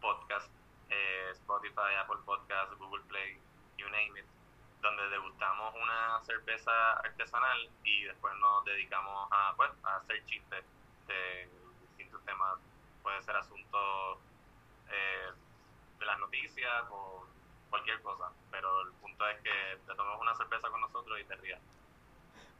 [0.00, 0.50] podcasts,
[0.90, 3.38] eh, Spotify, Apple Podcasts, Google Play,
[3.78, 4.26] you name it,
[4.82, 10.64] donde degustamos una cerveza artesanal y después nos dedicamos a, pues, a hacer chistes
[11.06, 11.48] de
[11.88, 12.58] distintos temas.
[13.02, 14.18] Puede ser asuntos
[14.90, 15.30] eh,
[15.98, 17.26] de las noticias o
[17.70, 21.34] cualquier cosa, pero el punto es que te tomes una cerveza con nosotros y te
[21.36, 21.60] rías.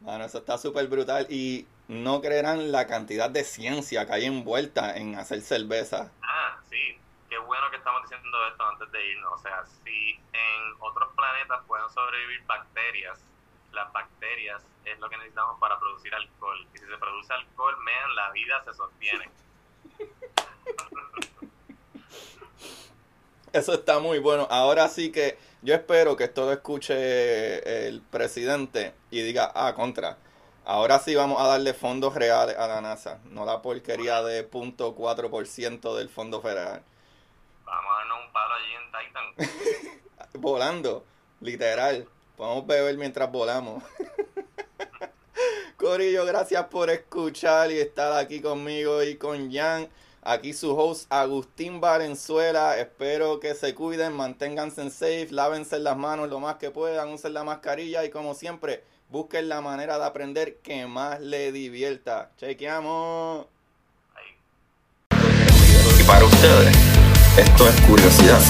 [0.00, 4.96] mano, eso está súper brutal y no creerán la cantidad de ciencia que hay envuelta
[4.96, 6.10] en hacer cerveza.
[6.22, 6.98] Ah, sí,
[7.34, 9.32] qué bueno que estamos diciendo esto antes de irnos.
[9.32, 13.18] O sea, si en otros planetas pueden sobrevivir bacterias,
[13.72, 16.64] las bacterias es lo que necesitamos para producir alcohol.
[16.72, 19.28] Y si se produce alcohol, man, la vida se sostiene.
[23.52, 24.46] Eso está muy bueno.
[24.48, 30.18] Ahora sí que yo espero que esto lo escuche el presidente y diga, ah, contra.
[30.64, 35.96] Ahora sí vamos a darle fondos reales a la NASA, no la porquería de 0.4%
[35.96, 36.84] del fondo federal.
[37.74, 40.00] Vamos a darnos un palo allí en Titan.
[40.40, 41.04] Volando,
[41.40, 42.06] literal.
[42.36, 43.82] Podemos beber mientras volamos.
[45.76, 49.88] Corillo, gracias por escuchar y estar aquí conmigo y con Jan.
[50.22, 52.78] Aquí su host Agustín Valenzuela.
[52.78, 57.42] Espero que se cuiden, manténganse safe, lávense las manos lo más que puedan, usen la
[57.42, 62.30] mascarilla y como siempre, busquen la manera de aprender que más le divierta.
[62.38, 63.46] Chequeamos.
[64.14, 66.00] Ahí.
[66.00, 66.93] Y para ustedes,
[67.36, 68.40] esto es curiosidad.